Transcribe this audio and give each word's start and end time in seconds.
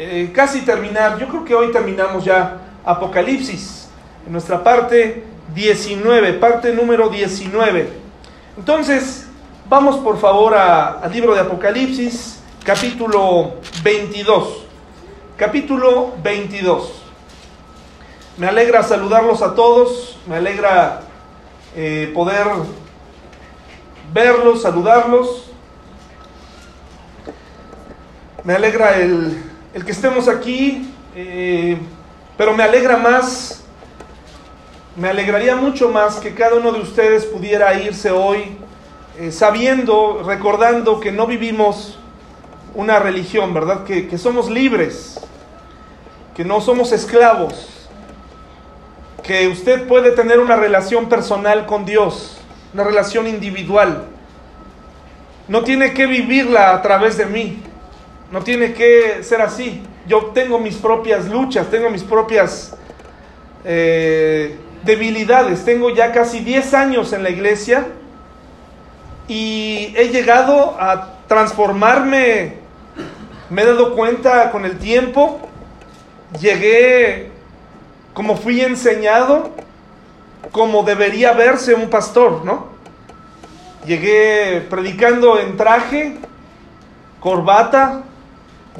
eh, 0.00 0.30
casi 0.32 0.60
terminar. 0.60 1.18
Yo 1.18 1.26
creo 1.26 1.44
que 1.44 1.56
hoy 1.56 1.72
terminamos 1.72 2.24
ya 2.24 2.58
Apocalipsis, 2.84 3.88
en 4.24 4.30
nuestra 4.30 4.62
parte 4.62 5.24
19, 5.56 6.34
parte 6.34 6.72
número 6.72 7.08
19. 7.08 7.90
Entonces, 8.56 9.26
vamos 9.68 9.96
por 9.96 10.20
favor 10.20 10.54
al 10.54 11.10
libro 11.12 11.34
de 11.34 11.40
Apocalipsis, 11.40 12.38
capítulo 12.62 13.54
22. 13.82 14.66
Capítulo 15.36 16.12
22. 16.22 17.02
Me 18.36 18.46
alegra 18.46 18.84
saludarlos 18.84 19.42
a 19.42 19.56
todos, 19.56 20.20
me 20.28 20.36
alegra 20.36 21.00
eh, 21.74 22.12
poder 22.14 22.46
verlos, 24.14 24.62
saludarlos. 24.62 25.50
Me 28.44 28.54
alegra 28.54 28.96
el, 28.96 29.42
el 29.74 29.84
que 29.84 29.92
estemos 29.92 30.28
aquí, 30.28 30.90
eh, 31.14 31.78
pero 32.36 32.54
me 32.54 32.62
alegra 32.62 32.96
más, 32.96 33.62
me 34.96 35.08
alegraría 35.08 35.56
mucho 35.56 35.90
más 35.90 36.16
que 36.16 36.34
cada 36.34 36.56
uno 36.56 36.72
de 36.72 36.80
ustedes 36.80 37.24
pudiera 37.26 37.74
irse 37.74 38.10
hoy 38.10 38.56
eh, 39.18 39.32
sabiendo, 39.32 40.22
recordando 40.24 41.00
que 41.00 41.12
no 41.12 41.26
vivimos 41.26 41.98
una 42.74 42.98
religión, 42.98 43.52
¿verdad? 43.52 43.84
Que, 43.84 44.08
que 44.08 44.16
somos 44.16 44.48
libres, 44.48 45.20
que 46.34 46.44
no 46.44 46.60
somos 46.60 46.92
esclavos, 46.92 47.88
que 49.22 49.48
usted 49.48 49.86
puede 49.86 50.12
tener 50.12 50.38
una 50.38 50.56
relación 50.56 51.08
personal 51.08 51.66
con 51.66 51.84
Dios, 51.84 52.38
una 52.72 52.84
relación 52.84 53.26
individual. 53.26 54.04
No 55.48 55.64
tiene 55.64 55.92
que 55.94 56.06
vivirla 56.06 56.70
a 56.70 56.82
través 56.82 57.16
de 57.16 57.26
mí. 57.26 57.62
No 58.30 58.42
tiene 58.42 58.74
que 58.74 59.22
ser 59.22 59.40
así. 59.40 59.82
Yo 60.06 60.26
tengo 60.26 60.58
mis 60.58 60.76
propias 60.76 61.28
luchas, 61.28 61.70
tengo 61.70 61.88
mis 61.90 62.02
propias 62.02 62.76
eh, 63.64 64.56
debilidades. 64.84 65.64
Tengo 65.64 65.90
ya 65.90 66.12
casi 66.12 66.40
10 66.40 66.74
años 66.74 67.12
en 67.12 67.22
la 67.22 67.30
iglesia 67.30 67.86
y 69.26 69.94
he 69.96 70.08
llegado 70.08 70.76
a 70.78 71.18
transformarme. 71.26 72.54
Me 73.50 73.62
he 73.62 73.66
dado 73.66 73.94
cuenta 73.94 74.50
con 74.50 74.64
el 74.66 74.78
tiempo. 74.78 75.40
Llegué 76.38 77.30
como 78.12 78.36
fui 78.36 78.60
enseñado, 78.60 79.52
como 80.50 80.82
debería 80.82 81.32
verse 81.34 81.72
un 81.74 81.88
pastor, 81.88 82.44
¿no? 82.44 82.66
Llegué 83.86 84.66
predicando 84.68 85.38
en 85.38 85.56
traje, 85.56 86.16
corbata, 87.20 88.02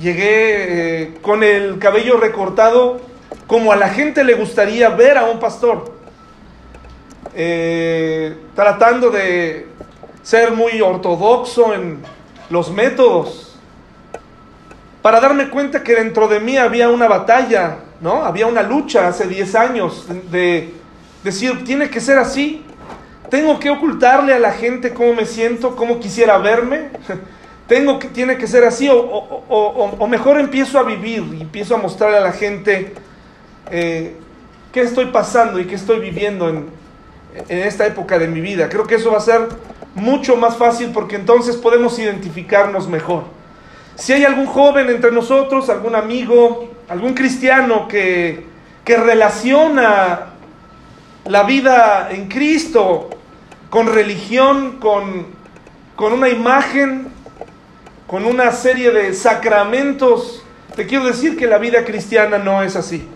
Llegué 0.01 1.03
eh, 1.03 1.15
con 1.23 1.43
el 1.43 1.79
cabello 1.79 2.19
recortado 2.19 3.01
como 3.49 3.73
a 3.73 3.77
la 3.77 3.89
gente 3.89 4.23
le 4.23 4.35
gustaría 4.35 4.91
ver 4.91 5.19
a 5.19 5.25
un 5.25 5.41
pastor. 5.41 5.93
Eh, 7.35 8.37
tratando 8.55 9.11
de 9.11 9.67
ser 10.23 10.53
muy 10.53 10.81
ortodoxo 10.81 11.73
en 11.75 11.99
los 12.51 12.71
métodos. 12.71 13.57
Para 15.03 15.21
darme 15.21 15.49
cuenta 15.49 15.83
que 15.83 15.95
dentro 15.95 16.29
de 16.29 16.41
mí 16.41 16.59
había 16.59 16.91
una 16.91 17.09
batalla, 17.09 17.79
¿no? 18.01 18.25
Había 18.25 18.47
una 18.47 18.63
lucha 18.63 19.09
hace 19.09 19.27
10 19.27 19.55
años 19.55 20.07
de 20.31 20.75
decir, 21.25 21.65
tiene 21.65 21.89
que 21.89 22.01
ser 22.01 22.19
así. 22.19 22.63
Tengo 23.31 23.59
que 23.59 23.71
ocultarle 23.71 24.35
a 24.35 24.39
la 24.39 24.53
gente 24.53 24.93
cómo 24.93 25.15
me 25.15 25.25
siento, 25.25 25.75
cómo 25.75 25.99
quisiera 26.01 26.39
verme. 26.39 26.91
tengo 27.69 27.99
que, 27.99 28.09
tiene 28.09 28.39
que 28.39 28.47
ser 28.47 28.65
así, 28.65 28.89
o, 28.91 30.07
mejor 30.09 30.41
empiezo 30.41 30.79
a 30.79 30.83
vivir 30.83 31.23
y 31.39 31.43
empiezo 31.43 31.75
a 31.75 31.79
mostrarle 31.79 32.17
a 32.17 32.21
la 32.23 32.33
gente 32.33 32.95
eh, 33.71 34.17
qué 34.73 34.81
estoy 34.81 35.07
pasando 35.07 35.61
y 35.61 35.67
qué 35.67 35.75
estoy 35.75 36.01
viviendo 36.01 36.49
en, 36.49 36.67
en 37.49 37.59
esta 37.59 37.87
época 37.87 38.19
de 38.19 38.27
mi 38.27 38.41
vida. 38.41 38.69
Creo 38.69 38.87
que 38.87 38.95
eso 38.95 39.13
va 39.13 39.19
a 39.19 39.21
ser 39.21 39.49
mucho 39.95 40.37
más 40.37 40.57
fácil 40.57 40.91
porque 40.93 41.17
entonces 41.17 41.57
podemos 41.57 41.99
identificarnos 41.99 42.89
mejor. 42.89 43.25
Si 43.97 44.13
hay 44.13 44.25
algún 44.25 44.47
joven 44.47 44.89
entre 44.89 45.13
nosotros, 45.13 45.69
algún 45.69 45.95
amigo, 45.95 46.71
algún 46.89 47.15
cristiano 47.15 47.87
que, 47.87 48.47
que 48.85 48.97
relaciona 48.97 50.29
la 51.27 51.43
vida 51.43 52.09
en 52.11 52.29
Cristo 52.29 53.11
con 53.69 53.93
religión, 53.93 54.79
con, 54.79 55.27
con 55.97 56.13
una 56.13 56.29
imagen, 56.29 57.09
con 58.09 58.25
una 58.25 58.53
serie 58.53 58.91
de 58.91 59.13
sacramentos, 59.13 60.43
te 60.75 60.87
quiero 60.87 61.05
decir 61.05 61.37
que 61.37 61.47
la 61.47 61.59
vida 61.59 61.85
cristiana 61.85 62.39
no 62.39 62.63
es 62.63 62.75
así. 62.75 63.07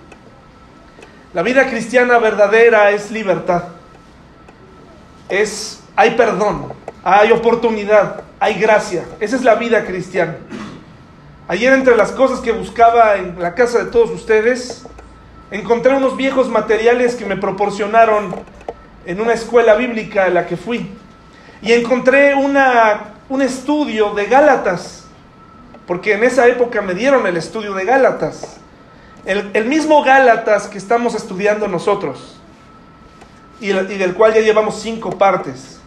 La 1.32 1.42
vida 1.42 1.66
cristiana 1.66 2.18
verdadera 2.18 2.90
es 2.90 3.10
libertad. 3.10 3.64
Es 5.30 5.80
hay 5.96 6.10
perdón, 6.10 6.74
hay 7.02 7.32
oportunidad, 7.32 8.22
hay 8.38 8.54
gracia. 8.60 9.04
Esa 9.18 9.36
es 9.36 9.42
la 9.42 9.54
vida 9.54 9.86
cristiana. 9.86 10.36
Ayer 11.48 11.72
entre 11.72 11.96
las 11.96 12.12
cosas 12.12 12.40
que 12.40 12.52
buscaba 12.52 13.16
en 13.16 13.40
la 13.40 13.54
casa 13.54 13.78
de 13.78 13.90
todos 13.90 14.10
ustedes, 14.10 14.84
encontré 15.50 15.94
unos 15.94 16.18
viejos 16.18 16.50
materiales 16.50 17.14
que 17.14 17.24
me 17.24 17.38
proporcionaron 17.38 18.34
en 19.06 19.20
una 19.22 19.32
escuela 19.32 19.74
bíblica 19.74 20.26
a 20.26 20.28
la 20.28 20.46
que 20.46 20.58
fui. 20.58 20.90
Y 21.62 21.72
encontré 21.72 22.34
una 22.34 23.11
un 23.28 23.42
estudio 23.42 24.14
de 24.14 24.26
Gálatas, 24.26 25.04
porque 25.86 26.14
en 26.14 26.24
esa 26.24 26.46
época 26.46 26.80
me 26.80 26.94
dieron 26.94 27.26
el 27.26 27.36
estudio 27.36 27.74
de 27.74 27.84
Gálatas, 27.84 28.56
el, 29.24 29.64
mismo 29.66 30.02
Gálatas 30.02 30.66
que 30.66 30.78
estamos 30.78 31.14
estudiando 31.14 31.68
nosotros, 31.68 32.38
y, 33.60 33.68
del 33.68 34.14
cual 34.14 34.34
ya 34.34 34.40
llevamos 34.40 34.80
cinco 34.80 35.10
partes. 35.10 35.78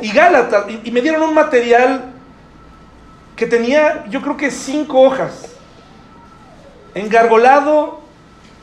Y 0.00 0.12
Gálatas, 0.12 0.66
y, 0.84 0.90
me 0.90 1.00
dieron 1.00 1.22
un 1.22 1.34
material 1.34 2.04
que 3.36 3.46
tenía, 3.46 4.04
yo 4.08 4.22
creo 4.22 4.36
que 4.36 4.50
cinco 4.50 5.00
hojas, 5.00 5.46
engargolado, 6.94 8.00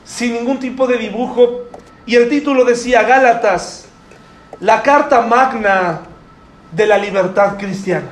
sin 0.05 0.33
ningún 0.33 0.59
tipo 0.59 0.87
de 0.87 0.97
dibujo, 0.97 1.63
y 2.05 2.15
el 2.15 2.29
título 2.29 2.63
decía 2.63 3.03
Gálatas, 3.03 3.87
la 4.59 4.81
carta 4.81 5.21
magna 5.21 6.06
de 6.71 6.85
la 6.85 6.97
libertad 6.97 7.57
cristiana. 7.57 8.07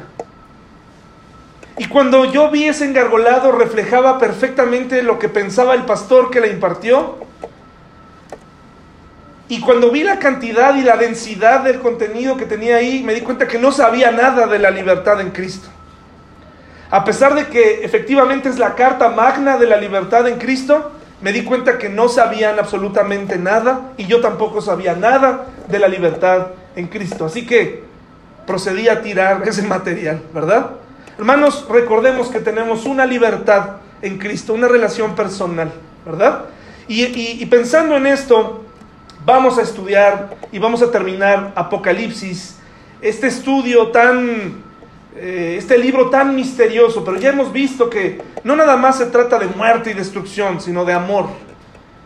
Y 1.77 1.87
cuando 1.87 2.31
yo 2.31 2.49
vi 2.49 2.65
ese 2.65 2.85
engargolado 2.85 3.51
reflejaba 3.51 4.17
perfectamente 4.17 5.03
lo 5.03 5.19
que 5.19 5.27
pensaba 5.27 5.73
el 5.73 5.83
pastor 5.83 6.31
que 6.31 6.39
la 6.39 6.47
impartió. 6.47 7.17
Y 9.49 9.59
cuando 9.59 9.91
vi 9.91 10.03
la 10.03 10.17
cantidad 10.17 10.75
y 10.75 10.81
la 10.81 10.97
densidad 10.97 11.61
del 11.61 11.79
contenido 11.79 12.37
que 12.37 12.45
tenía 12.45 12.77
ahí, 12.77 13.03
me 13.03 13.13
di 13.13 13.21
cuenta 13.21 13.47
que 13.47 13.59
no 13.59 13.71
sabía 13.71 14.11
nada 14.11 14.47
de 14.47 14.57
la 14.57 14.71
libertad 14.71 15.19
en 15.19 15.31
Cristo. 15.31 15.67
A 16.89 17.03
pesar 17.03 17.35
de 17.35 17.47
que 17.47 17.83
efectivamente 17.83 18.47
es 18.47 18.57
la 18.57 18.75
carta 18.75 19.09
magna 19.09 19.57
de 19.57 19.67
la 19.67 19.77
libertad 19.77 20.27
en 20.27 20.39
Cristo, 20.39 20.91
me 21.21 21.31
di 21.31 21.43
cuenta 21.43 21.77
que 21.77 21.89
no 21.89 22.07
sabían 22.07 22.57
absolutamente 22.57 23.37
nada 23.37 23.91
y 23.97 24.05
yo 24.05 24.21
tampoco 24.21 24.61
sabía 24.61 24.95
nada 24.95 25.45
de 25.67 25.79
la 25.79 25.87
libertad 25.87 26.47
en 26.75 26.87
Cristo. 26.87 27.25
Así 27.25 27.45
que 27.45 27.84
procedí 28.45 28.87
a 28.87 29.01
tirar 29.01 29.43
ese 29.47 29.63
material, 29.63 30.21
¿verdad? 30.33 30.71
Hermanos, 31.17 31.65
recordemos 31.69 32.27
que 32.27 32.39
tenemos 32.39 32.85
una 32.85 33.05
libertad 33.05 33.77
en 34.01 34.17
Cristo, 34.17 34.53
una 34.53 34.67
relación 34.67 35.15
personal, 35.15 35.71
¿verdad? 36.05 36.45
Y, 36.87 37.43
pensando 37.47 37.97
en 37.97 38.05
esto, 38.05 38.63
vamos 39.25 39.57
a 39.57 39.63
estudiar 39.63 40.35
y 40.51 40.59
vamos 40.59 40.81
a 40.83 40.91
terminar 40.91 41.53
Apocalipsis, 41.55 42.57
este 43.01 43.27
estudio 43.27 43.87
tan, 43.87 44.63
eh, 45.15 45.55
este 45.57 45.77
libro 45.77 46.09
tan 46.09 46.35
misterioso, 46.35 47.03
pero 47.03 47.17
ya 47.17 47.29
hemos 47.29 47.51
visto 47.51 47.89
que 47.89 48.21
no 48.43 48.55
nada 48.55 48.77
más 48.77 48.97
se 48.99 49.07
trata 49.07 49.39
de 49.39 49.47
muerte 49.47 49.91
y 49.91 49.93
destrucción, 49.93 50.61
sino 50.61 50.85
de 50.85 50.93
amor. 50.93 51.27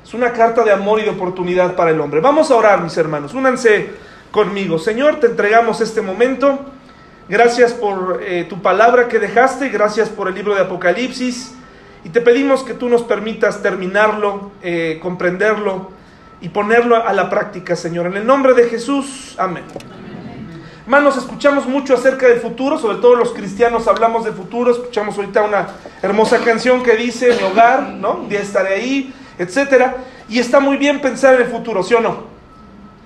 Es 0.04 0.14
una 0.14 0.32
carta 0.32 0.64
de 0.64 0.72
amor 0.72 1.00
y 1.00 1.04
de 1.04 1.10
oportunidad 1.10 1.76
para 1.76 1.92
el 1.92 2.00
hombre. 2.00 2.22
Vamos 2.22 2.50
a 2.50 2.56
orar, 2.56 2.82
mis 2.82 2.96
hermanos. 2.96 3.34
Únanse 3.34 3.90
conmigo. 4.32 4.80
Señor, 4.80 5.20
te 5.20 5.28
entregamos 5.28 5.82
este 5.82 6.02
momento. 6.02 6.60
Gracias 7.28 7.74
por 7.74 8.22
eh, 8.24 8.46
tu 8.50 8.62
palabra 8.62 9.08
que 9.08 9.20
dejaste, 9.20 9.70
gracias 9.70 10.10
por 10.10 10.28
el 10.28 10.36
libro 10.36 10.56
de 10.56 10.62
Apocalipsis 10.62 11.54
y 12.04 12.10
te 12.10 12.22
pedimos 12.22 12.64
que 12.64 12.74
tú 12.74 12.90
nos 12.90 13.04
permitas 13.04 13.62
terminarlo, 13.62 14.52
eh, 14.64 15.00
comprenderlo 15.02 15.92
y 16.42 16.50
ponerlo 16.50 16.96
a 16.96 17.14
la 17.14 17.30
práctica, 17.30 17.76
Señor. 17.76 18.08
En 18.08 18.18
el 18.18 18.26
nombre 18.26 18.54
de 18.54 18.70
Jesús, 18.70 19.36
amén. 19.38 19.64
Hermanos, 20.86 21.18
escuchamos 21.18 21.68
mucho 21.68 21.94
acerca 21.94 22.28
del 22.28 22.40
futuro, 22.40 22.80
sobre 22.80 22.98
todo 22.98 23.16
los 23.16 23.32
cristianos 23.32 23.88
hablamos 23.88 24.26
de 24.26 24.32
futuro, 24.32 24.72
escuchamos 24.72 25.16
ahorita 25.18 25.44
una 25.44 25.68
hermosa 26.02 26.40
canción 26.40 26.82
que 26.82 26.96
dice 26.96 27.36
mi 27.36 27.44
hogar, 27.44 27.90
¿no? 27.90 28.14
Un 28.14 28.30
día 28.30 28.40
estaré 28.40 28.74
ahí, 28.74 29.14
etcétera, 29.38 29.98
y 30.28 30.40
está 30.40 30.60
muy 30.60 30.78
bien 30.78 31.00
pensar 31.00 31.36
en 31.36 31.42
el 31.42 31.48
futuro, 31.48 31.84
¿sí 31.84 31.94
o 31.94 32.02
no? 32.02 32.29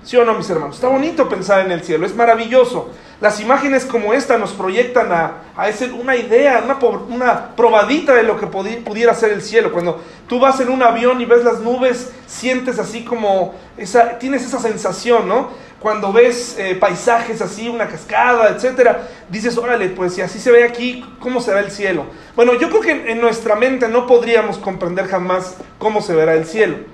¿Sí 0.04 0.18
o 0.18 0.24
no, 0.24 0.34
mis 0.34 0.50
hermanos? 0.50 0.76
Está 0.76 0.88
bonito 0.88 1.30
pensar 1.30 1.64
en 1.64 1.72
el 1.72 1.82
cielo, 1.82 2.04
es 2.04 2.14
maravilloso. 2.14 2.90
las 3.22 3.40
imágenes 3.40 3.86
como 3.86 4.12
esta 4.12 4.36
nos 4.36 4.52
proyectan 4.52 5.10
a, 5.10 5.32
a 5.56 5.70
ese, 5.70 5.90
una 5.92 6.14
idea, 6.14 6.62
una, 6.62 6.78
una, 7.08 7.56
probadita 7.56 8.12
de 8.12 8.22
lo 8.22 8.38
que 8.38 8.46
pudiera 8.46 9.14
ser 9.14 9.32
el 9.32 9.40
cielo. 9.40 9.72
Cuando 9.72 10.02
tú 10.28 10.38
vas 10.38 10.60
en 10.60 10.68
un 10.68 10.82
avión 10.82 11.22
y 11.22 11.24
ves 11.24 11.42
las 11.42 11.60
nubes, 11.60 12.12
sientes 12.26 12.78
así 12.78 13.02
como, 13.02 13.54
esa, 13.78 14.18
tienes 14.18 14.44
esa 14.44 14.58
sensación, 14.58 15.26
¿no? 15.26 15.48
Cuando 15.80 16.12
ves 16.12 16.56
eh, 16.58 16.74
paisajes 16.74 17.40
así, 17.40 17.70
una 17.70 17.88
cascada, 17.88 18.50
etcétera, 18.50 19.08
dices, 19.30 19.56
órale, 19.56 19.88
pues 19.88 20.14
si 20.14 20.20
así 20.20 20.38
se 20.38 20.50
ve 20.52 20.64
aquí, 20.64 21.02
¿cómo 21.18 21.40
se 21.40 21.54
ve 21.54 21.60
el 21.60 21.70
cielo? 21.70 22.04
Bueno, 22.36 22.52
yo 22.54 22.68
creo 22.68 22.82
que 22.82 23.10
en 23.10 23.22
nuestra 23.22 23.54
mente 23.54 23.88
no 23.88 24.06
podríamos 24.06 24.58
comprender 24.58 25.06
jamás 25.06 25.56
cómo 25.78 26.02
se 26.02 26.14
verá 26.14 26.34
el 26.34 26.44
cielo. 26.44 26.93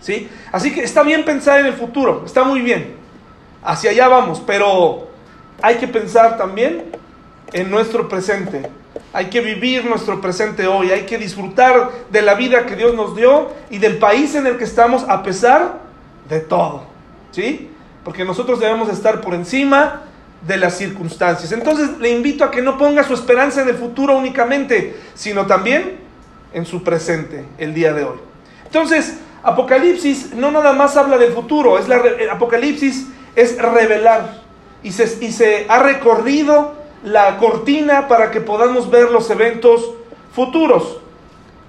¿Sí? 0.00 0.28
Así 0.50 0.72
que 0.72 0.82
está 0.82 1.02
bien 1.02 1.24
pensar 1.24 1.60
en 1.60 1.66
el 1.66 1.74
futuro, 1.74 2.22
está 2.24 2.42
muy 2.44 2.60
bien. 2.60 2.94
Hacia 3.62 3.90
allá 3.90 4.08
vamos, 4.08 4.42
pero 4.46 5.08
hay 5.62 5.76
que 5.76 5.86
pensar 5.86 6.38
también 6.38 6.84
en 7.52 7.70
nuestro 7.70 8.08
presente. 8.08 8.68
Hay 9.12 9.26
que 9.26 9.40
vivir 9.40 9.84
nuestro 9.84 10.20
presente 10.20 10.66
hoy, 10.66 10.90
hay 10.90 11.02
que 11.02 11.18
disfrutar 11.18 11.90
de 12.10 12.22
la 12.22 12.34
vida 12.34 12.64
que 12.64 12.76
Dios 12.76 12.94
nos 12.94 13.16
dio 13.16 13.50
y 13.68 13.78
del 13.78 13.98
país 13.98 14.34
en 14.34 14.46
el 14.46 14.56
que 14.56 14.64
estamos 14.64 15.04
a 15.08 15.22
pesar 15.22 15.80
de 16.28 16.40
todo. 16.40 16.84
¿Sí? 17.32 17.70
Porque 18.04 18.24
nosotros 18.24 18.60
debemos 18.60 18.88
estar 18.88 19.20
por 19.20 19.34
encima 19.34 20.02
de 20.46 20.56
las 20.56 20.78
circunstancias. 20.78 21.52
Entonces 21.52 21.98
le 21.98 22.10
invito 22.10 22.44
a 22.44 22.50
que 22.50 22.62
no 22.62 22.78
ponga 22.78 23.04
su 23.04 23.14
esperanza 23.14 23.62
en 23.62 23.68
el 23.68 23.76
futuro 23.76 24.16
únicamente, 24.16 24.96
sino 25.14 25.46
también 25.46 25.98
en 26.52 26.64
su 26.66 26.82
presente, 26.82 27.44
el 27.58 27.74
día 27.74 27.92
de 27.92 28.04
hoy. 28.04 28.18
Entonces, 28.64 29.18
Apocalipsis 29.42 30.34
no 30.34 30.50
nada 30.50 30.72
más 30.72 30.96
habla 30.96 31.16
del 31.18 31.32
futuro, 31.32 31.78
es 31.78 31.88
la, 31.88 32.02
Apocalipsis 32.30 33.08
es 33.34 33.60
revelar 33.60 34.42
y 34.82 34.92
se, 34.92 35.24
y 35.24 35.32
se 35.32 35.66
ha 35.68 35.82
recorrido 35.82 36.74
la 37.04 37.38
cortina 37.38 38.08
para 38.08 38.30
que 38.30 38.40
podamos 38.40 38.90
ver 38.90 39.10
los 39.10 39.30
eventos 39.30 39.92
futuros. 40.34 40.98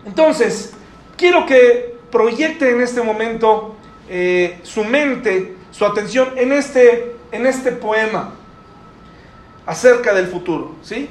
Entonces, 0.05 0.73
quiero 1.15 1.45
que 1.45 1.95
proyecte 2.11 2.71
en 2.71 2.81
este 2.81 3.01
momento 3.01 3.75
eh, 4.09 4.59
su 4.63 4.83
mente, 4.83 5.55
su 5.71 5.85
atención 5.85 6.29
en 6.35 6.51
este, 6.51 7.15
en 7.31 7.45
este 7.45 7.71
poema 7.71 8.33
acerca 9.65 10.13
del 10.13 10.27
futuro. 10.27 10.75
¿sí? 10.81 11.09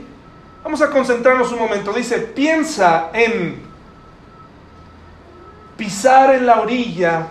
Vamos 0.63 0.83
a 0.83 0.91
concentrarnos 0.91 1.51
un 1.53 1.61
momento. 1.61 1.93
Dice, 1.93 2.19
piensa 2.19 3.11
en 3.15 3.70
pisar 5.81 6.35
en 6.35 6.45
la 6.45 6.61
orilla 6.61 7.29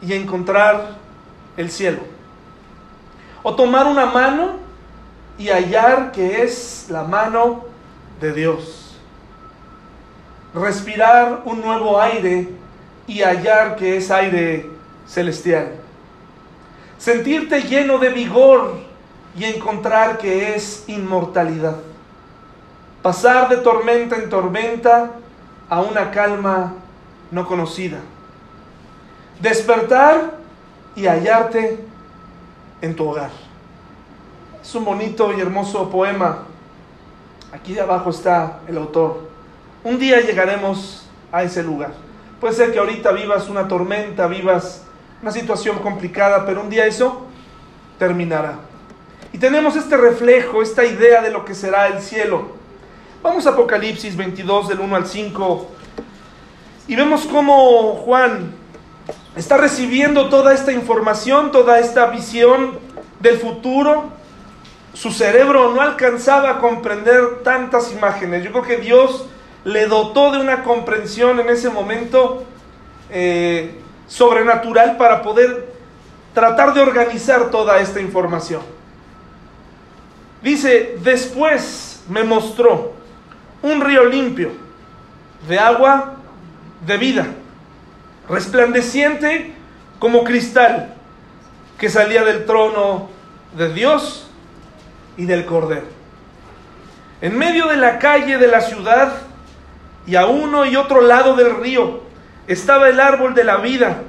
y 0.00 0.12
encontrar 0.12 0.90
el 1.56 1.68
cielo. 1.68 1.98
O 3.42 3.56
tomar 3.56 3.88
una 3.88 4.06
mano 4.06 4.52
y 5.36 5.48
hallar 5.48 6.12
que 6.12 6.44
es 6.44 6.86
la 6.88 7.02
mano 7.02 7.64
de 8.20 8.32
Dios. 8.34 8.96
Respirar 10.54 11.42
un 11.44 11.60
nuevo 11.60 12.00
aire 12.00 12.50
y 13.08 13.22
hallar 13.22 13.74
que 13.74 13.96
es 13.96 14.12
aire 14.12 14.70
celestial. 15.04 15.72
Sentirte 16.98 17.62
lleno 17.62 17.98
de 17.98 18.10
vigor 18.10 18.76
y 19.36 19.42
encontrar 19.42 20.18
que 20.18 20.54
es 20.54 20.84
inmortalidad. 20.86 21.78
Pasar 23.02 23.48
de 23.48 23.56
tormenta 23.56 24.14
en 24.14 24.30
tormenta 24.30 25.10
a 25.68 25.80
una 25.80 26.12
calma 26.12 26.74
no 27.32 27.46
conocida. 27.48 27.98
Despertar 29.40 30.34
y 30.94 31.06
hallarte 31.06 31.80
en 32.80 32.94
tu 32.94 33.08
hogar. 33.08 33.30
Es 34.62 34.72
un 34.76 34.84
bonito 34.84 35.32
y 35.36 35.40
hermoso 35.40 35.90
poema. 35.90 36.44
Aquí 37.52 37.74
de 37.74 37.80
abajo 37.80 38.10
está 38.10 38.60
el 38.68 38.76
autor. 38.76 39.28
Un 39.82 39.98
día 39.98 40.20
llegaremos 40.20 41.08
a 41.32 41.42
ese 41.42 41.64
lugar. 41.64 41.92
Puede 42.40 42.54
ser 42.54 42.72
que 42.72 42.78
ahorita 42.78 43.10
vivas 43.12 43.48
una 43.48 43.66
tormenta, 43.66 44.26
vivas 44.26 44.84
una 45.22 45.32
situación 45.32 45.78
complicada, 45.78 46.44
pero 46.46 46.60
un 46.60 46.70
día 46.70 46.86
eso 46.86 47.26
terminará. 47.98 48.58
Y 49.32 49.38
tenemos 49.38 49.74
este 49.76 49.96
reflejo, 49.96 50.62
esta 50.62 50.84
idea 50.84 51.22
de 51.22 51.30
lo 51.30 51.44
que 51.44 51.54
será 51.54 51.86
el 51.86 52.02
cielo. 52.02 52.52
Vamos 53.22 53.46
a 53.46 53.50
Apocalipsis 53.50 54.16
22 54.16 54.68
del 54.68 54.80
1 54.80 54.96
al 54.96 55.06
5 55.06 55.70
y 56.88 56.96
vemos 56.96 57.26
cómo 57.26 57.94
Juan 58.04 58.54
está 59.36 59.56
recibiendo 59.56 60.28
toda 60.28 60.52
esta 60.52 60.72
información, 60.72 61.52
toda 61.52 61.78
esta 61.78 62.06
visión 62.06 62.78
del 63.20 63.38
futuro. 63.38 64.10
Su 64.92 65.10
cerebro 65.10 65.72
no 65.72 65.80
alcanzaba 65.80 66.50
a 66.50 66.58
comprender 66.58 67.42
tantas 67.44 67.92
imágenes. 67.92 68.44
Yo 68.44 68.50
creo 68.50 68.64
que 68.64 68.76
Dios 68.78 69.26
le 69.64 69.86
dotó 69.86 70.32
de 70.32 70.40
una 70.40 70.64
comprensión 70.64 71.38
en 71.40 71.48
ese 71.48 71.70
momento 71.70 72.44
eh, 73.10 73.80
sobrenatural 74.08 74.96
para 74.96 75.22
poder 75.22 75.72
tratar 76.34 76.74
de 76.74 76.80
organizar 76.80 77.50
toda 77.50 77.78
esta 77.78 78.00
información. 78.00 78.62
Dice, 80.42 80.96
después 81.02 82.02
me 82.08 82.24
mostró 82.24 82.92
un 83.62 83.80
río 83.80 84.04
limpio 84.04 84.50
de 85.48 85.58
agua 85.58 86.16
de 86.86 86.96
vida 86.96 87.26
resplandeciente 88.28 89.54
como 89.98 90.24
cristal 90.24 90.94
que 91.78 91.88
salía 91.88 92.24
del 92.24 92.46
trono 92.46 93.08
de 93.56 93.72
Dios 93.72 94.28
y 95.16 95.26
del 95.26 95.44
Cordero. 95.44 95.86
En 97.20 97.36
medio 97.36 97.66
de 97.66 97.76
la 97.76 97.98
calle 97.98 98.38
de 98.38 98.48
la 98.48 98.60
ciudad 98.60 99.12
y 100.06 100.16
a 100.16 100.26
uno 100.26 100.64
y 100.66 100.76
otro 100.76 101.00
lado 101.00 101.36
del 101.36 101.56
río 101.56 102.00
estaba 102.46 102.88
el 102.88 103.00
árbol 103.00 103.34
de 103.34 103.44
la 103.44 103.58
vida 103.58 104.02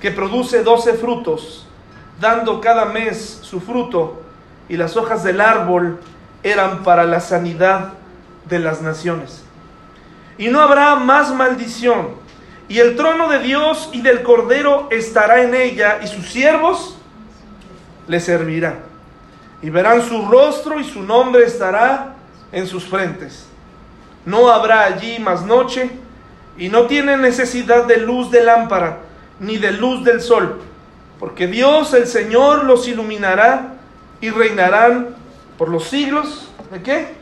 que 0.00 0.10
produce 0.10 0.62
doce 0.62 0.94
frutos, 0.94 1.66
dando 2.20 2.60
cada 2.60 2.86
mes 2.86 3.38
su 3.42 3.60
fruto, 3.60 4.22
y 4.68 4.76
las 4.76 4.96
hojas 4.96 5.22
del 5.22 5.40
árbol 5.40 6.00
eran 6.42 6.82
para 6.82 7.04
la 7.04 7.20
sanidad 7.20 7.92
de 8.48 8.58
las 8.58 8.82
naciones. 8.82 9.45
Y 10.38 10.48
no 10.48 10.60
habrá 10.60 10.96
más 10.96 11.34
maldición 11.34 12.26
y 12.68 12.78
el 12.78 12.96
trono 12.96 13.28
de 13.28 13.38
Dios 13.40 13.90
y 13.92 14.02
del 14.02 14.22
Cordero 14.22 14.88
estará 14.90 15.42
en 15.42 15.54
ella, 15.54 16.00
y 16.02 16.08
sus 16.08 16.28
siervos 16.28 16.96
le 18.08 18.18
servirán. 18.18 18.80
Y 19.62 19.70
verán 19.70 20.02
su 20.02 20.26
rostro 20.26 20.80
y 20.80 20.84
su 20.84 21.02
nombre 21.02 21.44
estará 21.44 22.14
en 22.50 22.66
sus 22.66 22.84
frentes. 22.84 23.46
No 24.24 24.50
habrá 24.50 24.84
allí 24.84 25.18
más 25.20 25.44
noche, 25.44 25.90
y 26.58 26.68
no 26.68 26.86
tienen 26.86 27.20
necesidad 27.20 27.84
de 27.84 27.98
luz 27.98 28.30
de 28.30 28.42
lámpara, 28.42 28.98
ni 29.38 29.58
de 29.58 29.72
luz 29.72 30.02
del 30.02 30.20
sol, 30.20 30.60
porque 31.20 31.46
Dios 31.46 31.92
el 31.94 32.06
Señor 32.06 32.64
los 32.64 32.88
iluminará 32.88 33.74
y 34.20 34.30
reinarán 34.30 35.14
por 35.58 35.68
los 35.68 35.84
siglos. 35.84 36.48
¿De 36.72 36.82
qué? 36.82 37.14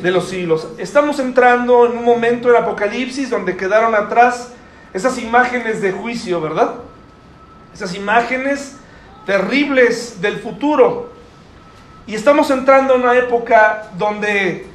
De 0.00 0.10
los 0.10 0.28
siglos. 0.28 0.68
Estamos 0.78 1.18
entrando 1.18 1.86
en 1.86 1.98
un 1.98 2.04
momento 2.04 2.48
del 2.48 2.56
Apocalipsis 2.56 3.30
donde 3.30 3.56
quedaron 3.56 3.94
atrás 3.94 4.52
esas 4.92 5.18
imágenes 5.18 5.80
de 5.80 5.92
juicio, 5.92 6.40
¿verdad? 6.40 6.74
Esas 7.72 7.94
imágenes 7.94 8.76
terribles 9.26 10.20
del 10.20 10.38
futuro. 10.38 11.10
Y 12.06 12.14
estamos 12.14 12.50
entrando 12.50 12.94
en 12.94 13.02
una 13.02 13.16
época 13.16 13.90
donde 13.96 14.66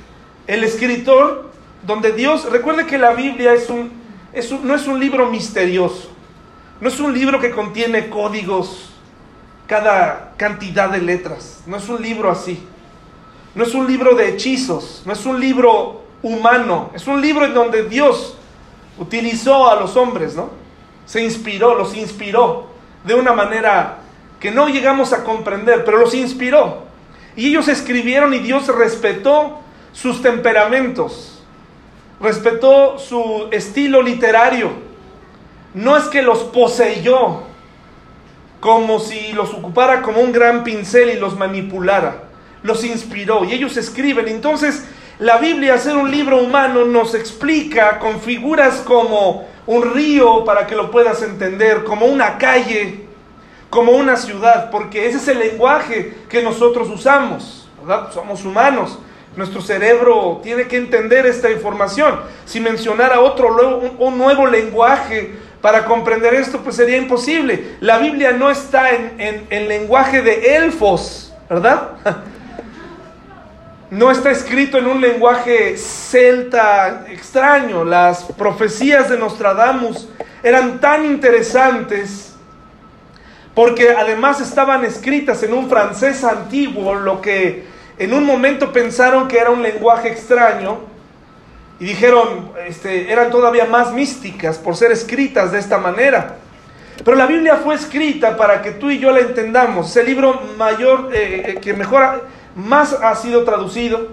el 0.47 0.63
escritor, 0.63 1.51
donde 1.83 2.13
Dios, 2.13 2.49
recuerde 2.51 2.85
que 2.85 2.97
la 2.97 3.11
Biblia 3.11 3.53
es 3.53 3.69
un, 3.69 3.91
es 4.31 4.51
no 4.51 4.75
es 4.75 4.87
un 4.87 4.99
libro 4.99 5.29
misterioso, 5.29 6.11
no 6.79 6.87
es 6.87 6.99
un 6.99 7.13
libro 7.13 7.39
que 7.39 7.51
contiene 7.51 8.09
códigos, 8.09 8.91
cada 9.67 10.33
cantidad 10.37 10.89
de 10.89 11.01
letras, 11.01 11.63
no 11.65 11.77
es 11.77 11.89
un 11.89 12.01
libro 12.01 12.29
así, 12.31 12.65
no 13.55 13.63
es 13.63 13.73
un 13.73 13.87
libro 13.87 14.15
de 14.15 14.29
hechizos, 14.29 15.01
no 15.05 15.13
es 15.13 15.25
un 15.25 15.39
libro 15.39 16.01
humano, 16.21 16.91
es 16.93 17.07
un 17.07 17.21
libro 17.21 17.45
en 17.45 17.53
donde 17.53 17.83
Dios 17.87 18.35
utilizó 18.97 19.69
a 19.69 19.79
los 19.79 19.95
hombres, 19.95 20.35
¿no? 20.35 20.49
Se 21.05 21.23
inspiró, 21.23 21.75
los 21.75 21.95
inspiró 21.95 22.67
de 23.05 23.13
una 23.13 23.33
manera 23.33 23.99
que 24.39 24.51
no 24.51 24.67
llegamos 24.67 25.13
a 25.13 25.23
comprender, 25.23 25.85
pero 25.85 25.97
los 25.97 26.13
inspiró. 26.13 26.83
Y 27.35 27.47
ellos 27.47 27.67
escribieron 27.67 28.33
y 28.33 28.39
Dios 28.39 28.67
respetó 28.67 29.59
sus 29.93 30.21
temperamentos, 30.21 31.41
respetó 32.19 32.99
su 32.99 33.47
estilo 33.51 34.01
literario. 34.01 34.71
No 35.73 35.95
es 35.95 36.05
que 36.05 36.21
los 36.21 36.39
poseyó 36.43 37.43
como 38.59 38.99
si 38.99 39.31
los 39.33 39.53
ocupara 39.53 40.01
como 40.01 40.19
un 40.21 40.31
gran 40.31 40.63
pincel 40.63 41.09
y 41.09 41.19
los 41.19 41.37
manipulara. 41.37 42.24
Los 42.65 42.83
inspiró 42.83 43.45
y 43.45 43.53
ellos 43.53 43.77
escriben. 43.77 44.27
Entonces, 44.27 44.83
la 45.19 45.37
Biblia, 45.37 45.77
ser 45.77 45.95
un 45.95 46.11
libro 46.11 46.41
humano, 46.41 46.83
nos 46.83 47.15
explica 47.15 47.99
con 47.99 48.19
figuras 48.19 48.81
como 48.85 49.47
un 49.65 49.93
río, 49.93 50.43
para 50.43 50.67
que 50.67 50.75
lo 50.75 50.91
puedas 50.91 51.21
entender, 51.21 51.83
como 51.83 52.05
una 52.07 52.37
calle, 52.37 53.05
como 53.69 53.93
una 53.93 54.17
ciudad, 54.17 54.69
porque 54.71 55.07
ese 55.07 55.17
es 55.17 55.27
el 55.27 55.39
lenguaje 55.39 56.13
que 56.27 56.43
nosotros 56.43 56.89
usamos, 56.89 57.69
¿verdad? 57.79 58.11
Somos 58.11 58.43
humanos. 58.43 58.99
Nuestro 59.35 59.61
cerebro 59.61 60.39
tiene 60.43 60.67
que 60.67 60.77
entender 60.77 61.25
esta 61.25 61.51
información. 61.51 62.19
Si 62.45 62.59
mencionara 62.59 63.19
otro, 63.19 63.89
un, 63.97 64.17
nuevo 64.17 64.47
lenguaje 64.47 65.35
para 65.61 65.85
comprender 65.85 66.33
esto, 66.33 66.59
pues 66.59 66.77
sería 66.77 66.97
imposible. 66.97 67.75
La 67.79 67.99
Biblia 67.99 68.31
no 68.31 68.49
está 68.49 68.91
en, 68.91 69.47
en, 69.49 69.67
lenguaje 69.67 70.21
de 70.21 70.55
elfos, 70.55 71.33
¿verdad? 71.49 71.91
No 73.91 74.09
está 74.09 74.31
escrito 74.31 74.79
en 74.79 74.87
un 74.87 74.99
lenguaje 74.99 75.77
celta 75.77 77.05
extraño. 77.07 77.83
Las 77.83 78.23
profecías 78.23 79.09
de 79.09 79.17
Nostradamus 79.17 80.09
eran 80.41 80.79
tan 80.79 81.05
interesantes 81.05 82.35
porque 83.53 83.91
además 83.91 84.41
estaban 84.41 84.83
escritas 84.83 85.41
en 85.43 85.53
un 85.53 85.69
francés 85.69 86.23
antiguo, 86.23 86.93
lo 86.95 87.21
que 87.21 87.63
en 87.97 88.13
un 88.13 88.25
momento 88.25 88.73
pensaron 88.73 89.29
que 89.29 89.37
era 89.37 89.49
un 89.49 89.63
lenguaje 89.63 90.09
extraño 90.09 90.79
y 91.79 91.85
dijeron, 91.85 92.51
este, 92.67 93.11
eran 93.11 93.31
todavía 93.31 93.65
más 93.65 93.93
místicas 93.93 94.57
por 94.57 94.75
ser 94.75 94.91
escritas 94.91 95.51
de 95.51 95.59
esta 95.59 95.77
manera. 95.77 96.35
Pero 97.03 97.15
la 97.15 97.27
Biblia 97.27 97.57
fue 97.57 97.75
escrita 97.75 98.35
para 98.35 98.61
que 98.61 98.71
tú 98.71 98.89
y 98.89 98.99
yo 98.99 99.11
la 99.11 99.19
entendamos. 99.19 99.89
Es 99.89 99.97
el 99.97 100.05
libro 100.05 100.41
mayor, 100.57 101.11
eh, 101.13 101.43
eh, 101.47 101.59
que 101.61 101.73
mejor, 101.73 102.27
más 102.55 102.93
ha 102.93 103.15
sido 103.15 103.43
traducido. 103.43 104.07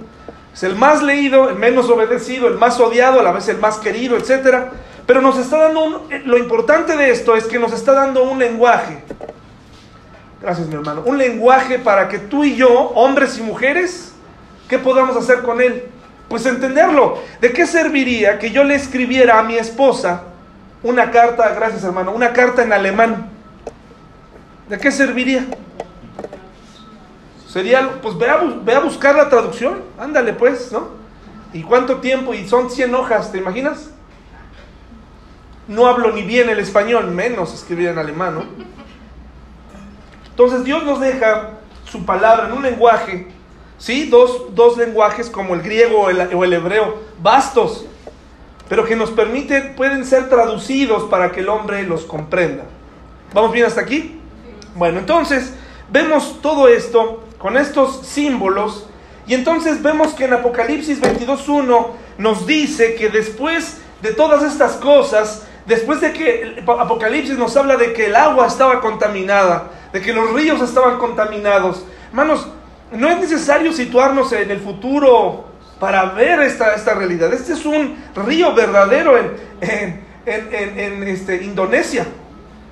Es 0.52 0.62
el 0.64 0.76
más 0.76 1.02
leído, 1.02 1.48
el 1.48 1.56
menos 1.56 1.88
obedecido, 1.88 2.48
el 2.48 2.58
más 2.58 2.78
odiado, 2.78 3.20
a 3.20 3.22
la 3.22 3.32
vez 3.32 3.48
el 3.48 3.58
más 3.58 3.78
querido, 3.78 4.16
etc. 4.16 4.66
Pero 5.06 5.22
nos 5.22 5.38
está 5.38 5.58
dando 5.58 5.84
un, 5.84 6.12
eh, 6.12 6.22
lo 6.24 6.36
importante 6.36 6.96
de 6.96 7.10
esto 7.10 7.36
es 7.36 7.44
que 7.44 7.58
nos 7.58 7.72
está 7.72 7.92
dando 7.92 8.24
un 8.24 8.38
lenguaje 8.38 9.02
Gracias, 10.42 10.66
mi 10.66 10.74
hermano. 10.74 11.02
Un 11.06 11.18
lenguaje 11.18 11.78
para 11.78 12.08
que 12.08 12.18
tú 12.18 12.42
y 12.42 12.56
yo, 12.56 12.68
hombres 12.96 13.38
y 13.38 13.42
mujeres, 13.42 14.12
¿qué 14.68 14.76
podamos 14.76 15.16
hacer 15.16 15.42
con 15.42 15.60
él? 15.60 15.84
Pues 16.28 16.44
entenderlo. 16.46 17.18
¿De 17.40 17.52
qué 17.52 17.64
serviría 17.64 18.40
que 18.40 18.50
yo 18.50 18.64
le 18.64 18.74
escribiera 18.74 19.38
a 19.38 19.44
mi 19.44 19.54
esposa 19.54 20.24
una 20.82 21.12
carta, 21.12 21.48
gracias 21.54 21.84
hermano, 21.84 22.10
una 22.10 22.32
carta 22.32 22.64
en 22.64 22.72
alemán? 22.72 23.30
¿De 24.68 24.78
qué 24.78 24.90
serviría? 24.90 25.46
Sería, 27.52 28.00
pues 28.00 28.16
ve 28.16 28.30
a, 28.30 28.80
buscar 28.80 29.14
la 29.14 29.28
traducción, 29.28 29.82
ándale 29.98 30.32
pues, 30.32 30.72
¿no? 30.72 30.88
¿Y 31.52 31.62
cuánto 31.62 31.98
tiempo? 31.98 32.32
Y 32.32 32.48
son 32.48 32.70
100 32.70 32.94
hojas, 32.94 33.30
¿te 33.30 33.36
imaginas? 33.36 33.90
No 35.68 35.86
hablo 35.86 36.12
ni 36.12 36.22
bien 36.22 36.48
el 36.48 36.58
español, 36.58 37.10
menos 37.10 37.52
escribir 37.52 37.88
en 37.88 37.98
alemán, 37.98 38.36
¿no? 38.36 38.44
Entonces 40.30 40.64
Dios 40.64 40.82
nos 40.84 40.98
deja 40.98 41.50
su 41.84 42.06
palabra 42.06 42.46
en 42.46 42.52
un 42.52 42.62
lenguaje, 42.62 43.28
¿sí? 43.76 44.08
Dos, 44.08 44.54
dos 44.54 44.78
lenguajes 44.78 45.28
como 45.28 45.54
el 45.54 45.60
griego 45.60 46.04
o 46.04 46.08
el, 46.08 46.34
o 46.34 46.44
el 46.44 46.54
hebreo, 46.54 47.02
vastos, 47.20 47.84
pero 48.66 48.86
que 48.86 48.96
nos 48.96 49.10
permiten, 49.10 49.74
pueden 49.76 50.06
ser 50.06 50.30
traducidos 50.30 51.02
para 51.10 51.30
que 51.32 51.40
el 51.40 51.50
hombre 51.50 51.82
los 51.82 52.06
comprenda. 52.06 52.64
¿Vamos 53.34 53.52
bien 53.52 53.66
hasta 53.66 53.82
aquí? 53.82 54.18
Bueno, 54.74 55.00
entonces 55.00 55.52
vemos 55.90 56.40
todo 56.40 56.66
esto 56.66 57.22
con 57.42 57.58
estos 57.58 58.06
símbolos 58.06 58.86
y 59.26 59.34
entonces 59.34 59.82
vemos 59.82 60.14
que 60.14 60.24
en 60.24 60.32
Apocalipsis 60.32 61.00
22.1 61.00 61.86
nos 62.18 62.46
dice 62.46 62.94
que 62.94 63.08
después 63.08 63.78
de 64.00 64.12
todas 64.12 64.42
estas 64.42 64.72
cosas, 64.74 65.46
después 65.66 66.00
de 66.00 66.12
que 66.12 66.62
Apocalipsis 66.66 67.38
nos 67.38 67.56
habla 67.56 67.76
de 67.76 67.92
que 67.92 68.06
el 68.06 68.16
agua 68.16 68.46
estaba 68.46 68.80
contaminada, 68.80 69.70
de 69.92 70.00
que 70.00 70.12
los 70.12 70.32
ríos 70.32 70.60
estaban 70.60 70.98
contaminados. 70.98 71.84
Hermanos, 72.08 72.48
no 72.90 73.08
es 73.08 73.18
necesario 73.18 73.72
situarnos 73.72 74.32
en 74.32 74.50
el 74.50 74.60
futuro 74.60 75.44
para 75.78 76.06
ver 76.06 76.40
esta, 76.40 76.74
esta 76.74 76.94
realidad. 76.94 77.32
Este 77.32 77.52
es 77.52 77.64
un 77.64 77.96
río 78.14 78.54
verdadero 78.54 79.16
en, 79.16 80.00
en, 80.26 81.02
este, 81.04 81.44
Indonesia. 81.44 82.06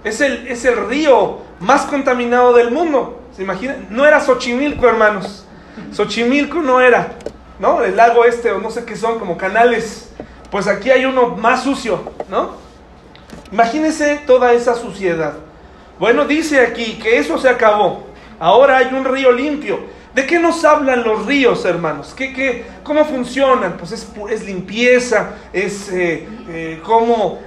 Es 0.03 0.21
el, 0.21 0.49
es 0.49 0.65
el 0.65 0.89
río 0.89 1.39
más 1.61 1.83
contaminado 1.83 2.55
del 2.55 2.71
mundo. 2.71 3.20
¿Se 3.41 3.45
imaginan? 3.45 3.87
No 3.89 4.05
era 4.05 4.21
Xochimilco, 4.21 4.87
hermanos. 4.87 5.47
Xochimilco 5.95 6.61
no 6.61 6.79
era, 6.79 7.15
¿no? 7.59 7.83
El 7.83 7.97
lago 7.97 8.27
este, 8.27 8.51
o 8.53 8.61
no 8.61 8.71
sé 8.71 8.85
qué 8.85 8.95
son, 8.95 9.19
como 9.19 9.39
canales. 9.39 10.13
Pues 10.51 10.67
aquí 10.67 10.91
hay 10.91 11.07
uno 11.07 11.37
más 11.39 11.63
sucio, 11.63 12.03
¿no? 12.29 12.51
Imagínense 13.51 14.21
toda 14.27 14.53
esa 14.53 14.75
suciedad. 14.75 15.33
Bueno, 15.99 16.27
dice 16.27 16.61
aquí 16.61 16.99
que 17.03 17.17
eso 17.17 17.39
se 17.39 17.49
acabó. 17.49 18.05
Ahora 18.39 18.77
hay 18.77 18.93
un 18.93 19.07
río 19.07 19.33
limpio. 19.33 19.81
¿De 20.15 20.27
qué 20.27 20.41
nos 20.41 20.65
hablan 20.65 21.05
los 21.05 21.25
ríos, 21.27 21.65
hermanos? 21.65 22.15
¿Qué, 22.17 22.33
qué, 22.33 22.65
¿Cómo 22.83 23.05
funcionan? 23.05 23.77
Pues 23.77 23.93
es, 23.93 24.45
limpieza, 24.45 25.35
es, 25.53 25.89
eh, 25.93 26.27
eh, 26.49 26.83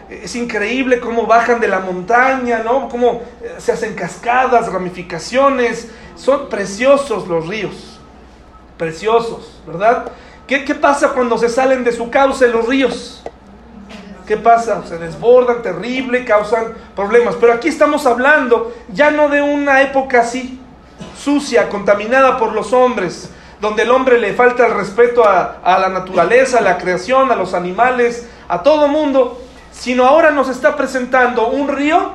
es 0.10 0.36
increíble 0.36 1.02
cómo 1.02 1.26
bajan 1.26 1.60
de 1.60 1.68
la 1.68 1.80
montaña, 1.80 2.62
¿no? 2.64 2.88
Cómo 2.88 3.22
eh, 3.42 3.56
se 3.58 3.74
hacen 3.74 3.96
cascadas, 3.96 4.72
ramificaciones. 4.72 5.92
Son 6.16 6.48
preciosos 6.48 7.28
los 7.28 7.48
ríos, 7.48 8.00
preciosos, 8.78 9.62
¿verdad? 9.68 10.06
¿Qué, 10.48 10.64
qué 10.64 10.76
pasa 10.76 11.10
cuando 11.10 11.38
se 11.38 11.50
salen 11.50 11.84
de 11.84 11.92
su 11.92 12.10
cauce 12.10 12.48
los 12.48 12.66
ríos? 12.66 13.24
¿Qué 14.26 14.38
pasa? 14.38 14.84
Se 14.86 14.98
desbordan 14.98 15.62
terrible, 15.62 16.24
causan 16.24 16.74
problemas. 16.96 17.36
Pero 17.36 17.52
aquí 17.52 17.68
estamos 17.68 18.06
hablando 18.06 18.74
ya 18.88 19.12
no 19.12 19.28
de 19.28 19.42
una 19.42 19.82
época 19.82 20.22
así, 20.22 20.62
sucia, 21.18 21.70
contaminada 21.70 22.38
por 22.38 22.54
los 22.54 22.74
hombres, 22.74 23.30
donde 23.60 23.84
el 23.84 23.92
hombre 23.92 24.20
le 24.20 24.34
falta 24.34 24.66
el 24.66 24.74
respeto 24.74 25.24
a, 25.26 25.62
la 25.64 25.90
naturaleza, 25.90 26.58
a 26.58 26.62
la 26.62 26.78
creación, 26.78 27.32
a 27.32 27.36
los 27.36 27.54
animales, 27.54 28.28
a 28.50 28.62
todo 28.62 28.88
mundo, 28.90 29.42
sino 29.72 30.06
ahora 30.06 30.32
nos 30.32 30.50
está 30.50 30.76
presentando 30.76 31.48
un 31.48 31.70
río 31.70 32.12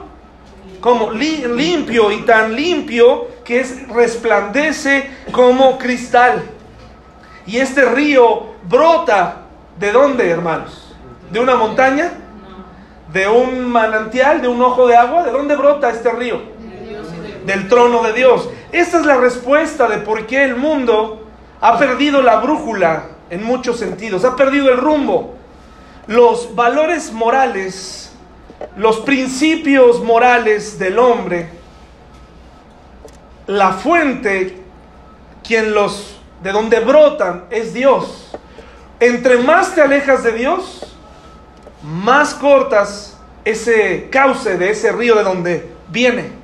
como 0.81 1.11
limpio 1.11 2.13
y 2.13 2.19
tan 2.23 2.55
limpio 2.55 3.29
que 3.45 3.61
es, 3.61 3.89
resplandece 3.89 5.11
como 5.33 5.79
cristal. 5.79 6.45
Y 7.47 7.57
este 7.57 7.87
río 7.87 8.49
brota, 8.69 9.47
¿de 9.79 9.91
dónde, 9.91 10.29
hermanos? 10.29 10.95
¿De 11.31 11.41
una 11.41 11.57
montaña? 11.57 12.13
¿De 13.13 13.27
un 13.27 13.65
manantial? 13.71 14.43
¿De 14.43 14.49
un 14.49 14.61
ojo 14.61 14.87
de 14.87 14.97
agua? 14.97 15.23
¿De 15.23 15.31
dónde 15.31 15.57
brota 15.57 15.89
este 15.91 16.11
río? 16.11 16.43
Del 17.47 17.69
trono 17.69 18.03
de 18.03 18.13
Dios. 18.13 18.51
Esta 18.73 19.01
es 19.01 19.07
la 19.07 19.17
respuesta 19.17 19.89
de 19.89 19.99
por 19.99 20.27
qué 20.27 20.45
el 20.45 20.57
mundo 20.57 21.27
ha 21.61 21.79
perdido 21.79 22.23
la 22.23 22.37
brújula 22.37 23.07
en 23.31 23.43
muchos 23.43 23.79
sentidos, 23.79 24.25
ha 24.25 24.37
perdido 24.37 24.71
el 24.71 24.77
rumbo. 24.77 25.37
Los 26.07 26.55
valores 26.55 27.13
morales, 27.13 28.13
los 28.77 29.01
principios 29.01 30.03
morales 30.03 30.79
del 30.79 30.99
hombre, 30.99 31.49
la 33.47 33.73
fuente, 33.73 34.59
quien 35.47 35.75
los, 35.75 36.21
de 36.43 36.53
donde 36.53 36.81
brotan, 36.81 37.45
es 37.51 37.73
Dios. 37.73 38.31
Entre 39.01 39.39
más 39.39 39.75
te 39.75 39.81
alejas 39.81 40.23
de 40.23 40.33
Dios, 40.33 40.95
más 41.83 42.35
cortas 42.35 43.19
ese 43.45 44.09
cauce 44.11 44.59
de 44.59 44.71
ese 44.71 44.93
río 44.93 45.15
de 45.15 45.23
donde 45.23 45.73
viene. 45.89 46.38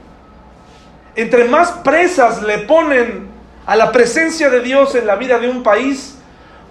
Entre 1.17 1.45
más 1.45 1.71
presas 1.71 2.43
le 2.43 2.59
ponen 2.59 3.29
a 3.67 3.77
la 3.77 3.93
presencia 3.93 4.51
de 4.51 4.61
Dios 4.61 4.95
en 4.95 5.07
la 5.07 5.17
vida 5.17 5.39
de 5.39 5.49
un 5.49 5.63
país, 5.63 6.17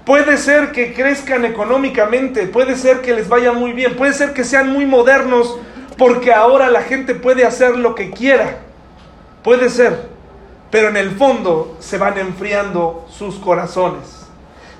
puede 0.05 0.37
ser 0.37 0.71
que 0.71 0.93
crezcan 0.93 1.45
económicamente, 1.45 2.47
puede 2.47 2.75
ser 2.75 3.01
que 3.01 3.13
les 3.13 3.29
vaya 3.29 3.53
muy 3.53 3.73
bien, 3.73 3.95
puede 3.95 4.13
ser 4.13 4.33
que 4.33 4.43
sean 4.43 4.71
muy 4.71 4.85
modernos 4.85 5.57
porque 5.97 6.33
ahora 6.33 6.69
la 6.69 6.81
gente 6.81 7.15
puede 7.15 7.45
hacer 7.45 7.77
lo 7.77 7.95
que 7.95 8.11
quiera. 8.11 8.59
Puede 9.43 9.69
ser, 9.69 10.09
pero 10.71 10.89
en 10.89 10.97
el 10.97 11.11
fondo 11.11 11.77
se 11.79 11.97
van 11.97 12.17
enfriando 12.17 13.07
sus 13.09 13.35
corazones 13.35 14.23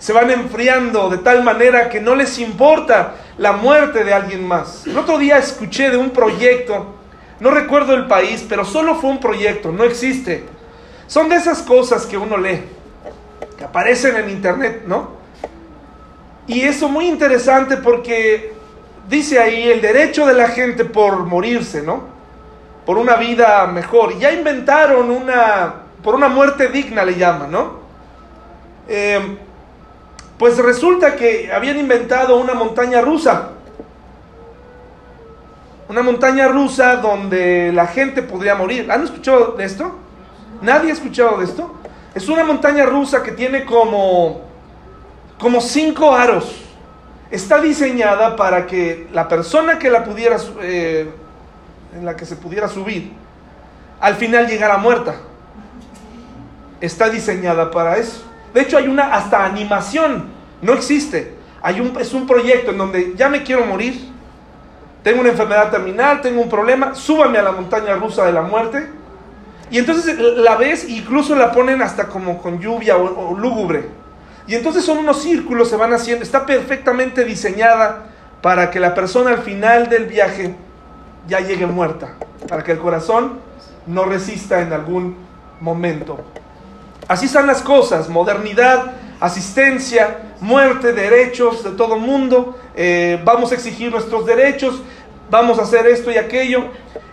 se 0.04 0.12
van 0.12 0.30
enfriando 0.32 1.10
de 1.10 1.20
tal 1.20 1.46
manera 1.46 1.88
que 1.88 2.02
no 2.02 2.14
les 2.14 2.38
importa 2.38 3.16
la 3.38 3.54
muerte 3.54 4.04
de 4.04 4.14
alguien 4.14 4.46
más. 4.46 4.86
El 4.86 4.98
otro 4.98 5.18
día 5.18 5.38
escuché 5.38 5.90
de 5.90 5.96
un 5.96 6.10
proyecto, 6.10 6.96
no 7.44 7.52
recuerdo 7.52 7.94
el 7.94 8.08
país, 8.08 8.46
pero 8.48 8.64
solo 8.64 8.96
fue 8.96 9.10
un 9.10 9.20
proyecto, 9.20 9.74
no 9.74 9.84
existe. 9.84 10.46
Son 11.08 11.28
de 11.28 11.36
esas 11.36 11.62
cosas 11.62 12.06
que 12.06 12.18
uno 12.18 12.38
lee, 12.38 12.62
que 13.58 13.66
aparecen 13.66 14.16
en 14.16 14.30
internet, 14.30 14.84
¿no? 14.88 15.10
Y 16.48 16.62
eso 16.62 16.88
muy 16.88 17.06
interesante 17.06 17.76
porque 17.76 18.54
dice 19.10 19.40
ahí 19.40 19.70
el 19.70 19.82
derecho 19.82 20.26
de 20.26 20.36
la 20.36 20.48
gente 20.48 20.86
por 20.86 21.26
morirse, 21.26 21.82
¿no? 21.82 22.06
Por 22.86 22.98
una 22.98 23.18
vida 23.18 23.68
mejor. 23.68 24.18
Ya 24.18 24.32
inventaron 24.32 25.12
una, 25.12 25.74
por 26.02 26.16
una 26.16 26.30
muerte 26.30 26.70
digna 26.70 27.04
le 27.04 27.16
llaman, 27.16 27.52
¿no? 27.52 27.74
Eh, 28.88 29.38
pues 30.38 30.58
resulta 30.60 31.18
que 31.18 31.52
habían 31.52 31.78
inventado 31.78 32.38
una 32.38 32.54
montaña 32.54 33.02
rusa. 33.02 33.50
Una 35.94 36.02
montaña 36.02 36.48
rusa 36.48 36.96
donde 36.96 37.72
la 37.72 37.86
gente 37.86 38.24
podría 38.24 38.56
morir. 38.56 38.92
¿Han 38.92 39.04
escuchado 39.04 39.52
de 39.52 39.64
esto? 39.64 39.96
¿Nadie 40.60 40.90
ha 40.90 40.94
escuchado 40.94 41.38
de 41.38 41.46
esto? 41.46 41.72
Es 42.16 42.28
una 42.30 42.44
montaña 42.44 42.84
rusa 42.84 43.22
que 43.22 43.32
tiene 43.32 43.64
como, 43.64 44.42
como 45.38 45.62
cinco 45.62 46.16
aros. 46.16 46.64
Está 47.30 47.62
diseñada 47.62 48.36
para 48.36 48.66
que 48.66 49.08
la 49.14 49.28
persona 49.28 49.78
que 49.78 49.92
la 49.92 50.04
pudiera, 50.04 50.38
eh, 50.64 51.12
en 51.96 52.06
la 52.06 52.16
que 52.16 52.26
se 52.26 52.38
pudiera 52.38 52.68
subir, 52.68 53.12
al 54.00 54.16
final 54.16 54.48
llegara 54.48 54.78
muerta. 54.78 55.18
Está 56.82 57.08
diseñada 57.08 57.70
para 57.70 57.98
eso. 57.98 58.24
De 58.52 58.62
hecho, 58.62 58.80
hay 58.80 58.88
una 58.88 59.14
hasta 59.14 59.46
animación. 59.46 60.26
No 60.60 60.74
existe. 60.74 61.36
Hay 61.62 61.80
un, 61.82 61.96
es 62.00 62.16
un 62.16 62.26
proyecto 62.26 62.72
en 62.72 62.80
donde 62.80 63.14
ya 63.16 63.30
me 63.30 63.44
quiero 63.44 63.64
morir 63.68 64.13
tengo 65.04 65.20
una 65.20 65.30
enfermedad 65.30 65.70
terminal, 65.70 66.22
tengo 66.22 66.42
un 66.42 66.50
problema, 66.50 66.96
súbame 66.96 67.38
a 67.38 67.44
la 67.44 67.52
montaña 67.52 67.96
rusa 67.96 68.26
de 68.26 68.32
la 68.32 68.42
muerte. 68.42 68.90
Y 69.70 69.78
entonces 69.78 70.18
la 70.18 70.56
ves, 70.56 70.88
incluso 70.88 71.36
la 71.36 71.52
ponen 71.52 71.82
hasta 71.82 72.08
como 72.08 72.42
con 72.42 72.60
lluvia 72.60 72.96
o, 72.96 73.38
lúgubre. 73.38 73.90
Y 74.48 74.56
entonces 74.56 74.86
son 74.86 75.00
unos 75.00 75.22
círculos, 75.22 75.70
se 75.70 75.76
van 75.76 75.94
haciendo, 75.94 76.24
está 76.24 76.46
perfectamente 76.46 77.26
diseñada 77.26 78.04
para 78.42 78.72
que 78.72 78.80
la 78.80 78.94
persona 78.94 79.32
al 79.32 79.40
final 79.40 79.90
del 79.90 80.06
viaje 80.06 80.56
ya 81.28 81.40
llegue 81.40 81.66
muerta, 81.66 82.16
para 82.48 82.64
que 82.64 82.74
el 82.74 82.80
corazón 82.80 83.40
no 83.88 84.06
resista 84.06 84.62
en 84.62 84.72
algún 84.74 85.18
momento. 85.60 86.20
Así 87.08 87.26
están 87.26 87.48
las 87.48 87.62
cosas, 87.62 88.10
modernidad, 88.10 88.94
asistencia, 89.24 90.34
muerte, 90.42 90.92
derechos 90.92 91.64
de 91.64 91.72
todo 91.72 91.98
mundo, 91.98 92.60
eh, 92.76 93.22
vamos 93.24 93.54
a 93.54 93.56
exigir 93.56 93.90
nuestros 93.90 94.26
derechos, 94.26 94.82
vamos 95.30 95.60
a 95.60 95.62
hacer 95.62 95.88
esto 95.88 96.12
y 96.12 96.18
aquello, 96.18 96.66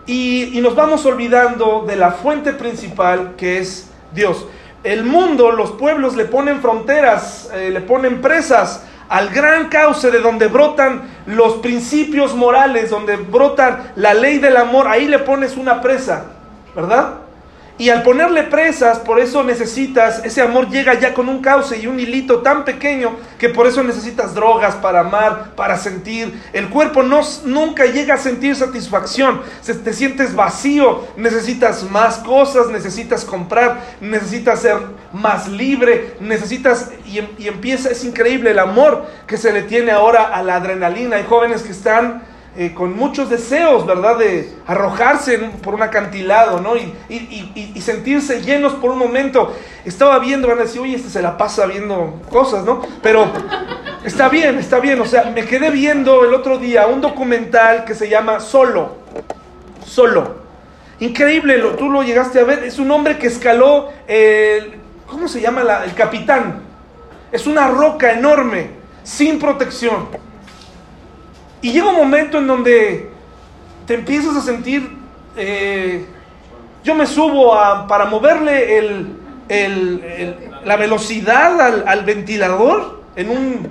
y, 0.07 0.59
nos 0.61 0.75
vamos 0.75 1.07
olvidando 1.07 1.85
de 1.87 1.95
la 1.95 2.11
fuente 2.11 2.53
principal 2.53 3.35
que 3.37 3.59
es 3.59 3.93
Dios. 4.13 4.45
El 4.83 5.05
mundo, 5.05 5.53
los 5.53 5.71
pueblos 5.71 6.17
le 6.17 6.25
ponen 6.25 6.61
fronteras, 6.61 7.49
eh, 7.55 7.71
le 7.71 7.81
ponen 7.81 8.21
presas 8.21 8.83
al 9.09 9.29
gran 9.31 9.69
cauce 9.69 10.11
de 10.11 10.19
donde 10.19 10.49
brotan 10.49 11.03
los 11.27 11.59
principios 11.59 12.35
morales, 12.35 12.91
donde 12.91 13.19
brotan 13.19 13.93
la 13.95 14.15
ley 14.15 14.39
del 14.39 14.57
amor, 14.57 14.89
ahí 14.89 15.07
le 15.07 15.21
pones 15.21 15.57
una 15.57 15.81
presa, 15.81 16.25
¿verdad? 16.75 17.20
Y 17.81 17.89
al 17.89 18.03
ponerle 18.03 18.43
presas, 18.43 18.99
por 18.99 19.19
eso 19.19 19.43
necesitas, 19.43 20.23
ese 20.23 20.43
amor 20.43 20.69
llega 20.69 21.01
ya 21.01 21.15
con 21.15 21.31
un 21.31 21.41
cauce 21.41 21.79
y 21.79 21.87
un 21.87 21.99
hilito 21.99 22.43
tan 22.43 22.67
pequeño 22.67 23.17
que 23.39 23.49
por 23.49 23.67
eso 23.67 23.83
necesitas 23.83 24.35
drogas 24.35 24.75
para 24.75 25.01
amar, 25.01 25.55
para 25.57 25.79
sentir. 25.79 26.43
El 26.53 26.69
cuerpo 26.69 27.03
no, 27.03 27.23
nunca 27.47 27.87
llega 27.87 28.17
a 28.17 28.19
sentir 28.19 28.55
satisfacción, 28.55 29.41
se, 29.63 29.73
te 29.73 29.95
sientes 29.95 30.35
vacío, 30.35 31.07
necesitas 31.17 31.91
más 31.91 32.19
cosas, 32.19 32.69
necesitas 32.69 33.25
comprar, 33.25 33.81
necesitas 34.03 34.61
ser 34.61 34.77
más 35.15 35.49
libre, 35.49 36.17
necesitas, 36.21 36.91
y, 37.07 37.21
y 37.43 37.49
empieza, 37.49 37.89
es 37.89 38.05
increíble 38.05 38.51
el 38.51 38.59
amor 38.59 39.07
que 39.27 39.39
se 39.39 39.55
le 39.55 39.63
tiene 39.63 39.91
ahora 39.91 40.25
a 40.25 40.43
la 40.43 40.57
adrenalina. 40.57 41.17
Hay 41.17 41.25
jóvenes 41.25 41.63
que 41.63 41.73
están 41.73 42.29
eh, 42.57 42.75
con 42.75 42.97
muchos 42.97 43.31
deseos, 43.31 43.87
¿verdad? 43.87 44.19
De 44.19 44.53
arrojarse 44.67 45.39
por 45.63 45.75
un 45.75 45.83
acantilado, 45.83 46.61
¿no? 46.61 46.77
Y, 46.77 46.93
y, 47.09 47.81
sentirse 47.81 48.43
llenos 48.43 48.73
por 48.73 48.91
un 48.91 48.99
momento. 48.99 49.55
Estaba 49.85 50.19
viendo, 50.19 50.49
van 50.49 50.59
a 50.59 50.63
decir, 50.63 50.81
oye, 50.81 50.97
este 50.97 51.11
se 51.11 51.23
la 51.23 51.39
pasa 51.39 51.67
viendo 51.67 52.21
cosas, 52.29 52.65
¿no? 52.65 52.83
Pero 53.03 53.31
está 54.05 54.29
bien, 54.29 54.59
está 54.59 54.81
bien. 54.81 55.01
O 55.01 55.07
sea, 55.07 55.31
me 55.33 55.45
quedé 55.45 55.71
viendo 55.71 56.25
el 56.25 56.35
otro 56.35 56.59
día 56.59 56.89
un 56.89 57.01
documental 57.01 57.85
que 57.85 57.95
se 57.95 58.09
llama 58.09 58.41
Solo. 58.41 58.97
Solo. 59.87 60.41
Increíble, 60.99 61.57
lo, 61.57 61.77
tú 61.77 61.89
lo 61.89 62.03
llegaste 62.03 62.41
a 62.41 62.45
ver. 62.45 62.65
Es 62.65 62.81
un 62.81 62.91
hombre 62.91 63.17
que 63.17 63.29
escaló 63.29 63.91
el, 64.09 64.75
¿cómo 65.07 65.29
se 65.29 65.41
llama? 65.41 65.63
La, 65.63 65.85
el 65.85 65.95
capitán. 65.95 66.63
Es 67.31 67.47
una 67.47 67.69
roca 67.69 68.11
enorme, 68.11 68.71
sin 69.05 69.39
protección 69.39 70.30
y 71.63 71.73
llega 71.73 71.91
un 71.91 71.97
momento 71.97 72.39
en 72.39 72.47
donde 72.47 73.11
te 73.87 73.95
empiezas 73.95 74.37
a 74.37 74.41
sentir, 74.41 74.97
eh, 75.37 76.07
yo 76.83 76.95
me 76.95 77.07
subo 77.07 77.55
para 77.87 78.07
moverle 78.07 79.07
la 80.65 80.77
velocidad 80.77 81.87
al, 81.87 82.05
ventilador 82.05 83.03
en 83.17 83.31
un, 83.31 83.69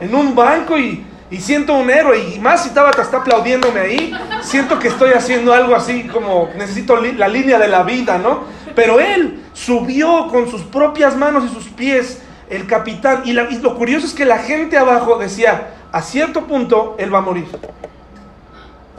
en 0.00 0.14
un 0.14 0.34
banco 0.34 0.78
y, 0.78 1.04
siento 1.40 1.74
un 1.74 1.90
héroe 1.90 2.34
y 2.34 2.38
más 2.38 2.62
si 2.62 2.70
Tabata 2.70 3.02
está 3.02 3.18
aplaudiéndome 3.18 3.80
ahí, 3.80 4.16
siento 4.42 4.78
que 4.78 4.88
estoy 4.88 5.10
haciendo 5.10 5.52
algo 5.52 5.74
así 5.74 6.04
como 6.04 6.48
necesito 6.56 6.96
la 6.96 7.28
línea 7.28 7.58
de 7.58 7.68
la 7.68 7.82
vida, 7.82 8.16
¿no? 8.16 8.44
Pero 8.74 9.00
él 9.00 9.42
subió 9.52 10.28
con 10.28 10.48
sus 10.48 10.62
propias 10.62 11.16
manos 11.16 11.44
y 11.44 11.48
sus 11.52 11.68
pies 11.68 12.22
el 12.48 12.66
capitán 12.66 13.22
y, 13.24 13.32
y 13.32 13.58
lo 13.58 13.74
curioso 13.74 14.06
es 14.06 14.14
que 14.14 14.24
la 14.24 14.38
gente 14.38 14.78
abajo 14.78 15.18
decía, 15.18 15.74
a 15.96 16.02
cierto 16.02 16.46
punto 16.46 16.94
él 16.98 17.12
va 17.12 17.18
a 17.18 17.22
morir. 17.22 17.46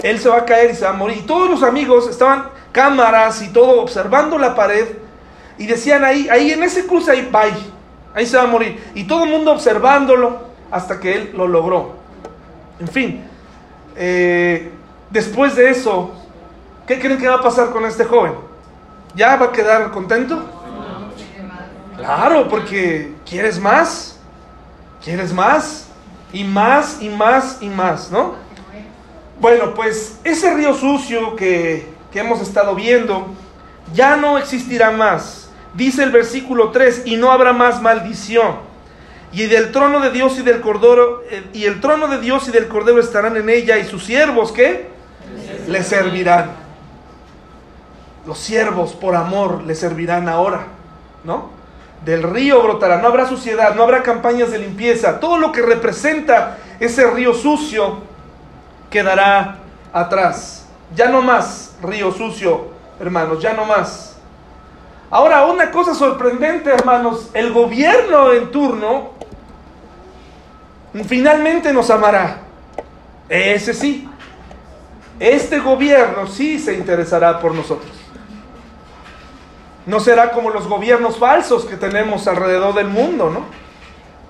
Él 0.01 0.17
se 0.19 0.29
va 0.29 0.37
a 0.37 0.45
caer 0.45 0.71
y 0.71 0.73
se 0.73 0.83
va 0.83 0.89
a 0.89 0.93
morir. 0.93 1.17
Y 1.17 1.27
todos 1.27 1.47
los 1.47 1.61
amigos 1.61 2.09
estaban 2.09 2.49
cámaras 2.71 3.43
y 3.43 3.49
todo 3.49 3.81
observando 3.81 4.39
la 4.39 4.55
pared 4.55 4.87
y 5.59 5.67
decían 5.67 6.03
ahí, 6.03 6.27
ahí 6.27 6.51
en 6.51 6.63
ese 6.63 6.87
cruce 6.87 7.11
ahí, 7.11 7.29
bye, 7.31 7.53
ahí 8.15 8.25
se 8.25 8.35
va 8.35 8.43
a 8.43 8.47
morir. 8.47 8.83
Y 8.95 9.03
todo 9.03 9.25
el 9.25 9.29
mundo 9.29 9.51
observándolo 9.51 10.39
hasta 10.71 10.99
que 10.99 11.13
él 11.13 11.33
lo 11.35 11.47
logró. 11.47 11.91
En 12.79 12.87
fin, 12.87 13.23
eh, 13.95 14.71
después 15.11 15.55
de 15.55 15.69
eso, 15.69 16.09
¿qué 16.87 16.99
creen 16.99 17.19
que 17.19 17.27
va 17.27 17.35
a 17.35 17.41
pasar 17.41 17.69
con 17.69 17.85
este 17.85 18.05
joven? 18.05 18.33
¿Ya 19.13 19.35
va 19.35 19.45
a 19.45 19.51
quedar 19.51 19.91
contento? 19.91 20.43
Claro, 21.95 22.47
porque 22.47 23.13
¿quieres 23.23 23.59
más? 23.59 24.17
¿Quieres 25.03 25.31
más? 25.31 25.86
Y 26.33 26.43
más 26.43 26.97
y 27.01 27.09
más 27.09 27.57
y 27.61 27.69
más, 27.69 28.11
¿no? 28.11 28.35
Bueno, 29.39 29.73
pues 29.73 30.19
ese 30.23 30.53
río 30.53 30.73
sucio 30.73 31.35
que, 31.35 31.87
que 32.11 32.19
hemos 32.19 32.41
estado 32.41 32.75
viendo 32.75 33.27
ya 33.93 34.15
no 34.15 34.37
existirá 34.37 34.91
más. 34.91 35.49
Dice 35.73 36.03
el 36.03 36.11
versículo 36.11 36.71
3, 36.71 37.03
y 37.05 37.17
no 37.17 37.31
habrá 37.31 37.53
más 37.53 37.81
maldición. 37.81 38.55
Y 39.31 39.45
del 39.45 39.71
trono 39.71 39.99
de 39.99 40.11
Dios 40.11 40.37
y 40.39 40.41
del 40.41 40.61
cordero, 40.61 41.21
eh, 41.29 41.43
y 41.53 41.65
el 41.65 41.81
trono 41.81 42.07
de 42.07 42.19
Dios 42.19 42.47
y 42.47 42.51
del 42.51 42.67
cordero 42.67 42.99
estarán 42.99 43.37
en 43.37 43.49
ella, 43.49 43.77
y 43.77 43.85
sus 43.85 44.03
siervos, 44.03 44.51
¿qué? 44.51 44.89
Le 45.67 45.83
servirán. 45.83 46.51
Los 48.25 48.39
siervos 48.39 48.93
por 48.93 49.15
amor 49.15 49.63
le 49.63 49.75
servirán 49.75 50.27
ahora, 50.27 50.67
¿no? 51.23 51.56
Del 52.05 52.23
río 52.23 52.61
brotará, 52.61 52.97
no 52.97 53.07
habrá 53.07 53.27
suciedad, 53.27 53.75
no 53.75 53.83
habrá 53.83 54.03
campañas 54.03 54.51
de 54.51 54.59
limpieza, 54.59 55.19
todo 55.19 55.37
lo 55.37 55.51
que 55.51 55.61
representa 55.61 56.57
ese 56.79 57.09
río 57.09 57.33
sucio 57.33 57.99
quedará 58.89 59.57
atrás. 59.91 60.67
Ya 60.95 61.09
no 61.09 61.21
más 61.21 61.75
río 61.81 62.11
sucio, 62.11 62.67
hermanos, 62.99 63.41
ya 63.41 63.53
no 63.53 63.65
más. 63.65 64.15
Ahora, 65.09 65.45
una 65.45 65.71
cosa 65.71 65.93
sorprendente, 65.93 66.69
hermanos, 66.69 67.29
el 67.33 67.53
gobierno 67.53 68.33
en 68.33 68.51
turno 68.51 69.11
finalmente 71.05 71.71
nos 71.73 71.89
amará. 71.89 72.41
Ese 73.29 73.73
sí. 73.73 74.09
Este 75.19 75.59
gobierno 75.59 76.27
sí 76.27 76.59
se 76.59 76.73
interesará 76.73 77.39
por 77.39 77.53
nosotros. 77.53 77.96
No 79.87 80.01
será 80.01 80.31
como 80.31 80.49
los 80.49 80.67
gobiernos 80.67 81.17
falsos 81.17 81.65
que 81.65 81.77
tenemos 81.77 82.27
alrededor 82.27 82.75
del 82.75 82.87
mundo, 82.87 83.29
¿no? 83.29 83.45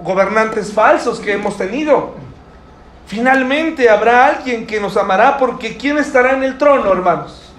Gobernantes 0.03 0.71
falsos 0.71 1.19
que 1.19 1.33
hemos 1.33 1.57
tenido. 1.57 2.13
Finalmente 3.07 3.89
habrá 3.89 4.27
alguien 4.27 4.67
que 4.67 4.79
nos 4.79 4.95
amará 4.95 5.37
porque 5.37 5.75
¿quién 5.75 5.97
estará 5.97 6.33
en 6.33 6.43
el 6.43 6.57
trono, 6.59 6.91
hermanos? 6.91 7.51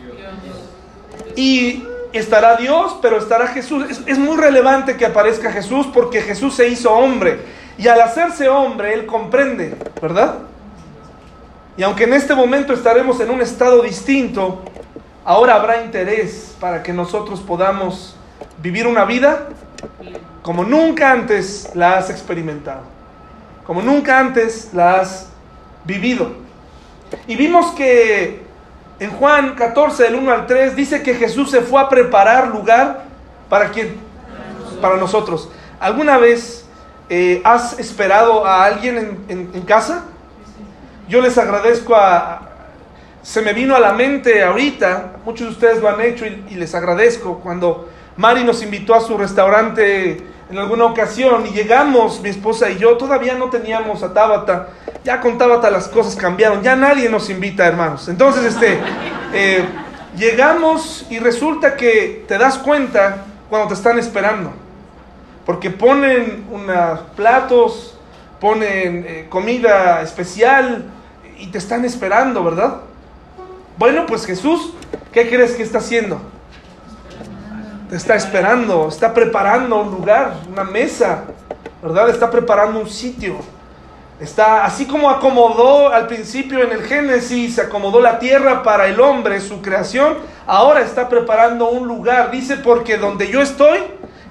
Y 1.34 1.84
estará 2.12 2.56
Dios, 2.56 2.96
pero 3.02 3.18
estará 3.18 3.48
Jesús. 3.48 3.84
Es, 4.06 4.18
muy 4.18 4.37
relevante 4.37 4.96
que 4.96 5.04
aparezca 5.04 5.50
Jesús 5.50 5.88
porque 5.92 6.22
Jesús 6.22 6.54
se 6.54 6.68
hizo 6.68 6.92
hombre. 6.92 7.40
Y 7.78 7.88
al 7.88 8.00
hacerse 8.00 8.48
hombre, 8.48 8.94
Él 8.94 9.06
comprende, 9.06 9.76
¿verdad? 10.00 10.38
Y 11.76 11.82
aunque 11.82 12.04
en 12.04 12.14
este 12.14 12.34
momento 12.34 12.72
estaremos 12.72 13.18
en 13.20 13.30
un 13.30 13.40
estado 13.40 13.82
distinto, 13.82 14.62
ahora 15.28 15.56
habrá 15.56 15.84
interés 15.84 16.56
para 16.58 16.82
que 16.82 16.90
nosotros 16.90 17.40
podamos 17.40 18.16
vivir 18.62 18.86
una 18.86 19.04
vida 19.04 19.48
como 20.40 20.64
nunca 20.64 21.12
antes 21.12 21.68
la 21.74 21.98
has 21.98 22.08
experimentado, 22.08 22.80
como 23.66 23.82
nunca 23.82 24.18
antes 24.18 24.70
la 24.72 25.00
has 25.00 25.28
vivido. 25.84 26.30
Y 27.26 27.36
vimos 27.36 27.72
que 27.72 28.40
en 28.98 29.10
Juan 29.10 29.54
14, 29.54 30.04
del 30.04 30.14
1 30.14 30.32
al 30.32 30.46
3, 30.46 30.74
dice 30.74 31.02
que 31.02 31.14
Jesús 31.14 31.50
se 31.50 31.60
fue 31.60 31.78
a 31.82 31.90
preparar 31.90 32.48
lugar 32.48 33.04
para 33.50 33.68
quién? 33.68 33.98
Para 34.80 34.96
nosotros. 34.96 35.50
¿Alguna 35.78 36.16
vez 36.16 36.64
eh, 37.10 37.42
has 37.44 37.78
esperado 37.78 38.46
a 38.46 38.64
alguien 38.64 39.24
en, 39.28 39.50
en 39.52 39.62
casa? 39.62 40.06
Yo 41.06 41.20
les 41.20 41.36
agradezco 41.36 41.94
a, 41.94 42.47
se 43.28 43.42
me 43.42 43.52
vino 43.52 43.76
a 43.76 43.80
la 43.80 43.92
mente 43.92 44.42
ahorita, 44.42 45.16
muchos 45.26 45.48
de 45.48 45.52
ustedes 45.52 45.82
lo 45.82 45.90
han 45.90 46.00
hecho 46.00 46.24
y, 46.24 46.54
les 46.54 46.74
agradezco, 46.74 47.40
cuando 47.40 47.90
Mari 48.16 48.42
nos 48.42 48.62
invitó 48.62 48.94
a 48.94 49.02
su 49.02 49.18
restaurante 49.18 50.16
en 50.50 50.56
alguna 50.56 50.86
ocasión 50.86 51.46
y 51.46 51.50
llegamos, 51.50 52.22
mi 52.22 52.30
esposa 52.30 52.70
y 52.70 52.78
yo, 52.78 52.96
todavía 52.96 53.34
no 53.34 53.50
teníamos 53.50 54.02
a 54.02 54.14
Tabata, 54.14 54.70
ya 55.04 55.20
con 55.20 55.36
Tabata 55.36 55.68
las 55.68 55.88
cosas 55.88 56.16
cambiaron, 56.16 56.62
ya 56.62 56.74
nadie 56.74 57.10
nos 57.10 57.28
invita, 57.28 57.66
hermanos. 57.66 58.08
Entonces, 58.08 58.46
este, 58.46 58.78
eh, 59.34 59.62
llegamos 60.16 61.04
y 61.10 61.18
resulta 61.18 61.76
que 61.76 62.24
te 62.26 62.38
das 62.38 62.56
cuenta 62.56 63.26
cuando 63.50 63.68
te 63.68 63.74
están 63.74 63.98
esperando, 63.98 64.52
porque 65.44 65.68
ponen 65.68 66.46
unos 66.50 67.00
platos, 67.14 67.94
ponen 68.40 69.04
eh, 69.06 69.26
comida 69.28 70.00
especial 70.00 70.86
y 71.38 71.48
te 71.48 71.58
están 71.58 71.84
esperando, 71.84 72.42
¿verdad? 72.42 72.88
Bueno, 73.78 74.06
pues 74.06 74.26
Jesús, 74.26 74.72
¿qué 75.12 75.28
crees 75.28 75.52
que 75.52 75.62
está 75.62 75.78
haciendo? 75.78 76.20
Te 77.88 77.94
está 77.94 78.16
esperando, 78.16 78.88
está 78.88 79.14
preparando 79.14 79.80
un 79.80 79.92
lugar, 79.92 80.34
una 80.50 80.64
mesa, 80.64 81.26
¿verdad? 81.80 82.10
Está 82.10 82.28
preparando 82.28 82.80
un 82.80 82.88
sitio. 82.88 83.36
Está 84.18 84.64
así 84.64 84.84
como 84.84 85.08
acomodó 85.08 85.92
al 85.92 86.08
principio 86.08 86.60
en 86.64 86.72
el 86.72 86.82
Génesis, 86.82 87.60
acomodó 87.60 88.00
la 88.00 88.18
tierra 88.18 88.64
para 88.64 88.88
el 88.88 89.00
hombre, 89.00 89.40
su 89.40 89.62
creación, 89.62 90.16
ahora 90.44 90.80
está 90.80 91.08
preparando 91.08 91.68
un 91.68 91.86
lugar. 91.86 92.32
Dice, 92.32 92.56
porque 92.56 92.96
donde 92.96 93.28
yo 93.28 93.40
estoy, 93.40 93.78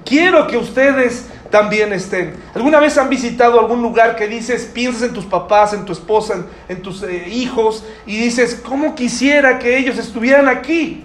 quiero 0.04 0.48
que 0.48 0.58
ustedes 0.58 1.30
también 1.50 1.94
estén. 1.94 2.36
¿Alguna 2.54 2.80
vez 2.80 2.98
han 2.98 3.10
visitado 3.10 3.60
algún 3.60 3.82
lugar 3.82 4.16
que 4.16 4.28
dices, 4.28 4.66
piensas 4.66 5.04
en 5.04 5.14
tus 5.14 5.26
papás, 5.26 5.74
en 5.74 5.86
tu 5.86 5.94
esposa, 5.94 6.46
en, 6.68 6.82
tus 6.82 7.04
eh, 7.04 7.28
hijos 7.30 7.84
y 8.06 8.18
dices, 8.18 8.62
¿cómo 8.66 8.96
quisiera 8.96 9.60
que 9.60 9.78
ellos 9.78 9.98
estuvieran 9.98 10.48
aquí? 10.48 11.04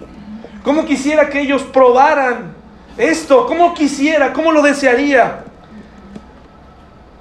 ¿Cómo 0.63 0.85
quisiera 0.85 1.29
que 1.29 1.41
ellos 1.41 1.63
probaran 1.63 2.53
esto? 2.97 3.45
¿Cómo 3.45 3.73
quisiera? 3.73 4.33
¿Cómo 4.33 4.51
lo 4.51 4.61
desearía? 4.61 5.43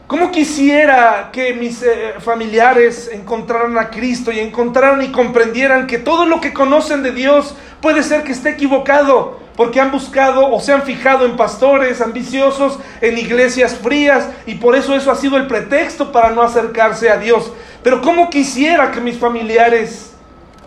¿Cómo 0.06 0.30
quisiera 0.30 1.30
que 1.32 1.54
mis 1.54 1.82
eh, 1.82 2.14
familiares 2.18 3.10
encontraran 3.12 3.78
a 3.78 3.88
Cristo 3.88 4.30
y 4.30 4.40
encontraran 4.40 5.02
y 5.02 5.10
comprendieran 5.10 5.86
que 5.86 5.98
todo 5.98 6.26
lo 6.26 6.40
que 6.40 6.52
conocen 6.52 7.02
de 7.02 7.12
Dios 7.12 7.54
puede 7.80 8.02
ser 8.02 8.22
que 8.22 8.32
esté 8.32 8.50
equivocado? 8.50 9.41
Porque 9.56 9.80
han 9.80 9.90
buscado 9.90 10.50
o 10.50 10.60
se 10.60 10.72
han 10.72 10.82
fijado 10.82 11.24
en 11.24 11.36
pastores 11.36 12.00
ambiciosos, 12.00 12.78
en 13.00 13.18
iglesias 13.18 13.74
frías, 13.74 14.28
y 14.46 14.54
por 14.56 14.76
eso 14.76 14.96
eso 14.96 15.10
ha 15.10 15.16
sido 15.16 15.36
el 15.36 15.46
pretexto 15.46 16.12
para 16.12 16.30
no 16.30 16.42
acercarse 16.42 17.10
a 17.10 17.18
Dios. 17.18 17.52
Pero 17.82 18.00
¿cómo 18.00 18.30
quisiera 18.30 18.90
que 18.90 19.00
mis 19.00 19.18
familiares 19.18 20.12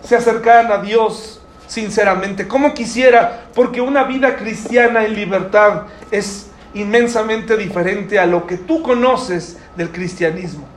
se 0.03 0.15
acercaran 0.15 0.71
a 0.71 0.77
Dios 0.79 1.41
sinceramente? 1.67 2.47
¿Cómo 2.47 2.73
quisiera? 2.73 3.45
Porque 3.55 3.81
una 3.81 4.03
vida 4.03 4.35
cristiana 4.35 5.05
en 5.05 5.15
libertad 5.15 5.83
es 6.11 6.47
inmensamente 6.73 7.57
diferente 7.57 8.19
a 8.19 8.25
lo 8.25 8.45
que 8.45 8.57
tú 8.57 8.83
conoces 8.83 9.57
del 9.75 9.89
cristianismo. 9.91 10.67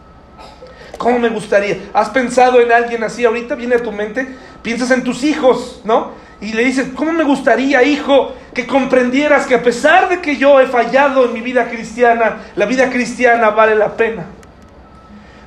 ¿Cómo 0.97 1.19
me 1.19 1.29
gustaría? 1.29 1.79
¿Has 1.93 2.09
pensado 2.11 2.61
en 2.61 2.73
alguien 2.73 3.05
así 3.05 3.25
ahorita? 3.25 3.55
¿Viene 3.55 3.77
a 3.77 3.83
tu 3.83 3.93
mente? 3.93 4.27
Piensas 4.63 4.91
en 4.91 5.05
tus 5.05 5.23
hijos, 5.23 5.81
¿no? 5.85 6.13
Y 6.41 6.53
le 6.53 6.65
dice, 6.65 6.93
¿cómo 6.95 7.13
me 7.13 7.25
gustaría, 7.25 7.83
hijo, 7.83 8.33
que 8.55 8.67
comprendieras 8.67 9.47
que 9.47 9.57
a 9.57 9.63
pesar 9.63 10.09
de 10.09 10.21
que 10.21 10.37
yo 10.37 10.61
he 10.61 10.67
fallado 10.67 11.25
en 11.25 11.33
mi 11.33 11.41
vida 11.41 11.69
cristiana, 11.69 12.39
la 12.55 12.67
vida 12.67 12.91
cristiana 12.91 13.51
vale 13.51 13.75
la 13.75 13.97
pena? 13.97 14.27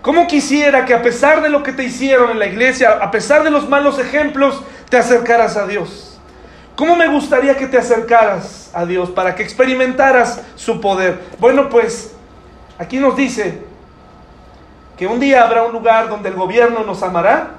¿Cómo 0.01 0.27
quisiera 0.27 0.85
que 0.85 0.93
a 0.93 1.01
pesar 1.01 1.41
de 1.41 1.49
lo 1.49 1.63
que 1.63 1.71
te 1.71 1.83
hicieron 1.83 2.31
en 2.31 2.39
la 2.39 2.47
iglesia, 2.47 2.97
a 3.01 3.11
pesar 3.11 3.43
de 3.43 3.51
los 3.51 3.69
malos 3.69 3.99
ejemplos, 3.99 4.61
te 4.89 4.97
acercaras 4.97 5.55
a 5.55 5.65
Dios? 5.65 6.19
¿Cómo 6.75 6.95
me 6.95 7.07
gustaría 7.07 7.55
que 7.55 7.67
te 7.67 7.77
acercaras 7.77 8.71
a 8.73 8.85
Dios 8.85 9.11
para 9.11 9.35
que 9.35 9.43
experimentaras 9.43 10.41
su 10.55 10.81
poder? 10.81 11.21
Bueno, 11.39 11.69
pues 11.69 12.13
aquí 12.79 12.97
nos 12.97 13.15
dice 13.15 13.61
que 14.97 15.07
un 15.07 15.19
día 15.19 15.43
habrá 15.43 15.63
un 15.63 15.71
lugar 15.71 16.09
donde 16.09 16.29
el 16.29 16.35
gobierno 16.35 16.83
nos 16.83 17.01
amará 17.03 17.51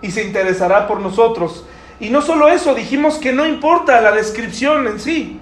y 0.00 0.10
se 0.10 0.22
interesará 0.22 0.86
por 0.86 1.00
nosotros 1.00 1.64
y 2.00 2.10
no 2.10 2.22
solo 2.22 2.48
eso, 2.48 2.74
dijimos 2.74 3.18
que 3.18 3.32
no 3.32 3.46
importa 3.46 4.00
la 4.00 4.12
descripción 4.12 4.86
en 4.86 4.98
sí. 4.98 5.40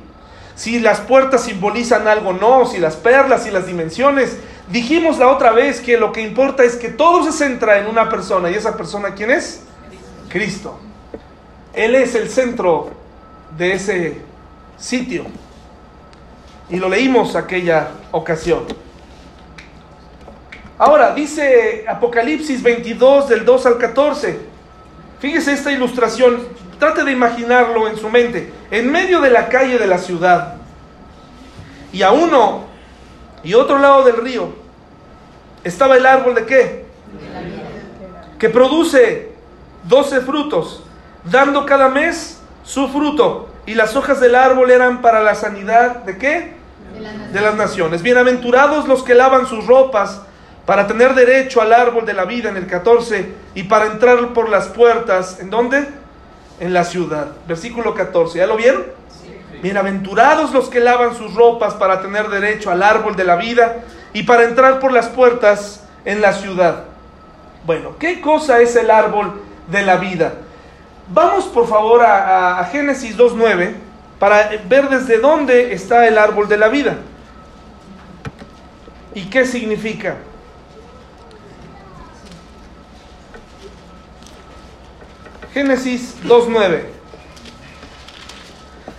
Si 0.54 0.78
las 0.78 1.00
puertas 1.00 1.44
simbolizan 1.44 2.06
algo 2.06 2.32
no, 2.34 2.66
si 2.66 2.78
las 2.78 2.96
perlas 2.96 3.46
y 3.46 3.50
las 3.50 3.66
dimensiones. 3.66 4.36
Dijimos 4.70 5.18
la 5.18 5.28
otra 5.28 5.52
vez 5.52 5.80
que 5.80 5.96
lo 5.96 6.12
que 6.12 6.20
importa 6.20 6.64
es 6.64 6.76
que 6.76 6.90
todo 6.90 7.24
se 7.24 7.32
centra 7.32 7.78
en 7.78 7.86
una 7.86 8.10
persona. 8.10 8.50
¿Y 8.50 8.54
esa 8.54 8.76
persona 8.76 9.14
quién 9.14 9.30
es? 9.30 9.62
Cristo. 10.28 10.78
Él 11.72 11.94
es 11.94 12.14
el 12.14 12.28
centro 12.28 12.90
de 13.56 13.72
ese 13.72 14.20
sitio. 14.76 15.24
Y 16.68 16.76
lo 16.76 16.88
leímos 16.88 17.36
aquella 17.36 17.88
ocasión. 18.10 18.64
Ahora, 20.76 21.14
dice 21.14 21.84
Apocalipsis 21.88 22.62
22 22.62 23.28
del 23.28 23.44
2 23.44 23.66
al 23.66 23.78
14. 23.78 24.49
Fíjese 25.20 25.52
esta 25.52 25.70
ilustración, 25.70 26.48
trate 26.78 27.04
de 27.04 27.12
imaginarlo 27.12 27.88
en 27.88 27.96
su 27.98 28.08
mente. 28.08 28.52
En 28.70 28.90
medio 28.90 29.20
de 29.20 29.30
la 29.30 29.48
calle 29.48 29.78
de 29.78 29.86
la 29.86 29.98
ciudad 29.98 30.54
y 31.92 32.02
a 32.02 32.10
uno 32.10 32.64
y 33.42 33.52
otro 33.52 33.78
lado 33.78 34.02
del 34.04 34.16
río 34.16 34.48
estaba 35.62 35.96
el 35.96 36.06
árbol 36.06 36.34
de 36.34 36.46
qué? 36.46 36.86
Que 38.38 38.48
produce 38.48 39.32
12 39.84 40.22
frutos, 40.22 40.84
dando 41.24 41.66
cada 41.66 41.90
mes 41.90 42.40
su 42.64 42.88
fruto. 42.88 43.50
Y 43.66 43.74
las 43.74 43.94
hojas 43.96 44.20
del 44.20 44.34
árbol 44.34 44.70
eran 44.70 45.02
para 45.02 45.20
la 45.20 45.34
sanidad 45.34 45.96
de 45.96 46.16
qué? 46.16 46.54
De 47.30 47.40
las 47.42 47.54
naciones. 47.56 48.00
Bienaventurados 48.00 48.88
los 48.88 49.02
que 49.02 49.14
lavan 49.14 49.46
sus 49.46 49.66
ropas 49.66 50.22
para 50.70 50.86
tener 50.86 51.16
derecho 51.16 51.60
al 51.60 51.72
árbol 51.72 52.06
de 52.06 52.12
la 52.14 52.26
vida 52.26 52.48
en 52.48 52.56
el 52.56 52.68
14 52.68 53.28
y 53.56 53.64
para 53.64 53.86
entrar 53.86 54.32
por 54.32 54.48
las 54.48 54.68
puertas, 54.68 55.40
¿en 55.40 55.50
dónde? 55.50 55.84
En 56.60 56.72
la 56.72 56.84
ciudad. 56.84 57.32
Versículo 57.48 57.92
14, 57.92 58.38
¿ya 58.38 58.46
lo 58.46 58.56
vieron? 58.56 58.84
Bienaventurados 59.62 60.52
los 60.52 60.68
que 60.68 60.78
lavan 60.78 61.16
sus 61.16 61.34
ropas 61.34 61.74
para 61.74 62.00
tener 62.00 62.28
derecho 62.28 62.70
al 62.70 62.84
árbol 62.84 63.16
de 63.16 63.24
la 63.24 63.34
vida 63.34 63.78
y 64.12 64.22
para 64.22 64.44
entrar 64.44 64.78
por 64.78 64.92
las 64.92 65.08
puertas 65.08 65.82
en 66.04 66.20
la 66.20 66.34
ciudad. 66.34 66.84
Bueno, 67.66 67.96
¿qué 67.98 68.20
cosa 68.20 68.60
es 68.60 68.76
el 68.76 68.92
árbol 68.92 69.42
de 69.66 69.82
la 69.82 69.96
vida? 69.96 70.34
Vamos 71.08 71.46
por 71.46 71.66
favor 71.66 72.04
a, 72.04 72.60
a 72.60 72.64
Génesis 72.66 73.18
2.9 73.18 73.72
para 74.20 74.48
ver 74.68 74.88
desde 74.88 75.18
dónde 75.18 75.72
está 75.72 76.06
el 76.06 76.16
árbol 76.16 76.48
de 76.48 76.58
la 76.58 76.68
vida 76.68 76.96
y 79.14 79.24
qué 79.24 79.44
significa. 79.44 80.18
Génesis 85.52 86.16
2.9. 86.24 86.82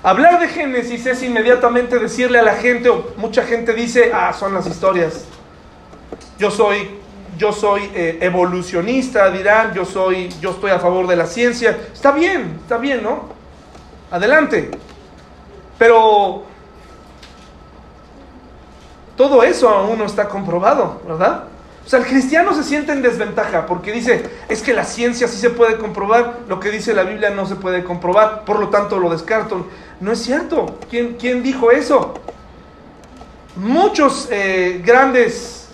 Hablar 0.03 0.39
de 0.39 0.47
Génesis 0.47 1.05
es 1.05 1.23
inmediatamente 1.23 1.99
decirle 1.99 2.39
a 2.39 2.43
la 2.43 2.55
gente, 2.55 2.89
o 2.89 3.13
mucha 3.17 3.43
gente 3.43 3.73
dice, 3.73 4.11
ah, 4.13 4.33
son 4.33 4.53
las 4.53 4.65
historias. 4.65 5.25
Yo 6.39 6.49
soy, 6.49 6.99
yo 7.37 7.53
soy 7.53 7.89
eh, 7.93 8.17
evolucionista, 8.19 9.29
dirán, 9.29 9.73
yo 9.73 9.85
soy, 9.85 10.29
yo 10.41 10.51
estoy 10.51 10.71
a 10.71 10.79
favor 10.79 11.07
de 11.07 11.15
la 11.15 11.27
ciencia. 11.27 11.77
Está 11.93 12.11
bien, 12.11 12.57
está 12.61 12.77
bien, 12.77 13.03
¿no? 13.03 13.29
Adelante. 14.09 14.71
Pero 15.77 16.43
todo 19.15 19.43
eso 19.43 19.69
aún 19.69 19.99
no 19.99 20.05
está 20.05 20.27
comprobado, 20.27 21.01
¿verdad? 21.07 21.43
O 21.85 21.89
sea, 21.89 21.99
el 21.99 22.05
cristiano 22.05 22.53
se 22.53 22.63
siente 22.63 22.91
en 22.91 23.01
desventaja 23.01 23.65
porque 23.65 23.91
dice, 23.91 24.23
es 24.47 24.61
que 24.61 24.73
la 24.73 24.85
ciencia 24.85 25.27
sí 25.27 25.37
se 25.37 25.49
puede 25.49 25.77
comprobar, 25.77 26.39
lo 26.47 26.59
que 26.59 26.69
dice 26.69 26.93
la 26.93 27.03
Biblia 27.03 27.31
no 27.31 27.45
se 27.45 27.55
puede 27.55 27.83
comprobar, 27.83 28.45
por 28.45 28.59
lo 28.59 28.69
tanto 28.69 28.99
lo 28.99 29.09
descarto. 29.09 29.67
No 29.99 30.11
es 30.11 30.19
cierto. 30.19 30.79
¿Quién, 30.89 31.15
quién 31.19 31.43
dijo 31.43 31.71
eso? 31.71 32.13
Muchos 33.55 34.27
eh, 34.31 34.81
grandes 34.85 35.69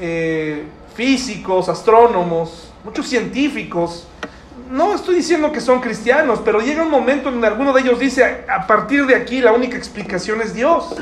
eh, 0.00 0.64
físicos, 0.94 1.68
astrónomos, 1.68 2.72
muchos 2.84 3.06
científicos, 3.06 4.06
no 4.70 4.94
estoy 4.94 5.16
diciendo 5.16 5.50
que 5.50 5.60
son 5.60 5.80
cristianos, 5.80 6.40
pero 6.44 6.60
llega 6.60 6.82
un 6.82 6.90
momento 6.90 7.28
en 7.28 7.40
que 7.40 7.46
alguno 7.46 7.72
de 7.72 7.80
ellos 7.80 7.98
dice, 7.98 8.44
a 8.48 8.66
partir 8.66 9.04
de 9.04 9.16
aquí 9.16 9.40
la 9.40 9.52
única 9.52 9.76
explicación 9.76 10.40
es 10.40 10.54
Dios. 10.54 10.94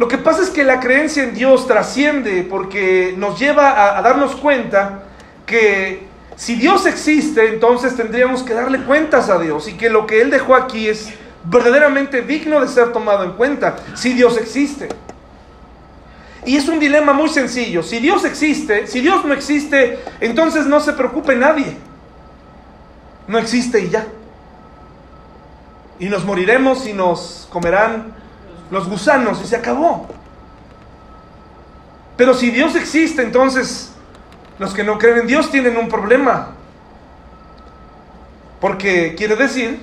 Lo 0.00 0.08
que 0.08 0.16
pasa 0.16 0.42
es 0.42 0.48
que 0.48 0.64
la 0.64 0.80
creencia 0.80 1.22
en 1.22 1.34
Dios 1.34 1.66
trasciende 1.66 2.42
porque 2.48 3.12
nos 3.18 3.38
lleva 3.38 3.98
a, 3.98 4.00
darnos 4.00 4.34
cuenta 4.34 5.02
que 5.44 6.06
si 6.36 6.54
Dios 6.54 6.86
existe, 6.86 7.50
entonces 7.50 7.94
tendríamos 7.96 8.42
que 8.42 8.54
darle 8.54 8.82
cuentas 8.84 9.28
a 9.28 9.38
Dios 9.38 9.68
y 9.68 9.74
que 9.74 9.90
lo 9.90 10.06
que 10.06 10.22
Él 10.22 10.30
dejó 10.30 10.54
aquí 10.54 10.88
es 10.88 11.12
verdaderamente 11.44 12.22
digno 12.22 12.62
de 12.62 12.68
ser 12.68 12.92
tomado 12.92 13.24
en 13.24 13.32
cuenta, 13.32 13.76
si 13.94 14.14
Dios 14.14 14.38
existe. 14.38 14.88
Y 16.46 16.56
es 16.56 16.66
un 16.66 16.80
dilema 16.80 17.12
muy 17.12 17.28
sencillo. 17.28 17.82
Si 17.82 17.98
Dios 17.98 18.24
existe, 18.24 18.86
si 18.86 19.02
Dios 19.02 19.22
no 19.26 19.34
existe, 19.34 19.98
entonces 20.22 20.64
no 20.64 20.80
se 20.80 20.94
preocupe 20.94 21.36
nadie. 21.36 21.76
no 23.28 23.36
existe 23.36 23.80
y 23.80 23.90
ya. 23.90 24.06
Y 25.98 26.06
nos 26.06 26.24
moriremos 26.24 26.86
y 26.86 26.94
nos 26.94 27.46
comerán 27.52 28.18
los 28.70 28.88
gusanos 28.88 29.40
y 29.42 29.46
se 29.46 29.56
acabó. 29.56 30.06
Pero 32.16 32.34
si 32.34 32.50
Dios 32.50 32.74
existe, 32.76 33.22
entonces 33.22 33.92
los 34.58 34.74
que 34.74 34.84
no 34.84 34.98
creen 34.98 35.20
en 35.20 35.26
Dios 35.26 35.50
tienen 35.50 35.76
un 35.76 35.88
problema. 35.88 36.48
Porque 38.60 39.14
quiere 39.16 39.36
decir 39.36 39.80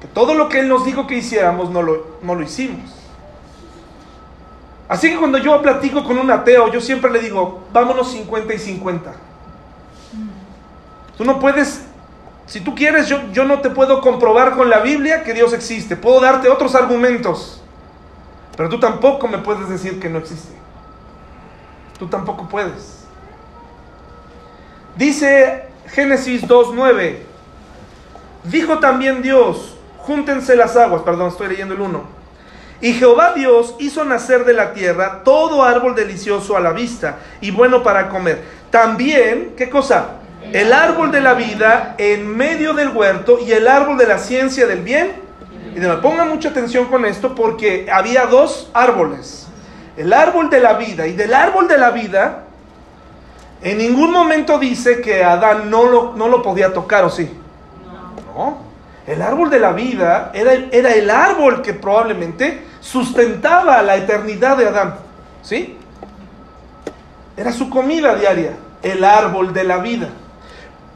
que 0.00 0.06
todo 0.08 0.34
lo 0.34 0.48
que 0.48 0.60
Él 0.60 0.68
nos 0.68 0.84
dijo 0.84 1.06
que 1.06 1.16
hiciéramos 1.16 1.70
no 1.70 1.82
lo, 1.82 2.18
no 2.22 2.34
lo 2.34 2.42
hicimos. 2.42 3.02
Así 4.88 5.10
que 5.10 5.16
cuando 5.16 5.38
yo 5.38 5.60
platico 5.62 6.04
con 6.04 6.18
un 6.18 6.30
ateo, 6.30 6.70
yo 6.70 6.80
siempre 6.80 7.10
le 7.10 7.20
digo, 7.20 7.64
vámonos 7.72 8.12
50 8.12 8.54
y 8.54 8.58
50. 8.58 9.12
Tú 11.16 11.24
no 11.24 11.40
puedes, 11.40 11.82
si 12.46 12.60
tú 12.60 12.74
quieres, 12.74 13.08
yo, 13.08 13.20
yo 13.32 13.44
no 13.44 13.60
te 13.60 13.70
puedo 13.70 14.00
comprobar 14.00 14.56
con 14.56 14.68
la 14.68 14.80
Biblia 14.80 15.22
que 15.22 15.32
Dios 15.32 15.52
existe. 15.52 15.96
Puedo 15.96 16.20
darte 16.20 16.48
otros 16.48 16.74
argumentos, 16.74 17.62
pero 18.56 18.68
tú 18.68 18.78
tampoco 18.80 19.28
me 19.28 19.38
puedes 19.38 19.68
decir 19.68 20.00
que 20.00 20.08
no 20.08 20.18
existe. 20.18 20.52
Tú 21.98 22.08
tampoco 22.08 22.48
puedes. 22.48 23.04
Dice 24.96 25.64
Génesis 25.86 26.42
2.9, 26.42 27.18
dijo 28.44 28.78
también 28.78 29.22
Dios, 29.22 29.76
júntense 29.98 30.56
las 30.56 30.76
aguas, 30.76 31.02
perdón, 31.02 31.28
estoy 31.28 31.48
leyendo 31.48 31.74
el 31.74 31.80
1. 31.80 32.22
Y 32.82 32.94
Jehová 32.94 33.32
Dios 33.32 33.76
hizo 33.78 34.04
nacer 34.04 34.44
de 34.44 34.54
la 34.54 34.72
tierra 34.74 35.22
todo 35.22 35.62
árbol 35.62 35.94
delicioso 35.94 36.56
a 36.56 36.60
la 36.60 36.72
vista 36.72 37.18
y 37.40 37.52
bueno 37.52 37.84
para 37.84 38.08
comer. 38.08 38.42
También, 38.70 39.54
¿qué 39.56 39.70
cosa? 39.70 40.21
El 40.52 40.72
árbol 40.72 41.10
de 41.10 41.20
la 41.20 41.34
vida 41.34 41.94
en 41.98 42.28
medio 42.28 42.74
del 42.74 42.88
huerto 42.88 43.38
y 43.40 43.52
el 43.52 43.66
árbol 43.66 43.96
de 43.96 44.06
la 44.06 44.18
ciencia 44.18 44.66
del 44.66 44.82
bien. 44.82 45.12
Y 45.74 45.80
me 45.80 45.88
pongan 45.96 46.28
mucha 46.28 46.50
atención 46.50 46.86
con 46.86 47.06
esto 47.06 47.34
porque 47.34 47.88
había 47.90 48.26
dos 48.26 48.70
árboles. 48.74 49.48
El 49.96 50.12
árbol 50.12 50.50
de 50.50 50.60
la 50.60 50.74
vida 50.74 51.06
y 51.06 51.14
del 51.14 51.32
árbol 51.32 51.68
de 51.68 51.78
la 51.78 51.90
vida 51.90 52.44
en 53.62 53.78
ningún 53.78 54.10
momento 54.10 54.58
dice 54.58 55.00
que 55.00 55.22
Adán 55.22 55.70
no 55.70 55.84
lo, 55.84 56.12
no 56.14 56.28
lo 56.28 56.42
podía 56.42 56.72
tocar, 56.72 57.04
¿o 57.04 57.10
sí? 57.10 57.30
No. 58.34 58.58
El 59.06 59.22
árbol 59.22 59.50
de 59.50 59.60
la 59.60 59.72
vida 59.72 60.30
era, 60.34 60.52
era 60.52 60.92
el 60.94 61.10
árbol 61.10 61.62
que 61.62 61.72
probablemente 61.72 62.64
sustentaba 62.80 63.80
la 63.82 63.96
eternidad 63.96 64.56
de 64.56 64.68
Adán. 64.68 64.96
¿Sí? 65.42 65.78
Era 67.36 67.52
su 67.52 67.70
comida 67.70 68.14
diaria, 68.14 68.52
el 68.82 69.04
árbol 69.04 69.52
de 69.52 69.64
la 69.64 69.78
vida. 69.78 70.08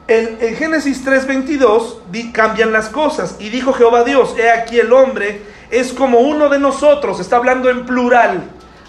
En, 0.07 0.37
en 0.39 0.55
Génesis 0.55 1.05
3:22 1.05 2.31
cambian 2.31 2.71
las 2.71 2.89
cosas 2.89 3.35
y 3.39 3.49
dijo 3.49 3.73
Jehová 3.73 4.03
Dios, 4.03 4.35
he 4.37 4.49
aquí 4.49 4.79
el 4.79 4.93
hombre 4.93 5.41
es 5.69 5.91
como 5.91 6.19
uno 6.19 6.47
de 6.49 6.59
nosotros, 6.59 7.19
está 7.19 7.37
hablando 7.37 7.69
en 7.69 7.85
plural, 7.85 8.43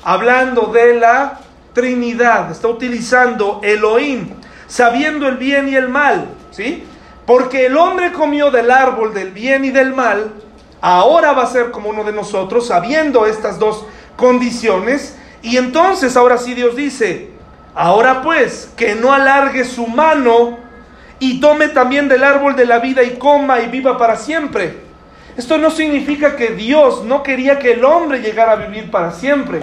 hablando 0.04 0.66
de 0.66 0.94
la 0.94 1.40
Trinidad, 1.72 2.50
está 2.50 2.68
utilizando 2.68 3.60
Elohim, 3.62 4.28
sabiendo 4.68 5.26
el 5.26 5.36
bien 5.36 5.68
y 5.68 5.74
el 5.74 5.88
mal, 5.88 6.28
¿sí? 6.50 6.84
Porque 7.26 7.66
el 7.66 7.76
hombre 7.76 8.12
comió 8.12 8.50
del 8.50 8.70
árbol 8.70 9.12
del 9.12 9.32
bien 9.32 9.64
y 9.64 9.70
del 9.70 9.92
mal, 9.92 10.32
ahora 10.80 11.32
va 11.32 11.42
a 11.42 11.46
ser 11.46 11.70
como 11.70 11.90
uno 11.90 12.04
de 12.04 12.12
nosotros, 12.12 12.68
sabiendo 12.68 13.26
estas 13.26 13.58
dos 13.58 13.84
condiciones. 14.16 15.16
Y 15.42 15.56
entonces 15.56 16.16
ahora 16.16 16.38
sí 16.38 16.54
Dios 16.54 16.74
dice, 16.74 17.30
ahora 17.74 18.22
pues, 18.22 18.70
que 18.76 18.94
no 18.94 19.12
alargue 19.12 19.64
su 19.64 19.86
mano 19.86 20.58
y 21.18 21.40
tome 21.40 21.68
también 21.68 22.08
del 22.08 22.24
árbol 22.24 22.56
de 22.56 22.66
la 22.66 22.78
vida 22.78 23.02
y 23.02 23.16
coma 23.16 23.60
y 23.60 23.68
viva 23.68 23.98
para 23.98 24.16
siempre. 24.16 24.76
Esto 25.36 25.58
no 25.58 25.70
significa 25.70 26.36
que 26.36 26.48
Dios 26.48 27.04
no 27.04 27.22
quería 27.22 27.58
que 27.58 27.72
el 27.72 27.84
hombre 27.84 28.20
llegara 28.20 28.52
a 28.52 28.56
vivir 28.56 28.90
para 28.90 29.12
siempre. 29.12 29.62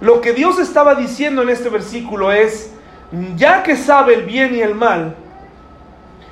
Lo 0.00 0.20
que 0.20 0.32
Dios 0.32 0.58
estaba 0.58 0.94
diciendo 0.94 1.42
en 1.42 1.48
este 1.48 1.68
versículo 1.68 2.32
es, 2.32 2.72
ya 3.36 3.62
que 3.62 3.76
sabe 3.76 4.14
el 4.14 4.22
bien 4.22 4.54
y 4.54 4.60
el 4.60 4.74
mal, 4.74 5.16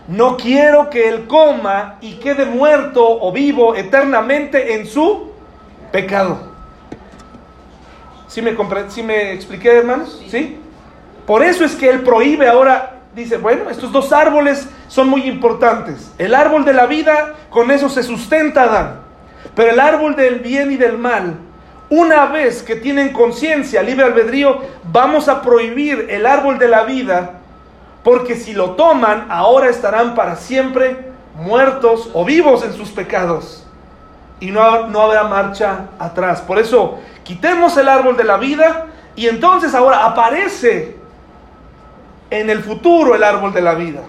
no 0.06 0.36
quiero 0.36 0.90
que 0.90 1.08
él 1.08 1.26
coma 1.26 1.96
y 2.00 2.14
quede 2.14 2.44
muerto 2.44 3.06
o 3.06 3.32
vivo 3.32 3.74
eternamente 3.74 4.74
en 4.74 4.86
su 4.86 5.32
pecado. 5.90 6.52
¿Sí 8.28 8.42
me, 8.42 8.54
¿Sí 8.88 9.02
me 9.02 9.32
expliqué, 9.32 9.78
hermanos? 9.78 10.22
¿Sí? 10.28 10.58
Por 11.26 11.42
eso 11.42 11.64
es 11.64 11.74
que 11.74 11.88
él 11.88 12.02
prohíbe 12.02 12.48
ahora, 12.48 12.93
dice, 13.14 13.36
bueno, 13.36 13.70
estos 13.70 13.92
dos 13.92 14.12
árboles 14.12 14.68
son 14.88 15.08
muy 15.08 15.22
importantes. 15.22 16.12
El 16.18 16.34
árbol 16.34 16.64
de 16.64 16.72
la 16.72 16.86
vida, 16.86 17.34
con 17.50 17.70
eso 17.70 17.88
se 17.88 18.02
sustenta 18.02 18.64
Adán. 18.64 19.00
Pero 19.54 19.70
el 19.70 19.80
árbol 19.80 20.16
del 20.16 20.40
bien 20.40 20.72
y 20.72 20.76
del 20.76 20.98
mal, 20.98 21.36
una 21.90 22.26
vez 22.26 22.62
que 22.62 22.76
tienen 22.76 23.12
conciencia, 23.12 23.82
libre 23.82 24.04
albedrío, 24.04 24.60
vamos 24.90 25.28
a 25.28 25.42
prohibir 25.42 26.06
el 26.10 26.26
árbol 26.26 26.58
de 26.58 26.68
la 26.68 26.84
vida 26.84 27.40
porque 28.04 28.36
si 28.36 28.52
lo 28.52 28.72
toman, 28.72 29.26
ahora 29.30 29.70
estarán 29.70 30.14
para 30.14 30.36
siempre 30.36 31.10
muertos 31.36 32.10
o 32.12 32.24
vivos 32.24 32.62
en 32.62 32.74
sus 32.74 32.90
pecados. 32.90 33.66
Y 34.40 34.50
no, 34.50 34.88
no 34.88 35.00
habrá 35.00 35.24
marcha 35.24 35.86
atrás. 35.98 36.42
Por 36.42 36.58
eso, 36.58 36.98
quitemos 37.24 37.76
el 37.78 37.88
árbol 37.88 38.16
de 38.16 38.24
la 38.24 38.36
vida 38.36 38.86
y 39.16 39.26
entonces 39.26 39.74
ahora 39.74 40.04
aparece 40.04 40.98
en 42.30 42.50
el 42.50 42.62
futuro 42.62 43.14
el 43.14 43.22
árbol 43.22 43.52
de 43.52 43.60
la 43.60 43.74
vida. 43.74 44.00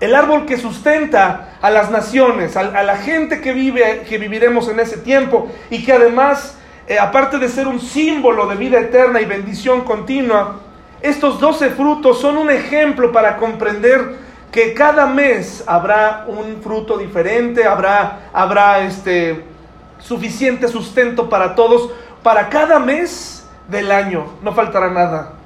El 0.00 0.14
árbol 0.14 0.46
que 0.46 0.56
sustenta 0.56 1.58
a 1.60 1.70
las 1.70 1.90
naciones, 1.90 2.56
a, 2.56 2.82
la 2.82 2.96
gente 2.96 3.40
que 3.40 3.52
vive, 3.52 4.06
que 4.08 4.16
viviremos 4.16 4.68
en 4.68 4.80
ese 4.80 4.96
tiempo 4.96 5.50
y 5.68 5.84
que 5.84 5.92
además, 5.92 6.56
eh, 6.86 6.98
aparte 6.98 7.38
de 7.38 7.48
ser 7.48 7.68
un 7.68 7.80
símbolo 7.80 8.46
de 8.46 8.56
vida 8.56 8.80
eterna 8.80 9.20
y 9.20 9.26
bendición 9.26 9.82
continua, 9.82 10.60
estos 11.02 11.38
doce 11.38 11.70
frutos 11.70 12.20
son 12.20 12.38
un 12.38 12.50
ejemplo 12.50 13.12
para 13.12 13.36
comprender 13.36 14.16
que 14.50 14.74
cada 14.74 15.06
mes 15.06 15.62
habrá 15.66 16.24
un 16.26 16.60
fruto 16.62 16.96
diferente, 16.98 17.64
habrá, 17.64 18.30
habrá 18.32 18.80
este, 18.80 19.44
suficiente 19.98 20.66
sustento 20.68 21.28
para 21.28 21.54
todos, 21.54 21.90
para 22.22 22.48
cada 22.48 22.78
mes 22.78 23.46
del 23.68 23.92
año, 23.92 24.26
no 24.42 24.52
faltará 24.52 24.90
nada. 24.90 25.39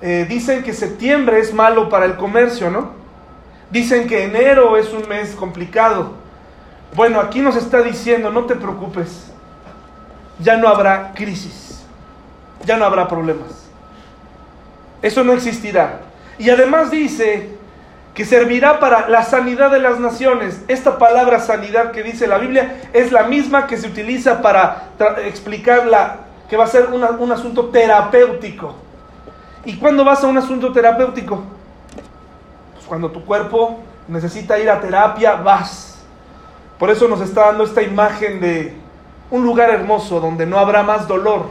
Eh, 0.00 0.26
dicen 0.28 0.62
que 0.62 0.72
septiembre 0.72 1.40
es 1.40 1.52
malo 1.52 1.88
para 1.88 2.04
el 2.04 2.16
comercio, 2.16 2.70
¿no? 2.70 2.92
Dicen 3.70 4.06
que 4.06 4.24
enero 4.24 4.76
es 4.76 4.92
un 4.92 5.08
mes 5.08 5.34
complicado. 5.34 6.12
Bueno, 6.94 7.20
aquí 7.20 7.40
nos 7.40 7.56
está 7.56 7.82
diciendo, 7.82 8.30
no 8.30 8.44
te 8.44 8.54
preocupes, 8.54 9.30
ya 10.38 10.56
no 10.56 10.68
habrá 10.68 11.12
crisis, 11.14 11.84
ya 12.64 12.76
no 12.76 12.84
habrá 12.84 13.08
problemas. 13.08 13.68
Eso 15.02 15.24
no 15.24 15.32
existirá. 15.32 16.00
Y 16.38 16.48
además 16.50 16.90
dice 16.90 17.50
que 18.14 18.24
servirá 18.24 18.80
para 18.80 19.08
la 19.08 19.24
sanidad 19.24 19.70
de 19.70 19.80
las 19.80 19.98
naciones. 19.98 20.62
Esta 20.68 20.98
palabra 20.98 21.40
sanidad 21.40 21.90
que 21.90 22.02
dice 22.02 22.26
la 22.26 22.38
Biblia 22.38 22.82
es 22.92 23.12
la 23.12 23.24
misma 23.24 23.66
que 23.66 23.76
se 23.76 23.88
utiliza 23.88 24.40
para 24.40 24.90
explicar 25.24 25.86
la, 25.86 26.16
que 26.48 26.56
va 26.56 26.64
a 26.64 26.68
ser 26.68 26.86
un 26.86 27.32
asunto 27.32 27.66
terapéutico. 27.66 28.87
¿Y 29.68 29.76
cuándo 29.76 30.02
vas 30.02 30.24
a 30.24 30.28
un 30.28 30.38
asunto 30.38 30.72
terapéutico? 30.72 31.42
Pues 32.72 32.86
cuando 32.86 33.10
tu 33.10 33.22
cuerpo 33.26 33.80
necesita 34.08 34.58
ir 34.58 34.70
a 34.70 34.80
terapia, 34.80 35.34
vas. 35.34 35.98
Por 36.78 36.88
eso 36.88 37.06
nos 37.06 37.20
está 37.20 37.48
dando 37.48 37.64
esta 37.64 37.82
imagen 37.82 38.40
de 38.40 38.74
un 39.30 39.44
lugar 39.44 39.68
hermoso 39.68 40.20
donde 40.20 40.46
no 40.46 40.58
habrá 40.58 40.82
más 40.82 41.06
dolor, 41.06 41.48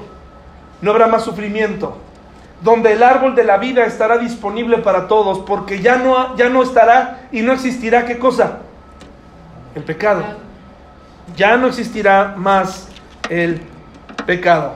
no 0.82 0.90
habrá 0.90 1.06
más 1.06 1.26
sufrimiento, 1.26 1.96
donde 2.64 2.94
el 2.94 3.04
árbol 3.04 3.36
de 3.36 3.44
la 3.44 3.58
vida 3.58 3.86
estará 3.86 4.18
disponible 4.18 4.80
para 4.80 5.08
todos, 5.08 5.38
porque 5.46 5.80
ya 5.84 5.98
no, 5.98 6.36
ya 6.36 6.50
no 6.50 6.64
estará 6.64 7.28
y 7.32 7.44
no 7.44 7.54
existirá 7.54 8.08
qué 8.08 8.18
cosa? 8.18 8.62
El 9.76 9.84
pecado. 9.84 10.24
Ya 11.36 11.56
no 11.56 11.68
existirá 11.68 12.34
más 12.36 12.88
el 13.30 13.62
pecado. 14.26 14.74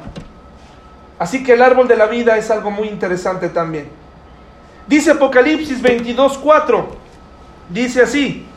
Así 1.21 1.43
que 1.43 1.53
el 1.53 1.61
árbol 1.61 1.87
de 1.87 1.95
la 1.95 2.07
vida 2.07 2.35
es 2.39 2.49
algo 2.49 2.71
muy 2.71 2.87
interesante 2.87 3.47
también. 3.49 3.87
Dice 4.87 5.11
Apocalipsis 5.11 5.79
22, 5.79 6.39
4. 6.39 6.87
Dice 7.69 8.01
así. 8.01 8.47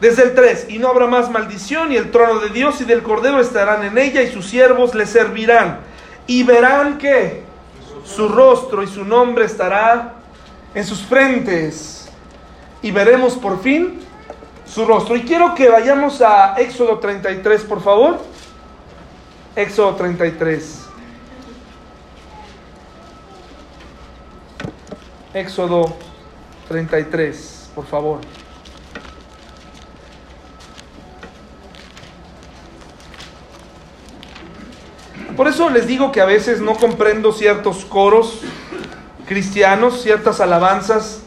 Desde 0.00 0.22
el 0.22 0.36
3, 0.36 0.66
y 0.68 0.78
no 0.78 0.86
habrá 0.86 1.08
más 1.08 1.28
maldición, 1.28 1.90
y 1.90 1.96
el 1.96 2.12
trono 2.12 2.38
de 2.38 2.50
Dios 2.50 2.80
y 2.80 2.84
del 2.84 3.02
Cordero 3.02 3.40
estarán 3.40 3.82
en 3.82 3.98
ella, 3.98 4.22
y 4.22 4.30
sus 4.30 4.46
siervos 4.46 4.94
le 4.94 5.04
servirán. 5.04 5.80
Y 6.28 6.44
verán 6.44 6.96
que 6.96 7.42
su 8.04 8.28
rostro 8.28 8.84
y 8.84 8.86
su 8.86 9.04
nombre 9.04 9.46
estará 9.46 10.12
en 10.76 10.86
sus 10.86 11.02
frentes 11.02 12.08
y 12.82 12.92
veremos 12.92 13.34
por 13.34 13.60
fin 13.60 13.98
su 14.64 14.84
rostro. 14.84 15.16
Y 15.16 15.22
quiero 15.22 15.56
que 15.56 15.68
vayamos 15.68 16.22
a 16.22 16.54
Éxodo 16.56 17.00
33, 17.00 17.62
por 17.64 17.82
favor. 17.82 18.20
Éxodo 19.56 19.96
33. 19.96 20.89
Éxodo 25.32 25.96
33, 26.68 27.70
por 27.74 27.86
favor. 27.86 28.20
Por 35.36 35.46
eso 35.46 35.70
les 35.70 35.86
digo 35.86 36.10
que 36.10 36.20
a 36.20 36.24
veces 36.24 36.60
no 36.60 36.74
comprendo 36.74 37.32
ciertos 37.32 37.84
coros 37.84 38.40
cristianos, 39.26 40.02
ciertas 40.02 40.40
alabanzas. 40.40 41.22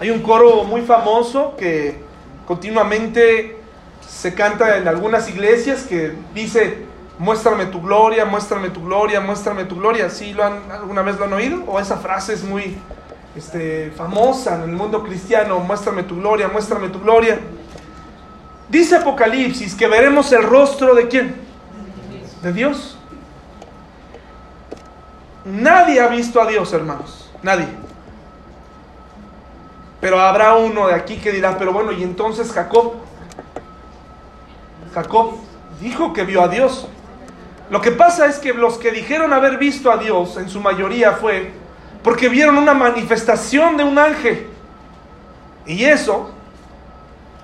Hay 0.00 0.10
un 0.10 0.20
coro 0.20 0.64
muy 0.64 0.82
famoso 0.82 1.56
que 1.56 2.00
continuamente 2.46 3.56
se 4.06 4.34
canta 4.34 4.78
en 4.78 4.88
algunas 4.88 5.28
iglesias 5.28 5.84
que 5.84 6.12
dice, 6.34 6.85
muéstrame 7.18 7.66
tu 7.66 7.80
gloria, 7.80 8.24
muéstrame 8.24 8.70
tu 8.70 8.82
gloria, 8.82 9.20
muéstrame 9.20 9.64
tu 9.64 9.76
gloria. 9.76 10.10
¿Sí 10.10 10.32
lo 10.32 10.44
han, 10.44 10.70
alguna 10.70 11.02
vez 11.02 11.18
lo 11.18 11.24
han 11.24 11.32
oído? 11.32 11.64
¿O 11.66 11.80
esa 11.80 11.96
frase 11.96 12.34
es 12.34 12.44
muy 12.44 12.78
este, 13.34 13.90
famosa 13.96 14.56
en 14.56 14.70
el 14.70 14.76
mundo 14.76 15.02
cristiano? 15.02 15.58
Muéstrame 15.60 16.02
tu 16.02 16.16
gloria, 16.16 16.48
muéstrame 16.48 16.88
tu 16.88 17.00
gloria. 17.00 17.38
Dice 18.68 18.96
Apocalipsis 18.96 19.74
que 19.74 19.86
veremos 19.86 20.32
el 20.32 20.42
rostro 20.42 20.94
de 20.94 21.08
quién? 21.08 21.36
De 22.42 22.52
Dios. 22.52 22.98
Nadie 25.44 26.00
ha 26.00 26.08
visto 26.08 26.40
a 26.40 26.46
Dios, 26.46 26.72
hermanos. 26.72 27.30
Nadie. 27.42 27.68
Pero 30.00 30.20
habrá 30.20 30.54
uno 30.54 30.88
de 30.88 30.94
aquí 30.94 31.16
que 31.16 31.30
dirá, 31.30 31.56
pero 31.56 31.72
bueno, 31.72 31.92
y 31.92 32.02
entonces 32.02 32.52
Jacob, 32.52 32.94
Jacob 34.92 35.34
dijo 35.80 36.12
que 36.12 36.24
vio 36.24 36.42
a 36.42 36.48
Dios. 36.48 36.88
Lo 37.70 37.80
que 37.80 37.90
pasa 37.90 38.26
es 38.26 38.38
que 38.38 38.52
los 38.52 38.78
que 38.78 38.92
dijeron 38.92 39.32
haber 39.32 39.58
visto 39.58 39.90
a 39.90 39.96
Dios, 39.96 40.36
en 40.36 40.48
su 40.48 40.60
mayoría 40.60 41.12
fue 41.12 41.52
porque 42.02 42.28
vieron 42.28 42.56
una 42.56 42.74
manifestación 42.74 43.76
de 43.76 43.82
un 43.82 43.98
ángel. 43.98 44.46
Y 45.66 45.82
eso, 45.84 46.30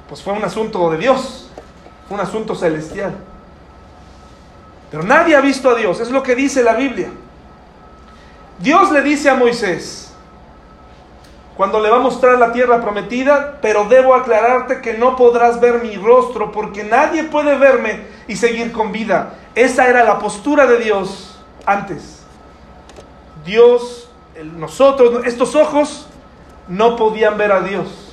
pues 0.09 0.23
fue 0.23 0.33
un 0.33 0.45
asunto 0.45 0.89
de 0.91 0.99
Dios, 0.99 1.51
fue 2.07 2.15
un 2.15 2.21
asunto 2.21 2.55
celestial. 2.55 3.17
Pero 4.93 5.03
nadie 5.03 5.35
ha 5.35 5.41
visto 5.41 5.69
a 5.69 5.75
Dios, 5.75 5.99
es 5.99 6.11
lo 6.11 6.23
que 6.23 6.37
dice 6.37 6.63
la 6.63 6.75
Biblia. 6.75 7.11
Dios 8.61 8.93
le 8.93 9.03
dice 9.03 9.29
a 9.29 9.35
Moisés, 9.35 10.12
cuando 11.63 11.79
le 11.79 11.91
va 11.91 11.99
a 11.99 12.01
mostrar 12.01 12.41
la 12.41 12.51
tierra 12.51 12.81
prometida, 12.81 13.61
pero 13.63 13.85
debo 13.85 14.17
aclararte 14.17 14.81
que 14.81 14.95
no 14.95 15.15
podrás 15.15 15.61
ver 15.61 15.81
mi 15.81 15.95
rostro 15.95 16.51
porque 16.51 16.83
nadie 16.83 17.23
puede 17.23 17.57
verme 17.57 18.01
y 18.27 18.35
seguir 18.35 18.73
con 18.73 18.91
vida. 18.91 19.35
Esa 19.55 19.87
era 19.87 20.03
la 20.03 20.19
postura 20.19 20.67
de 20.67 20.81
Dios 20.81 21.39
antes. 21.65 22.25
Dios, 23.45 24.11
nosotros, 24.59 25.25
estos 25.25 25.55
ojos 25.55 26.09
no 26.67 26.97
podían 26.97 27.39
ver 27.39 27.53
a 27.53 27.61
Dios. 27.61 28.13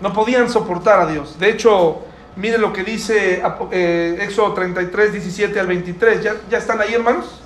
No 0.00 0.14
podían 0.14 0.48
soportar 0.48 1.00
a 1.00 1.06
Dios. 1.06 1.38
De 1.38 1.50
hecho, 1.50 2.00
mire 2.34 2.56
lo 2.56 2.72
que 2.72 2.82
dice 2.82 3.42
eh, 3.72 4.18
Éxodo 4.22 4.54
33, 4.54 5.12
17 5.12 5.60
al 5.60 5.66
23. 5.66 6.22
¿Ya, 6.22 6.36
¿Ya 6.48 6.56
están 6.56 6.80
ahí, 6.80 6.94
hermanos? 6.94 7.42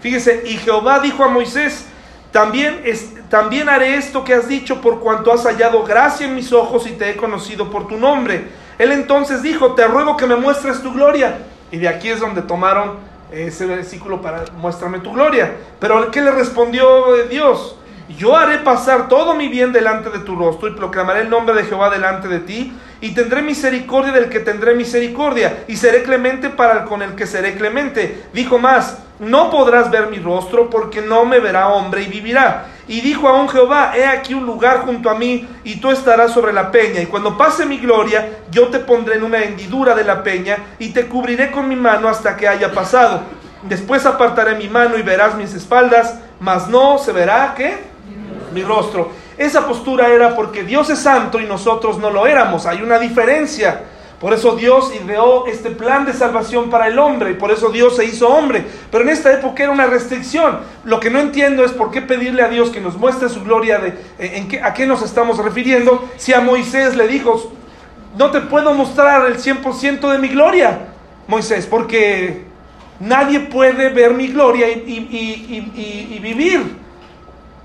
Fíjese, 0.00 0.42
y 0.44 0.56
Jehová 0.56 0.98
dijo 0.98 1.22
a 1.22 1.28
Moisés, 1.28 1.86
también, 2.32 3.68
haré 3.68 3.96
esto 3.96 4.24
que 4.24 4.34
has 4.34 4.48
dicho 4.48 4.80
por 4.80 5.00
cuanto 5.00 5.32
has 5.32 5.44
hallado 5.44 5.84
gracia 5.84 6.26
en 6.26 6.34
mis 6.34 6.52
ojos 6.52 6.86
y 6.86 6.92
te 6.92 7.10
he 7.10 7.16
conocido 7.16 7.70
por 7.70 7.86
tu 7.86 7.96
nombre. 7.96 8.48
Él 8.78 8.90
entonces 8.90 9.42
dijo, 9.42 9.74
te 9.74 9.86
ruego 9.86 10.16
que 10.16 10.26
me 10.26 10.36
muestres 10.36 10.82
tu 10.82 10.92
gloria. 10.92 11.38
Y 11.70 11.76
de 11.76 11.88
aquí 11.88 12.08
es 12.08 12.20
donde 12.20 12.42
tomaron 12.42 12.96
ese 13.30 13.66
versículo 13.66 14.20
para 14.20 14.44
muéstrame 14.56 15.00
tu 15.00 15.12
gloria. 15.12 15.52
Pero 15.78 16.10
¿qué 16.10 16.22
le 16.22 16.30
respondió 16.30 17.14
Dios? 17.28 17.76
Yo 18.18 18.36
haré 18.36 18.58
pasar 18.58 19.08
todo 19.08 19.34
mi 19.34 19.48
bien 19.48 19.72
delante 19.72 20.10
de 20.10 20.18
tu 20.20 20.34
rostro 20.34 20.68
y 20.68 20.72
proclamaré 20.72 21.20
el 21.20 21.30
nombre 21.30 21.54
de 21.54 21.64
Jehová 21.64 21.90
delante 21.90 22.28
de 22.28 22.40
ti 22.40 22.72
y 23.00 23.14
tendré 23.14 23.42
misericordia 23.42 24.12
del 24.12 24.28
que 24.28 24.40
tendré 24.40 24.74
misericordia 24.74 25.64
y 25.68 25.76
seré 25.76 26.02
clemente 26.02 26.50
para 26.50 26.80
el 26.80 26.84
con 26.84 27.02
el 27.02 27.14
que 27.14 27.26
seré 27.26 27.54
clemente. 27.54 28.24
Dijo 28.32 28.58
más, 28.58 28.98
no 29.22 29.50
podrás 29.50 29.88
ver 29.88 30.08
mi 30.08 30.18
rostro 30.18 30.68
porque 30.68 31.00
no 31.00 31.24
me 31.24 31.38
verá 31.38 31.68
hombre 31.68 32.02
y 32.02 32.06
vivirá. 32.06 32.66
Y 32.88 33.00
dijo 33.00 33.28
aún 33.28 33.48
Jehová, 33.48 33.92
he 33.96 34.04
aquí 34.04 34.34
un 34.34 34.44
lugar 34.44 34.80
junto 34.80 35.08
a 35.08 35.14
mí 35.14 35.48
y 35.62 35.76
tú 35.76 35.92
estarás 35.92 36.32
sobre 36.32 36.52
la 36.52 36.72
peña. 36.72 37.00
Y 37.00 37.06
cuando 37.06 37.38
pase 37.38 37.64
mi 37.64 37.78
gloria, 37.78 38.40
yo 38.50 38.66
te 38.66 38.80
pondré 38.80 39.14
en 39.14 39.22
una 39.22 39.44
hendidura 39.44 39.94
de 39.94 40.02
la 40.02 40.24
peña 40.24 40.56
y 40.80 40.88
te 40.88 41.06
cubriré 41.06 41.52
con 41.52 41.68
mi 41.68 41.76
mano 41.76 42.08
hasta 42.08 42.36
que 42.36 42.48
haya 42.48 42.72
pasado. 42.72 43.22
Después 43.62 44.04
apartaré 44.06 44.56
mi 44.56 44.68
mano 44.68 44.98
y 44.98 45.02
verás 45.02 45.36
mis 45.36 45.54
espaldas, 45.54 46.18
mas 46.40 46.66
no 46.66 46.98
se 46.98 47.12
verá 47.12 47.54
qué? 47.56 47.78
Mi 48.52 48.64
rostro. 48.64 49.12
Esa 49.38 49.68
postura 49.68 50.08
era 50.08 50.34
porque 50.34 50.64
Dios 50.64 50.90
es 50.90 50.98
santo 50.98 51.38
y 51.38 51.44
nosotros 51.44 51.96
no 51.98 52.10
lo 52.10 52.26
éramos. 52.26 52.66
Hay 52.66 52.82
una 52.82 52.98
diferencia. 52.98 53.82
Por 54.22 54.32
eso 54.32 54.54
Dios 54.54 54.92
ideó 54.94 55.46
este 55.48 55.70
plan 55.70 56.06
de 56.06 56.12
salvación 56.12 56.70
para 56.70 56.86
el 56.86 56.96
hombre 57.00 57.32
y 57.32 57.34
por 57.34 57.50
eso 57.50 57.70
Dios 57.70 57.96
se 57.96 58.04
hizo 58.04 58.28
hombre. 58.28 58.64
Pero 58.88 59.02
en 59.02 59.10
esta 59.10 59.32
época 59.32 59.64
era 59.64 59.72
una 59.72 59.88
restricción. 59.88 60.60
Lo 60.84 61.00
que 61.00 61.10
no 61.10 61.18
entiendo 61.18 61.64
es 61.64 61.72
por 61.72 61.90
qué 61.90 62.02
pedirle 62.02 62.42
a 62.42 62.48
Dios 62.48 62.70
que 62.70 62.80
nos 62.80 62.96
muestre 62.96 63.28
su 63.28 63.42
gloria 63.42 63.80
de 63.80 63.88
eh, 63.88 64.34
en 64.36 64.46
qué, 64.46 64.62
a 64.62 64.74
qué 64.74 64.86
nos 64.86 65.02
estamos 65.02 65.38
refiriendo 65.38 66.08
si 66.18 66.32
a 66.32 66.40
Moisés 66.40 66.94
le 66.94 67.08
dijo, 67.08 67.52
no 68.16 68.30
te 68.30 68.40
puedo 68.42 68.72
mostrar 68.74 69.26
el 69.26 69.38
100% 69.38 70.12
de 70.12 70.18
mi 70.18 70.28
gloria, 70.28 70.78
Moisés, 71.26 71.66
porque 71.66 72.44
nadie 73.00 73.40
puede 73.40 73.88
ver 73.88 74.14
mi 74.14 74.28
gloria 74.28 74.70
y, 74.70 76.14
y 76.14 76.18
vivir. 76.20 76.81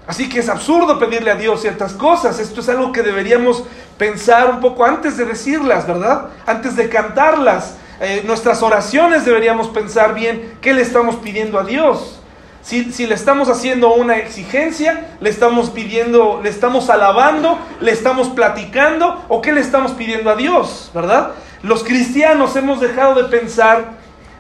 Así 0.08 0.30
que 0.30 0.40
es 0.40 0.48
absurdo 0.48 0.98
pedirle 0.98 1.32
a 1.32 1.36
Dios 1.36 1.62
ciertas 1.62 1.92
cosas. 1.92 2.40
Esto 2.40 2.62
es 2.62 2.70
algo 2.70 2.94
que 2.94 3.04
deberíamos 3.04 3.66
pensar 3.98 4.50
un 4.50 4.62
poco 4.62 4.86
antes 4.86 5.18
de 5.18 5.26
decirlas, 5.26 5.86
¿verdad? 5.86 6.30
Antes 6.46 6.78
de 6.78 6.88
cantarlas. 6.88 7.76
Eh, 8.00 8.24
nuestras 8.26 8.64
oraciones 8.64 9.26
deberíamos 9.26 9.68
pensar 9.68 10.14
bien 10.14 10.58
qué 10.62 10.74
le 10.74 10.82
estamos 10.82 11.18
pidiendo 11.18 11.60
a 11.60 11.66
Dios. 11.66 12.22
Si, 12.62 12.92
si, 12.92 13.06
le 13.06 13.16
estamos 13.16 13.50
haciendo 13.50 13.94
una 13.94 14.18
exigencia, 14.18 15.08
le 15.20 15.30
estamos 15.30 15.70
pidiendo, 15.72 16.40
le 16.42 16.50
estamos 16.50 16.90
alabando, 16.90 17.60
le 17.82 17.92
estamos 17.92 18.30
platicando 18.30 19.26
o 19.28 19.42
qué 19.42 19.52
le 19.52 19.62
estamos 19.62 19.94
pidiendo 19.94 20.30
a 20.30 20.36
Dios, 20.36 20.92
¿verdad? 20.94 21.32
Los 21.64 21.84
cristianos 21.84 22.56
hemos 22.56 22.82
dejado 22.82 23.16
de 23.16 23.24
pensar, 23.30 23.94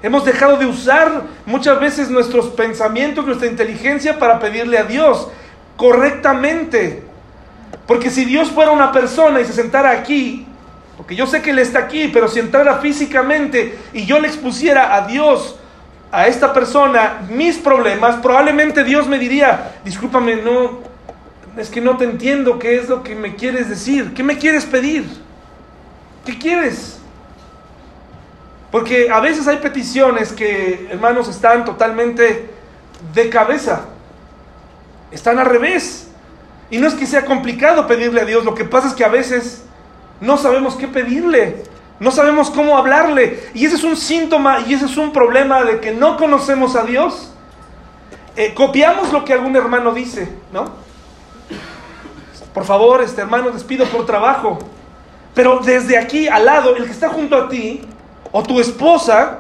hemos 0.03 0.25
dejado 0.25 0.57
de 0.57 0.65
usar 0.65 1.23
muchas 1.45 1.79
veces 1.79 2.09
nuestros 2.09 2.47
pensamientos, 2.47 3.25
nuestra 3.25 3.47
inteligencia 3.47 4.19
para 4.19 4.39
pedirle 4.39 4.77
a 4.77 4.83
Dios 4.83 5.29
correctamente. 5.77 7.03
Porque 7.85 8.09
si 8.09 8.25
Dios 8.25 8.51
fuera 8.51 8.71
una 8.71 8.91
persona 8.91 9.39
y 9.39 9.45
se 9.45 9.53
sentara 9.53 9.91
aquí, 9.91 10.45
porque 10.97 11.15
yo 11.15 11.25
sé 11.25 11.41
que 11.41 11.51
Él 11.51 11.59
está 11.59 11.79
aquí, 11.79 12.09
pero 12.11 12.27
si 12.27 12.39
entrara 12.39 12.79
físicamente 12.79 13.77
y 13.93 14.05
yo 14.05 14.19
le 14.19 14.27
expusiera 14.27 14.95
a 14.95 15.07
Dios, 15.07 15.57
a 16.11 16.27
esta 16.27 16.53
persona, 16.53 17.21
mis 17.29 17.57
problemas, 17.57 18.15
probablemente 18.17 18.83
Dios 18.83 19.07
me 19.07 19.19
diría, 19.19 19.75
discúlpame, 19.85 20.37
no, 20.37 20.79
es 21.57 21.69
que 21.69 21.81
no 21.81 21.97
te 21.97 22.05
entiendo 22.05 22.59
qué 22.59 22.77
es 22.77 22.89
lo 22.89 23.03
que 23.03 23.15
me 23.15 23.35
quieres 23.35 23.69
decir, 23.69 24.13
qué 24.13 24.23
me 24.23 24.37
quieres 24.37 24.65
pedir, 24.65 25.05
qué 26.25 26.37
quieres. 26.37 26.99
Porque 28.71 29.09
a 29.09 29.19
veces 29.19 29.47
hay 29.47 29.57
peticiones 29.57 30.33
que, 30.33 30.87
hermanos, 30.91 31.29
están 31.29 31.63
totalmente 31.63 32.49
de 33.13 33.29
cabeza 33.29 33.85
están 35.11 35.39
al 35.39 35.45
revés. 35.45 36.07
Y 36.69 36.77
no 36.77 36.87
es 36.87 36.95
que 36.95 37.05
sea 37.05 37.25
complicado 37.25 37.87
pedirle 37.87 38.21
a 38.21 38.25
Dios, 38.25 38.43
lo 38.43 38.53
que 38.53 38.65
pasa 38.65 38.89
es 38.89 38.93
que 38.93 39.05
a 39.05 39.09
veces 39.09 39.63
no 40.19 40.37
sabemos 40.37 40.75
qué 40.75 40.87
pedirle, 40.87 41.63
no 41.99 42.11
sabemos 42.11 42.49
cómo 42.49 42.77
hablarle. 42.77 43.49
Y 43.53 43.65
ese 43.65 43.75
es 43.75 43.83
un 43.83 43.95
síntoma 43.95 44.59
y 44.67 44.73
ese 44.73 44.85
es 44.85 44.97
un 44.97 45.13
problema 45.13 45.63
de 45.63 45.79
que 45.79 45.91
no 45.91 46.17
conocemos 46.17 46.75
a 46.75 46.83
Dios. 46.83 47.31
Eh, 48.35 48.53
copiamos 48.53 49.13
lo 49.13 49.23
que 49.23 49.33
algún 49.33 49.55
hermano 49.55 49.93
dice, 49.93 50.29
¿no? 50.51 50.65
Por 52.53 52.65
favor, 52.65 53.01
este 53.01 53.21
hermano, 53.21 53.49
les 53.49 53.63
pido 53.63 53.85
por 53.85 54.05
trabajo. 54.05 54.59
Pero 55.33 55.59
desde 55.59 55.97
aquí 55.97 56.27
al 56.27 56.45
lado, 56.45 56.75
el 56.75 56.85
que 56.85 56.91
está 56.91 57.09
junto 57.09 57.35
a 57.35 57.49
ti, 57.49 57.81
o 58.31 58.43
tu 58.43 58.59
esposa, 58.59 59.39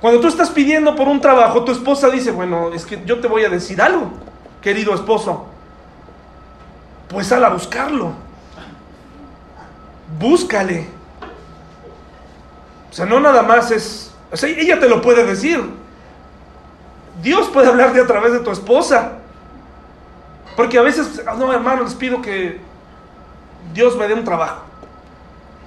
cuando 0.00 0.20
tú 0.20 0.28
estás 0.28 0.50
pidiendo 0.50 0.96
por 0.96 1.08
un 1.08 1.20
trabajo, 1.20 1.62
tu 1.62 1.72
esposa 1.72 2.08
dice, 2.08 2.30
bueno, 2.30 2.72
es 2.72 2.86
que 2.86 3.02
yo 3.04 3.20
te 3.20 3.28
voy 3.28 3.44
a 3.44 3.50
decir 3.50 3.80
algo, 3.82 4.10
querido 4.62 4.94
esposo. 4.94 5.46
Pues 7.08 7.26
sal 7.26 7.44
a 7.44 7.50
buscarlo. 7.50 8.14
Búscale. 10.18 10.86
O 12.90 12.92
sea, 12.92 13.04
no 13.04 13.20
nada 13.20 13.42
más 13.42 13.70
es... 13.70 14.12
O 14.32 14.36
sea, 14.36 14.48
ella 14.48 14.80
te 14.80 14.88
lo 14.88 15.02
puede 15.02 15.24
decir. 15.24 15.60
Dios 17.20 17.48
puede 17.48 17.68
hablarte 17.68 18.00
a 18.00 18.06
través 18.06 18.32
de 18.32 18.40
tu 18.40 18.50
esposa. 18.50 19.18
Porque 20.56 20.78
a 20.78 20.82
veces, 20.82 21.22
ah, 21.26 21.34
no, 21.36 21.52
hermano, 21.52 21.82
les 21.82 21.94
pido 21.94 22.22
que 22.22 22.60
Dios 23.74 23.96
me 23.96 24.08
dé 24.08 24.14
un 24.14 24.24
trabajo. 24.24 24.62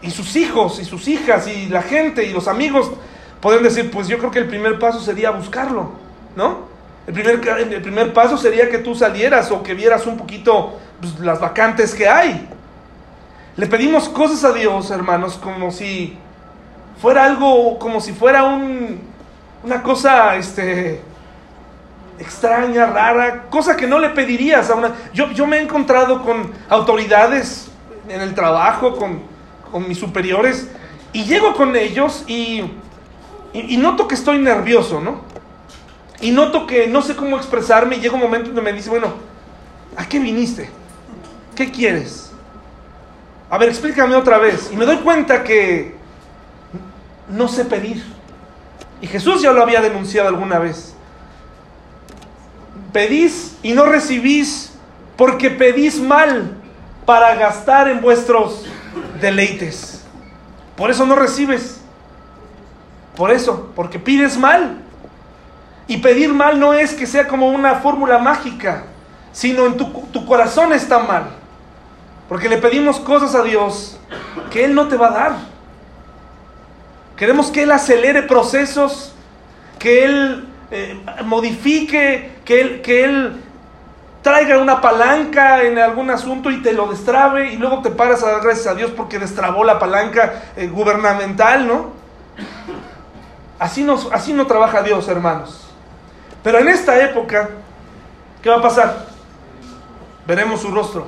Y 0.01 0.09
sus 0.11 0.35
hijos, 0.35 0.79
y 0.79 0.85
sus 0.85 1.07
hijas, 1.07 1.47
y 1.47 1.67
la 1.67 1.81
gente, 1.81 2.25
y 2.25 2.33
los 2.33 2.47
amigos 2.47 2.91
Pueden 3.43 3.61
decir, 3.61 3.91
pues 3.91 4.07
yo 4.07 4.17
creo 4.19 4.31
que 4.31 4.39
el 4.39 4.47
primer 4.47 4.79
paso 4.79 5.01
sería 5.01 5.29
buscarlo, 5.31 5.91
¿no? 6.33 6.59
El 7.05 7.13
primer, 7.13 7.45
el 7.45 7.81
primer 7.81 8.13
paso 8.13 8.37
sería 8.37 8.69
que 8.69 8.77
tú 8.77 8.95
salieras 8.95 9.51
o 9.51 9.61
que 9.61 9.73
vieras 9.73 10.07
un 10.07 10.15
poquito 10.15 10.79
pues, 11.01 11.19
las 11.19 11.41
vacantes 11.41 11.93
que 11.93 12.07
hay. 12.07 12.47
Le 13.57 13.67
pedimos 13.67 14.07
cosas 14.07 14.45
a 14.45 14.53
Dios, 14.53 14.89
hermanos, 14.91 15.37
como 15.43 15.71
si 15.71 16.17
fuera 17.01 17.25
algo, 17.25 17.77
como 17.79 17.99
si 17.99 18.13
fuera 18.13 18.45
un, 18.45 19.01
una 19.61 19.83
cosa 19.83 20.37
este, 20.37 21.01
extraña, 22.19 22.85
rara, 22.85 23.47
cosa 23.49 23.75
que 23.75 23.87
no 23.87 23.99
le 23.99 24.11
pedirías. 24.11 24.71
Yo, 25.13 25.29
yo 25.31 25.45
me 25.47 25.57
he 25.57 25.61
encontrado 25.61 26.23
con 26.23 26.49
autoridades 26.69 27.69
en 28.07 28.21
el 28.21 28.35
trabajo, 28.35 28.95
con, 28.95 29.19
con 29.69 29.85
mis 29.85 29.97
superiores, 29.97 30.69
y 31.11 31.25
llego 31.25 31.53
con 31.55 31.75
ellos 31.75 32.23
y, 32.25 32.63
y, 33.53 33.77
noto 33.77 34.07
que 34.07 34.15
estoy 34.15 34.39
nervioso, 34.39 34.99
¿no? 34.99 35.21
Y 36.21 36.31
noto 36.31 36.65
que 36.65 36.87
no 36.87 37.01
sé 37.01 37.15
cómo 37.15 37.37
expresarme 37.37 37.97
llega 37.97 38.15
un 38.15 38.21
momento 38.21 38.47
donde 38.47 38.61
me 38.61 38.73
dice, 38.73 38.89
bueno, 38.89 39.13
¿a 39.95 40.07
qué 40.07 40.19
viniste? 40.19 40.69
¿Qué 41.55 41.71
quieres? 41.71 42.31
A 43.49 43.57
ver, 43.59 43.69
explícame 43.69 44.15
otra 44.15 44.39
vez. 44.39 44.71
Y 44.71 44.75
me 44.75 44.85
doy 44.85 44.97
cuenta 44.97 45.43
que 45.43 45.95
no 47.29 47.47
sé 47.47 47.65
pedir. 47.65 48.03
Y 49.01 49.07
Jesús 49.07 49.41
ya 49.41 49.51
lo 49.51 49.61
había 49.61 49.81
denunciado 49.81 50.29
alguna 50.29 50.57
vez. 50.57 50.95
Pedís 52.91 53.57
y 53.61 53.73
no 53.73 53.85
recibís 53.85 54.71
porque 55.15 55.51
pedís 55.51 55.99
mal 55.99 56.57
para 57.05 57.35
gastar 57.35 57.87
en 57.89 58.01
vuestros 58.01 58.65
deleites. 59.21 60.03
Por 60.75 60.89
eso 60.89 61.05
no 61.05 61.15
recibes. 61.15 61.82
Por 63.15 63.31
eso, 63.31 63.71
porque 63.75 63.99
pides 63.99 64.37
mal. 64.37 64.77
Y 65.87 65.97
pedir 65.97 66.33
mal 66.33 66.59
no 66.59 66.73
es 66.73 66.93
que 66.93 67.05
sea 67.05 67.27
como 67.27 67.49
una 67.49 67.75
fórmula 67.75 68.17
mágica, 68.17 68.85
sino 69.31 69.65
en 69.65 69.77
tu, 69.77 70.25
corazón 70.25 70.73
está 70.73 70.99
mal. 70.99 71.25
Porque 72.29 72.49
le 72.49 72.57
pedimos 72.57 72.99
cosas 72.99 73.35
a 73.35 73.43
Dios 73.43 73.99
que 74.51 74.65
Él 74.65 74.73
no 74.73 74.87
te 74.87 74.95
va 74.95 75.07
a 75.07 75.11
dar. 75.11 75.35
Queremos 77.17 77.51
que 77.51 77.63
Él 77.63 77.71
acelere 77.71 78.23
procesos, 78.23 79.13
que 79.77 80.05
Él 80.05 80.47
eh, 80.71 80.99
modifique, 81.25 82.31
que 82.45 82.61
Él, 82.61 82.81
que 82.81 83.03
Él 83.03 83.43
traiga 84.23 84.57
una 84.57 84.79
palanca 84.79 85.63
en 85.63 85.77
algún 85.77 86.09
asunto 86.09 86.49
y 86.49 86.61
te 86.61 86.71
lo 86.71 86.87
destrabe 86.87 87.51
y 87.51 87.57
luego 87.57 87.81
te 87.81 87.91
paras 87.91 88.23
a 88.23 88.31
dar 88.31 88.41
gracias 88.41 88.67
a 88.67 88.73
Dios 88.73 88.89
porque 88.91 89.19
destrabó 89.19 89.65
la 89.65 89.77
palanca 89.77 90.43
eh, 90.55 90.67
gubernamental, 90.67 91.67
¿no? 91.67 91.91
Así 93.63 93.81
no, 93.81 93.97
así 94.11 94.33
no 94.33 94.45
trabaja 94.45 94.83
Dios, 94.83 95.07
hermanos. 95.07 95.61
Pero 96.43 96.59
en 96.59 96.67
esta 96.67 97.01
época, 97.01 97.49
¿qué 98.41 98.49
va 98.49 98.57
a 98.57 98.61
pasar? 98.61 99.05
Veremos 100.27 100.59
su 100.59 100.69
rostro. 100.69 101.07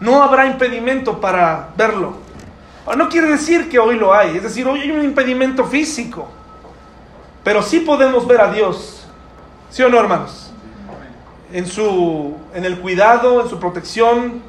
No 0.00 0.22
habrá 0.22 0.44
impedimento 0.44 1.18
para 1.22 1.70
verlo. 1.74 2.16
No 2.98 3.08
quiere 3.08 3.28
decir 3.28 3.70
que 3.70 3.78
hoy 3.78 3.96
lo 3.96 4.12
hay, 4.12 4.36
es 4.36 4.42
decir, 4.42 4.68
hoy 4.68 4.80
hay 4.80 4.90
un 4.90 5.02
impedimento 5.02 5.64
físico. 5.64 6.28
Pero 7.42 7.62
sí 7.62 7.80
podemos 7.80 8.26
ver 8.26 8.42
a 8.42 8.52
Dios. 8.52 9.06
¿Sí 9.70 9.82
o 9.82 9.88
no, 9.88 9.98
hermanos? 9.98 10.52
En, 11.50 11.66
su, 11.66 12.36
en 12.52 12.66
el 12.66 12.78
cuidado, 12.78 13.40
en 13.40 13.48
su 13.48 13.58
protección. 13.58 14.42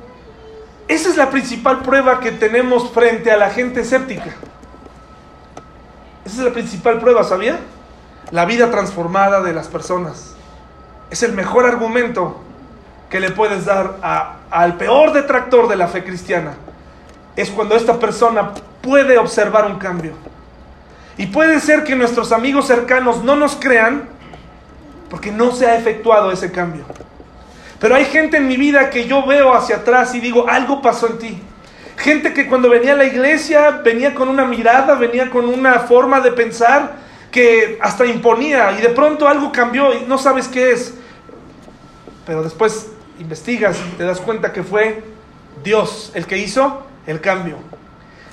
Esa 0.89 1.07
es 1.07 1.15
la 1.15 1.29
principal 1.29 1.79
prueba 1.79 2.19
que 2.19 2.33
tenemos 2.33 2.91
frente 2.91 3.31
a 3.31 3.37
la 3.37 3.51
gente 3.51 3.79
escéptica. 3.79 4.35
Esa 6.27 6.39
es 6.39 6.43
la 6.43 6.51
principal 6.51 6.99
prueba, 6.99 7.23
¿sabía? 7.23 7.57
La 8.31 8.43
vida 8.43 8.69
transformada 8.69 9.41
de 9.41 9.53
las 9.53 9.69
personas. 9.69 10.35
Es 11.09 11.23
el 11.23 11.31
mejor 11.31 11.65
argumento 11.65 12.41
que 13.09 13.21
le 13.21 13.31
puedes 13.31 13.63
dar 13.63 13.95
al 14.51 14.75
peor 14.75 15.13
detractor 15.13 15.69
de 15.69 15.77
la 15.77 15.87
fe 15.87 16.03
cristiana 16.03 16.55
es 17.37 17.49
cuando 17.49 17.77
esta 17.77 17.97
persona 17.97 18.51
puede 18.81 19.17
observar 19.17 19.67
un 19.67 19.77
cambio. 19.77 20.11
Y 21.17 21.27
puede 21.27 21.61
ser 21.61 21.85
que 21.85 21.95
nuestros 21.95 22.33
amigos 22.33 22.67
cercanos 22.67 23.23
no 23.23 23.37
nos 23.37 23.55
crean 23.55 24.09
porque 25.09 25.31
no 25.31 25.53
se 25.53 25.65
ha 25.65 25.77
efectuado 25.77 26.29
ese 26.29 26.51
cambio. 26.51 26.83
Pero 27.79 27.95
hay 27.95 28.03
gente 28.03 28.35
en 28.35 28.49
mi 28.49 28.57
vida 28.57 28.89
que 28.89 29.07
yo 29.07 29.25
veo 29.25 29.53
hacia 29.53 29.77
atrás 29.77 30.13
y 30.13 30.19
digo, 30.19 30.49
algo 30.49 30.81
pasó 30.81 31.07
en 31.07 31.19
ti. 31.19 31.41
Gente 31.97 32.33
que 32.33 32.47
cuando 32.47 32.69
venía 32.69 32.93
a 32.93 32.95
la 32.95 33.05
iglesia 33.05 33.81
venía 33.83 34.13
con 34.13 34.29
una 34.29 34.45
mirada, 34.45 34.95
venía 34.95 35.29
con 35.29 35.45
una 35.45 35.79
forma 35.79 36.21
de 36.21 36.31
pensar 36.31 36.93
que 37.31 37.77
hasta 37.81 38.05
imponía 38.05 38.71
y 38.77 38.81
de 38.81 38.89
pronto 38.89 39.27
algo 39.27 39.51
cambió 39.51 39.93
y 39.93 40.05
no 40.07 40.17
sabes 40.17 40.47
qué 40.47 40.71
es. 40.71 40.93
Pero 42.25 42.43
después 42.43 42.91
investigas 43.19 43.77
te 43.97 44.03
das 44.03 44.19
cuenta 44.19 44.53
que 44.53 44.63
fue 44.63 45.03
Dios 45.63 46.11
el 46.13 46.27
que 46.27 46.37
hizo 46.37 46.83
el 47.07 47.19
cambio. 47.19 47.57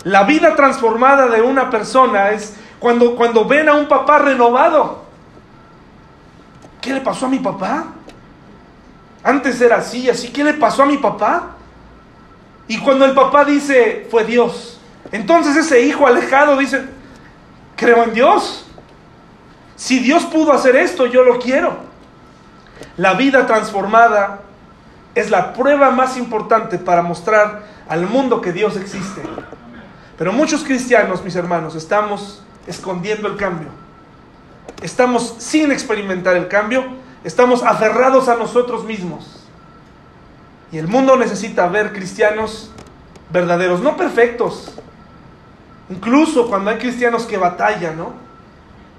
La 0.02 0.24
vida 0.24 0.54
transformada 0.54 1.28
de 1.28 1.40
una 1.40 1.70
persona 1.70 2.30
es 2.30 2.54
cuando, 2.78 3.16
cuando 3.16 3.46
ven 3.46 3.70
a 3.70 3.74
un 3.74 3.88
papá 3.88 4.18
renovado. 4.18 5.04
¿Qué 6.82 6.92
le 6.92 7.00
pasó 7.00 7.24
a 7.24 7.28
mi 7.30 7.38
papá? 7.38 7.86
Antes 9.22 9.58
era 9.62 9.76
así, 9.76 10.10
así. 10.10 10.28
¿Qué 10.28 10.44
le 10.44 10.52
pasó 10.52 10.82
a 10.82 10.86
mi 10.86 10.98
papá? 10.98 11.53
Y 12.66 12.78
cuando 12.78 13.04
el 13.04 13.12
papá 13.12 13.44
dice, 13.44 14.06
fue 14.10 14.24
Dios. 14.24 14.80
Entonces 15.12 15.56
ese 15.56 15.82
hijo 15.82 16.06
alejado 16.06 16.56
dice, 16.56 16.84
creo 17.76 18.04
en 18.04 18.14
Dios. 18.14 18.64
Si 19.76 19.98
Dios 19.98 20.24
pudo 20.24 20.52
hacer 20.52 20.76
esto, 20.76 21.06
yo 21.06 21.24
lo 21.24 21.38
quiero. 21.38 21.76
La 22.96 23.14
vida 23.14 23.46
transformada 23.46 24.40
es 25.14 25.30
la 25.30 25.52
prueba 25.52 25.90
más 25.90 26.16
importante 26.16 26.78
para 26.78 27.02
mostrar 27.02 27.64
al 27.88 28.06
mundo 28.06 28.40
que 28.40 28.52
Dios 28.52 28.76
existe. 28.76 29.22
Pero 30.16 30.32
muchos 30.32 30.64
cristianos, 30.64 31.22
mis 31.22 31.36
hermanos, 31.36 31.74
estamos 31.74 32.42
escondiendo 32.66 33.28
el 33.28 33.36
cambio. 33.36 33.68
Estamos 34.82 35.34
sin 35.38 35.70
experimentar 35.70 36.36
el 36.36 36.48
cambio. 36.48 36.84
Estamos 37.24 37.62
aferrados 37.62 38.28
a 38.28 38.36
nosotros 38.36 38.84
mismos. 38.84 39.43
Y 40.74 40.78
el 40.78 40.88
mundo 40.88 41.16
necesita 41.16 41.68
ver 41.68 41.92
cristianos 41.92 42.68
verdaderos, 43.30 43.80
no 43.80 43.96
perfectos. 43.96 44.74
Incluso 45.88 46.48
cuando 46.48 46.68
hay 46.68 46.78
cristianos 46.78 47.26
que 47.26 47.36
batallan, 47.36 47.96
¿no? 47.96 48.12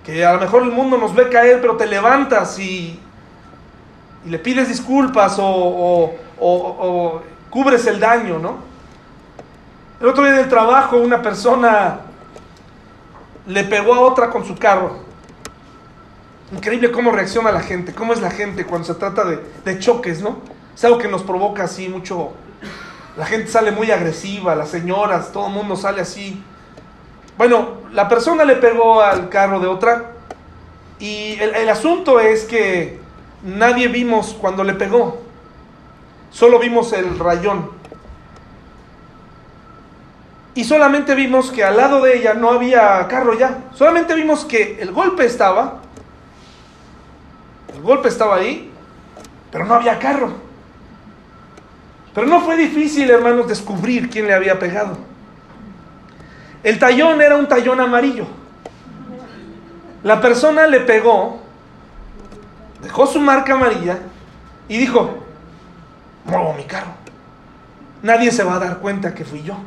Que 0.05 0.25
a 0.25 0.31
lo 0.31 0.39
mejor 0.39 0.63
el 0.63 0.71
mundo 0.71 0.97
nos 0.97 1.13
ve 1.13 1.27
caer, 1.27 1.59
pero 1.59 1.75
te 1.75 1.85
levantas 1.85 2.57
y 2.59 2.97
le 4.23 4.39
pides 4.39 4.69
disculpas 4.69 5.35
o, 5.37 6.13
cubres 7.49 7.85
el 7.87 7.99
daño, 7.99 8.39
¿no? 8.39 8.55
El 9.99 10.07
otro 10.07 10.23
día 10.23 10.35
en 10.35 10.39
el 10.39 10.49
trabajo 10.49 10.95
una 10.95 11.21
persona 11.21 11.99
le 13.47 13.65
pegó 13.65 13.95
a 13.95 13.99
otra 13.99 14.29
con 14.29 14.45
su 14.45 14.55
carro. 14.55 14.99
Increíble 16.53 16.89
cómo 16.89 17.11
reacciona 17.11 17.51
la 17.51 17.59
gente, 17.59 17.93
cómo 17.93 18.13
es 18.13 18.21
la 18.21 18.31
gente 18.31 18.65
cuando 18.65 18.87
se 18.87 18.93
trata 18.93 19.25
de 19.25 19.79
choques, 19.79 20.21
¿no? 20.21 20.54
Es 20.75 20.83
algo 20.83 20.97
que 20.97 21.07
nos 21.07 21.23
provoca 21.23 21.63
así 21.63 21.87
mucho. 21.87 22.33
La 23.17 23.25
gente 23.25 23.47
sale 23.47 23.71
muy 23.71 23.91
agresiva, 23.91 24.55
las 24.55 24.69
señoras, 24.69 25.31
todo 25.31 25.47
el 25.47 25.53
mundo 25.53 25.77
sale 25.77 26.01
así. 26.01 26.43
Bueno, 27.37 27.77
la 27.93 28.09
persona 28.09 28.43
le 28.43 28.57
pegó 28.57 29.01
al 29.01 29.29
carro 29.29 29.61
de 29.61 29.67
otra 29.67 30.11
y 30.99 31.37
el, 31.39 31.55
el 31.55 31.69
asunto 31.69 32.19
es 32.19 32.43
que 32.43 32.99
nadie 33.43 33.87
vimos 33.87 34.35
cuando 34.39 34.65
le 34.65 34.73
pegó. 34.73 35.21
Solo 36.29 36.59
vimos 36.59 36.91
el 36.91 37.17
rayón. 37.17 37.71
Y 40.55 40.65
solamente 40.65 41.15
vimos 41.15 41.51
que 41.51 41.63
al 41.63 41.77
lado 41.77 42.01
de 42.01 42.17
ella 42.17 42.33
no 42.33 42.49
había 42.49 43.07
carro 43.07 43.37
ya. 43.37 43.65
Solamente 43.73 44.13
vimos 44.13 44.43
que 44.43 44.81
el 44.81 44.91
golpe 44.91 45.25
estaba. 45.25 45.81
El 47.73 47.81
golpe 47.81 48.09
estaba 48.09 48.35
ahí. 48.35 48.71
Pero 49.51 49.65
no 49.65 49.75
había 49.75 49.99
carro. 49.99 50.44
Pero 52.15 52.25
no 52.25 52.41
fue 52.41 52.57
difícil, 52.57 53.11
hermanos, 53.11 53.47
descubrir 53.47 54.09
quién 54.09 54.25
le 54.25 54.33
había 54.33 54.57
pegado. 54.57 54.97
El 56.63 56.79
tallón 56.79 57.21
era 57.21 57.35
un 57.35 57.47
tallón 57.47 57.79
amarillo. 57.79 58.25
La 60.01 60.19
persona 60.19 60.65
le 60.65 60.79
pegó 60.79 61.45
dejó 62.85 63.07
su 63.07 63.19
marca 63.19 63.53
amarilla 63.53 63.97
y 64.67 64.77
dijo, 64.77 65.17
muevo 66.25 66.53
mi 66.53 66.63
carro. 66.63 66.91
Nadie 68.03 68.31
se 68.31 68.43
va 68.43 68.55
a 68.55 68.59
dar 68.59 68.77
cuenta 68.77 69.13
que 69.13 69.25
fui 69.25 69.41
yo. 69.41 69.57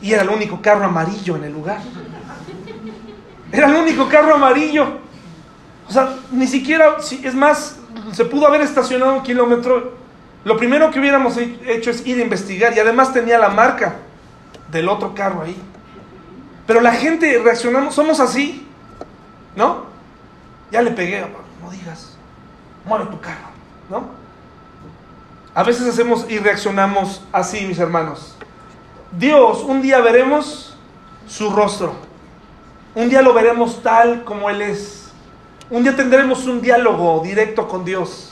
Y 0.00 0.12
era 0.12 0.22
el 0.22 0.28
único 0.28 0.62
carro 0.62 0.84
amarillo 0.84 1.36
en 1.36 1.44
el 1.44 1.52
lugar. 1.52 1.80
Era 3.50 3.66
el 3.66 3.74
único 3.74 4.08
carro 4.08 4.34
amarillo. 4.34 4.86
O 5.88 5.92
sea, 5.92 6.14
ni 6.30 6.46
siquiera, 6.46 6.96
es 7.22 7.34
más, 7.34 7.78
se 8.12 8.24
pudo 8.24 8.46
haber 8.46 8.60
estacionado 8.60 9.14
un 9.14 9.22
kilómetro. 9.22 9.98
Lo 10.44 10.56
primero 10.56 10.90
que 10.90 11.00
hubiéramos 11.00 11.36
hecho 11.36 11.90
es 11.90 12.06
ir 12.06 12.18
a 12.18 12.22
investigar 12.22 12.74
y 12.76 12.80
además 12.80 13.12
tenía 13.12 13.38
la 13.38 13.48
marca 13.48 13.96
del 14.70 14.88
otro 14.88 15.14
carro 15.14 15.42
ahí. 15.42 15.60
Pero 16.66 16.80
la 16.80 16.92
gente 16.92 17.40
reaccionamos, 17.42 17.94
somos 17.94 18.20
así, 18.20 18.66
¿no? 19.56 19.86
Ya 20.70 20.82
le 20.82 20.90
pegué, 20.90 21.24
no 21.62 21.70
digas. 21.70 22.16
mueve 22.84 23.06
tu 23.06 23.20
carro, 23.20 23.48
¿no? 23.90 24.08
A 25.54 25.62
veces 25.62 25.88
hacemos 25.88 26.26
y 26.28 26.38
reaccionamos 26.38 27.22
así, 27.32 27.66
mis 27.66 27.78
hermanos. 27.78 28.36
Dios, 29.10 29.62
un 29.62 29.82
día 29.82 30.00
veremos 30.00 30.76
su 31.26 31.50
rostro. 31.50 31.94
Un 32.94 33.08
día 33.08 33.22
lo 33.22 33.32
veremos 33.32 33.82
tal 33.82 34.24
como 34.24 34.50
Él 34.50 34.62
es. 34.62 35.10
Un 35.70 35.82
día 35.82 35.96
tendremos 35.96 36.46
un 36.46 36.60
diálogo 36.60 37.22
directo 37.24 37.66
con 37.66 37.84
Dios. 37.84 38.27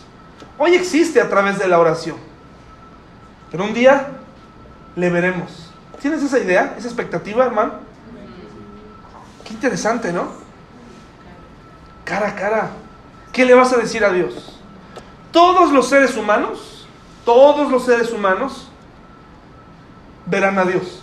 Hoy 0.59 0.75
existe 0.75 1.21
a 1.21 1.29
través 1.29 1.59
de 1.59 1.69
la 1.69 1.79
oración. 1.79 2.17
Pero 3.51 3.65
un 3.65 3.75
día 3.75 4.09
le 4.95 5.11
veremos. 5.11 5.71
¿Tienes 6.01 6.23
esa 6.23 6.39
idea, 6.39 6.75
esa 6.79 6.89
expectativa, 6.89 7.45
hermano? 7.45 7.75
Qué 9.45 9.53
interesante, 9.53 10.13
¿no? 10.13 10.29
Cara 12.05 12.29
a 12.29 12.35
cara. 12.35 12.71
¿Qué 13.33 13.45
le 13.45 13.55
vas 13.55 13.73
a 13.73 13.77
decir 13.77 14.05
a 14.05 14.13
Dios? 14.13 14.61
Todos 15.31 15.73
los 15.73 15.89
seres 15.89 16.17
humanos, 16.17 16.87
todos 17.25 17.71
los 17.71 17.85
seres 17.85 18.13
humanos 18.13 18.69
verán 20.25 20.59
a 20.59 20.65
Dios. 20.65 21.03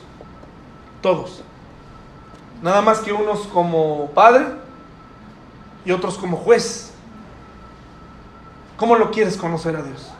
Todos. 1.02 1.44
Nada 2.62 2.82
más 2.82 3.00
que 3.00 3.12
unos 3.14 3.42
como 3.48 4.10
padre 4.12 4.46
y 5.86 5.92
otros 5.92 6.18
como 6.18 6.38
juez. 6.38 6.93
¿Cómo 8.78 8.96
lo 8.96 9.12
quieres 9.12 9.38
conocer 9.38 9.76
a 9.76 9.82
Dios? 9.82 10.12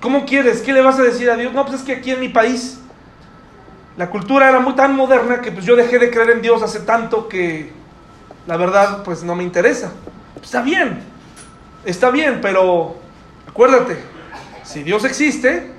¿Cómo 0.00 0.26
quieres? 0.26 0.60
¿Qué 0.60 0.72
le 0.72 0.82
vas 0.82 0.98
a 0.98 1.02
decir 1.02 1.30
a 1.30 1.36
Dios? 1.36 1.52
No, 1.52 1.64
pues 1.64 1.80
es 1.80 1.84
que 1.84 1.92
aquí 1.94 2.10
en 2.10 2.20
mi 2.20 2.28
país 2.28 2.78
la 3.96 4.10
cultura 4.10 4.48
era 4.48 4.60
muy 4.60 4.74
tan 4.74 4.94
moderna 4.94 5.40
que 5.40 5.50
pues 5.50 5.64
yo 5.64 5.74
dejé 5.74 5.98
de 5.98 6.10
creer 6.10 6.30
en 6.30 6.42
Dios 6.42 6.62
hace 6.62 6.80
tanto 6.80 7.28
que 7.28 7.72
la 8.46 8.56
verdad 8.56 9.02
pues 9.02 9.22
no 9.22 9.34
me 9.34 9.42
interesa. 9.42 9.92
Está 10.42 10.60
bien, 10.60 11.02
está 11.84 12.10
bien, 12.10 12.40
pero 12.42 12.96
acuérdate, 13.48 13.98
si 14.62 14.82
Dios 14.82 15.04
existe, 15.04 15.72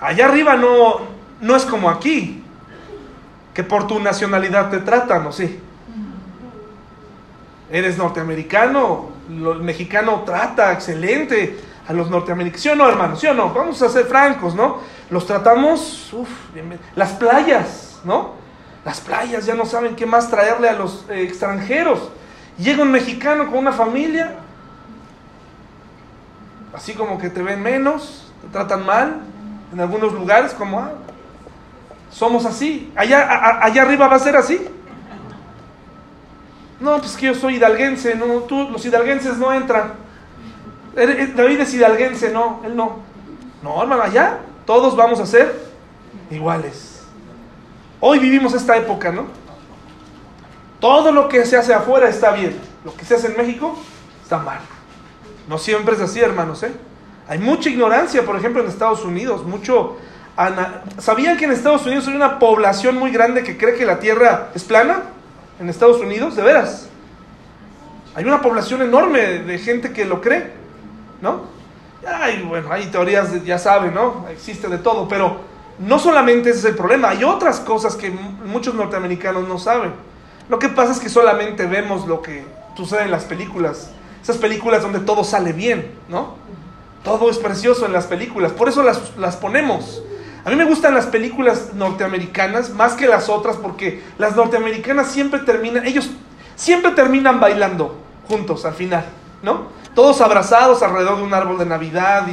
allá 0.00 0.26
arriba 0.26 0.56
no, 0.56 1.00
no 1.40 1.56
es 1.56 1.64
como 1.64 1.88
aquí, 1.88 2.42
que 3.54 3.62
por 3.62 3.86
tu 3.86 4.00
nacionalidad 4.00 4.70
te 4.70 4.78
tratan, 4.78 5.26
¿o 5.26 5.32
sí? 5.32 5.60
Eres 7.70 7.98
norteamericano, 7.98 9.09
el 9.30 9.62
mexicano 9.62 10.22
trata 10.24 10.72
excelente 10.72 11.58
a 11.86 11.92
los 11.92 12.10
norteamericanos, 12.10 12.62
¿sí 12.62 12.68
o 12.68 12.74
no, 12.74 12.88
hermano? 12.88 13.16
¿Sí 13.16 13.26
o 13.26 13.34
no? 13.34 13.52
Vamos 13.52 13.80
a 13.82 13.88
ser 13.88 14.06
francos, 14.06 14.54
¿no? 14.54 14.78
Los 15.10 15.26
tratamos, 15.26 16.12
uff, 16.12 16.28
las 16.94 17.12
playas, 17.12 18.00
¿no? 18.04 18.34
Las 18.84 19.00
playas 19.00 19.46
ya 19.46 19.54
no 19.54 19.66
saben 19.66 19.96
qué 19.96 20.06
más 20.06 20.30
traerle 20.30 20.68
a 20.68 20.72
los 20.74 21.04
eh, 21.10 21.22
extranjeros. 21.22 22.10
Llega 22.58 22.82
un 22.82 22.90
mexicano 22.90 23.46
con 23.46 23.58
una 23.58 23.72
familia, 23.72 24.36
así 26.74 26.94
como 26.94 27.18
que 27.18 27.30
te 27.30 27.42
ven 27.42 27.62
menos, 27.62 28.32
te 28.42 28.48
tratan 28.48 28.84
mal, 28.84 29.20
en 29.72 29.80
algunos 29.80 30.12
lugares 30.12 30.52
como, 30.52 30.80
ah, 30.80 30.92
somos 32.10 32.44
así, 32.44 32.92
allá, 32.96 33.62
allá 33.62 33.82
arriba 33.82 34.08
va 34.08 34.16
a 34.16 34.20
ser 34.20 34.36
así. 34.36 34.68
No, 36.80 36.98
pues 36.98 37.16
que 37.16 37.26
yo 37.26 37.34
soy 37.34 37.56
hidalguense, 37.56 38.14
no, 38.14 38.26
tú, 38.44 38.68
los 38.70 38.84
hidalguenses 38.84 39.36
no 39.36 39.52
entran. 39.52 39.92
David 40.94 41.60
es 41.60 41.74
hidalguense, 41.74 42.30
no, 42.30 42.60
él 42.64 42.74
no. 42.74 42.98
No, 43.62 43.82
hermano, 43.82 44.02
allá 44.02 44.38
todos 44.64 44.96
vamos 44.96 45.20
a 45.20 45.26
ser 45.26 45.70
iguales. 46.30 47.02
Hoy 48.00 48.18
vivimos 48.18 48.54
esta 48.54 48.76
época, 48.76 49.12
¿no? 49.12 49.26
Todo 50.80 51.12
lo 51.12 51.28
que 51.28 51.44
se 51.44 51.58
hace 51.58 51.74
afuera 51.74 52.08
está 52.08 52.32
bien. 52.32 52.58
Lo 52.84 52.94
que 52.94 53.04
se 53.04 53.14
hace 53.14 53.26
en 53.26 53.36
México 53.36 53.78
está 54.22 54.38
mal. 54.38 54.60
No 55.46 55.58
siempre 55.58 55.94
es 55.94 56.00
así, 56.00 56.20
hermanos, 56.20 56.62
¿eh? 56.62 56.72
Hay 57.28 57.38
mucha 57.38 57.68
ignorancia, 57.68 58.24
por 58.24 58.36
ejemplo, 58.36 58.62
en 58.62 58.68
Estados 58.68 59.04
Unidos, 59.04 59.44
mucho... 59.44 59.98
¿Sabían 60.98 61.36
que 61.36 61.44
en 61.44 61.50
Estados 61.50 61.84
Unidos 61.84 62.08
hay 62.08 62.14
una 62.14 62.38
población 62.38 62.96
muy 62.96 63.10
grande 63.10 63.42
que 63.42 63.58
cree 63.58 63.74
que 63.74 63.84
la 63.84 64.00
Tierra 64.00 64.48
es 64.54 64.64
plana? 64.64 65.02
En 65.60 65.68
Estados 65.68 66.00
Unidos, 66.00 66.36
de 66.36 66.42
veras. 66.42 66.88
Hay 68.14 68.24
una 68.24 68.40
población 68.40 68.82
enorme 68.82 69.20
de 69.20 69.58
gente 69.58 69.92
que 69.92 70.06
lo 70.06 70.20
cree, 70.20 70.50
¿no? 71.20 71.42
Ay, 72.06 72.42
bueno, 72.48 72.72
hay 72.72 72.86
teorías, 72.86 73.44
ya 73.44 73.58
saben, 73.58 73.94
¿no? 73.94 74.26
Existe 74.30 74.68
de 74.68 74.78
todo, 74.78 75.06
pero 75.06 75.36
no 75.78 75.98
solamente 75.98 76.50
ese 76.50 76.60
es 76.60 76.64
el 76.64 76.76
problema, 76.76 77.10
hay 77.10 77.24
otras 77.24 77.60
cosas 77.60 77.94
que 77.94 78.10
muchos 78.10 78.74
norteamericanos 78.74 79.46
no 79.46 79.58
saben. 79.58 79.92
Lo 80.48 80.58
que 80.58 80.70
pasa 80.70 80.92
es 80.92 80.98
que 80.98 81.08
solamente 81.08 81.66
vemos 81.66 82.06
lo 82.06 82.22
que 82.22 82.44
sucede 82.76 83.02
en 83.02 83.10
las 83.10 83.24
películas, 83.24 83.90
esas 84.22 84.38
películas 84.38 84.82
donde 84.82 85.00
todo 85.00 85.24
sale 85.24 85.52
bien, 85.52 85.92
¿no? 86.08 86.36
Todo 87.04 87.30
es 87.30 87.38
precioso 87.38 87.86
en 87.86 87.92
las 87.92 88.06
películas, 88.06 88.52
por 88.52 88.68
eso 88.68 88.82
las, 88.82 89.16
las 89.16 89.36
ponemos. 89.36 90.02
A 90.44 90.50
mí 90.50 90.56
me 90.56 90.64
gustan 90.64 90.94
las 90.94 91.06
películas 91.06 91.74
norteamericanas 91.74 92.70
más 92.70 92.94
que 92.94 93.06
las 93.06 93.28
otras 93.28 93.56
porque 93.56 94.02
las 94.18 94.36
norteamericanas 94.36 95.08
siempre 95.08 95.40
terminan, 95.40 95.86
ellos 95.86 96.10
siempre 96.56 96.92
terminan 96.92 97.40
bailando 97.40 97.96
juntos 98.26 98.64
al 98.64 98.74
final, 98.74 99.04
¿no? 99.42 99.64
Todos 99.94 100.20
abrazados 100.20 100.82
alrededor 100.82 101.18
de 101.18 101.24
un 101.24 101.34
árbol 101.34 101.58
de 101.58 101.66
Navidad 101.66 102.26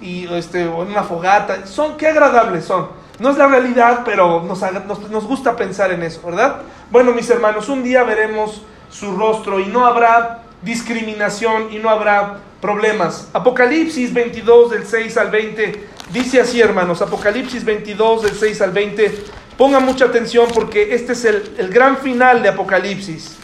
y, 0.00 0.06
y 0.06 0.32
este, 0.34 0.62
en 0.62 0.68
una 0.68 1.02
fogata. 1.02 1.66
Son, 1.66 1.96
qué 1.96 2.06
agradables 2.06 2.64
son. 2.64 2.88
No 3.18 3.30
es 3.30 3.38
la 3.38 3.48
realidad, 3.48 4.02
pero 4.04 4.42
nos, 4.42 4.60
nos, 4.86 5.10
nos 5.10 5.24
gusta 5.24 5.56
pensar 5.56 5.90
en 5.90 6.02
eso, 6.04 6.22
¿verdad? 6.24 6.62
Bueno, 6.90 7.12
mis 7.12 7.28
hermanos, 7.30 7.68
un 7.68 7.82
día 7.82 8.04
veremos 8.04 8.62
su 8.90 9.16
rostro 9.16 9.58
y 9.58 9.66
no 9.66 9.84
habrá 9.84 10.42
discriminación 10.62 11.72
y 11.72 11.78
no 11.78 11.90
habrá 11.90 12.38
problemas. 12.60 13.28
Apocalipsis 13.32 14.12
22 14.12 14.70
del 14.70 14.86
6 14.86 15.16
al 15.16 15.30
20 15.30 15.88
dice 16.12 16.40
así, 16.40 16.60
hermanos, 16.60 17.02
Apocalipsis 17.02 17.64
22 17.64 18.22
del 18.22 18.34
6 18.34 18.62
al 18.62 18.70
20. 18.72 19.24
Pongan 19.56 19.84
mucha 19.84 20.06
atención 20.06 20.48
porque 20.54 20.94
este 20.94 21.12
es 21.12 21.24
el, 21.24 21.54
el 21.58 21.68
gran 21.68 21.98
final 21.98 22.42
de 22.42 22.48
Apocalipsis. 22.48 23.36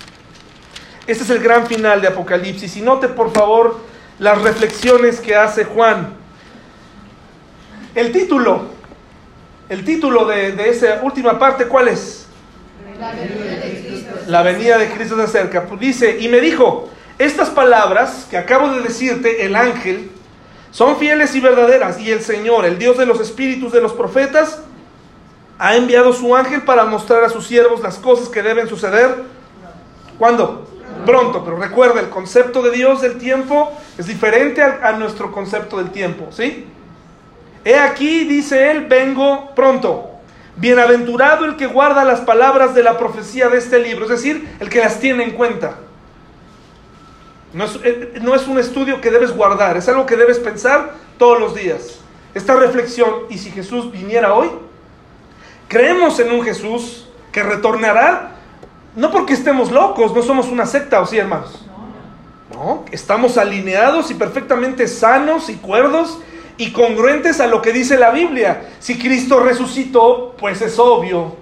Este 1.07 1.25
es 1.25 1.31
el 1.31 1.41
gran 1.41 1.67
final 1.67 2.01
de 2.01 2.09
Apocalipsis. 2.09 2.77
Y 2.77 2.83
note 2.83 3.09
por 3.09 3.33
favor 3.33 3.81
las 4.19 4.41
reflexiones 4.43 5.21
que 5.21 5.35
hace 5.35 5.65
Juan. 5.65 6.15
El 7.95 8.13
título, 8.13 8.67
el 9.69 9.85
título 9.85 10.25
de, 10.25 10.53
de 10.53 10.69
esa 10.69 11.01
última 11.03 11.39
parte, 11.39 11.67
¿cuál 11.67 11.89
es? 11.89 12.27
La 12.99 13.13
venida 13.13 13.57
de 13.57 13.85
Cristo. 13.87 14.15
La 14.27 14.43
venida 14.43 14.79
de 14.79 14.89
Cristo 14.89 15.17
se 15.17 15.23
acerca. 15.23 15.67
Dice, 15.79 16.19
y 16.21 16.29
me 16.29 16.41
dijo, 16.41 16.91
estas 17.19 17.51
palabras 17.51 18.27
que 18.31 18.37
acabo 18.37 18.73
de 18.73 18.83
decirte, 18.83 19.45
el 19.45 19.55
ángel, 19.55 20.11
son 20.75 20.97
fieles 20.97 21.33
y 21.37 21.41
verdaderas. 21.41 22.01
Y 22.01 22.11
el 22.11 22.21
Señor, 22.21 22.65
el 22.65 22.81
Dios 22.81 22.99
de 22.99 23.07
los 23.07 23.21
espíritus 23.21 23.73
de 23.73 23.81
los 23.81 23.93
profetas, 23.93 24.59
ha 25.57 25.77
enviado 25.77 26.13
su 26.13 26.35
ángel 26.35 26.63
para 26.63 26.85
mostrar 26.85 27.23
a 27.23 27.29
sus 27.29 27.47
siervos 27.47 27.81
las 27.81 27.97
cosas 27.97 28.29
que 28.29 28.43
deben 28.43 28.67
suceder. 28.67 29.23
¿Cuándo? 30.19 30.67
Pronto, 31.07 31.45
pero 31.45 31.59
recuerda, 31.59 32.01
el 32.01 32.09
concepto 32.09 32.61
de 32.61 32.73
Dios 32.73 33.03
del 33.03 33.19
tiempo 33.19 33.71
es 33.97 34.07
diferente 34.07 34.63
a, 34.63 34.81
a 34.83 34.93
nuestro 34.95 35.31
concepto 35.31 35.77
del 35.79 35.91
tiempo, 35.91 36.27
¿sí? 36.33 36.67
He 37.65 37.79
aquí, 37.79 38.25
dice 38.25 38.73
él, 38.73 38.87
vengo 38.87 39.55
pronto. 39.55 40.11
Bienaventurado 40.57 41.45
el 41.45 41.55
que 41.55 41.67
guarda 41.67 42.03
las 42.03 42.21
palabras 42.23 42.75
de 42.75 42.83
la 42.83 42.99
profecía 42.99 43.49
de 43.49 43.59
este 43.59 43.79
libro, 43.79 44.07
es 44.07 44.11
decir, 44.11 44.57
el 44.59 44.69
que 44.69 44.81
las 44.81 44.99
tiene 44.99 45.23
en 45.23 45.31
cuenta. 45.33 45.77
No 47.55 47.65
es, 47.65 47.79
eh, 47.85 48.19
no 48.21 48.35
es, 48.35 48.47
un 48.47 48.59
estudio 48.59 49.01
que 49.01 49.11
debes 49.11 49.35
guardar, 49.35 49.77
es 49.77 49.89
algo 49.89 50.07
que 50.07 50.17
debes 50.17 50.39
pensar 50.39 50.95
todos 51.19 51.39
los 51.41 51.55
días. 51.55 52.01
Esta 52.35 52.55
reflexión, 52.57 53.11
y 53.31 53.39
si 53.39 53.51
Jesús 53.51 53.93
viniera 53.93 54.35
hoy, 54.35 54.51
creemos 55.69 56.19
en 56.19 56.33
un 56.33 56.43
Jesús 56.43 57.09
que 57.31 57.43
retornará, 57.43 58.33
no 58.97 59.11
porque 59.11 59.35
estemos 59.35 59.71
locos, 59.71 60.15
no 60.15 60.23
somos 60.23 60.49
una 60.49 60.67
secta, 60.67 61.01
¿o 61.01 61.07
sí, 61.07 61.17
hermanos? 61.17 61.65
No, 62.53 62.85
estamos 62.91 63.39
alineados 63.39 64.11
y 64.11 64.15
perfectamente 64.15 64.89
sanos 64.89 65.49
y 65.49 65.55
cuerdos 65.55 66.19
y 66.57 66.73
congruentes 66.73 67.41
a 67.41 67.47
lo 67.47 67.63
que 67.63 67.73
dice 67.73 67.97
la 67.99 68.11
Biblia. 68.11 68.69
Si 68.81 68.99
Cristo 68.99 69.41
resucitó, 69.41 70.35
pues 70.39 70.61
es 70.61 70.79
obvio 70.79 71.37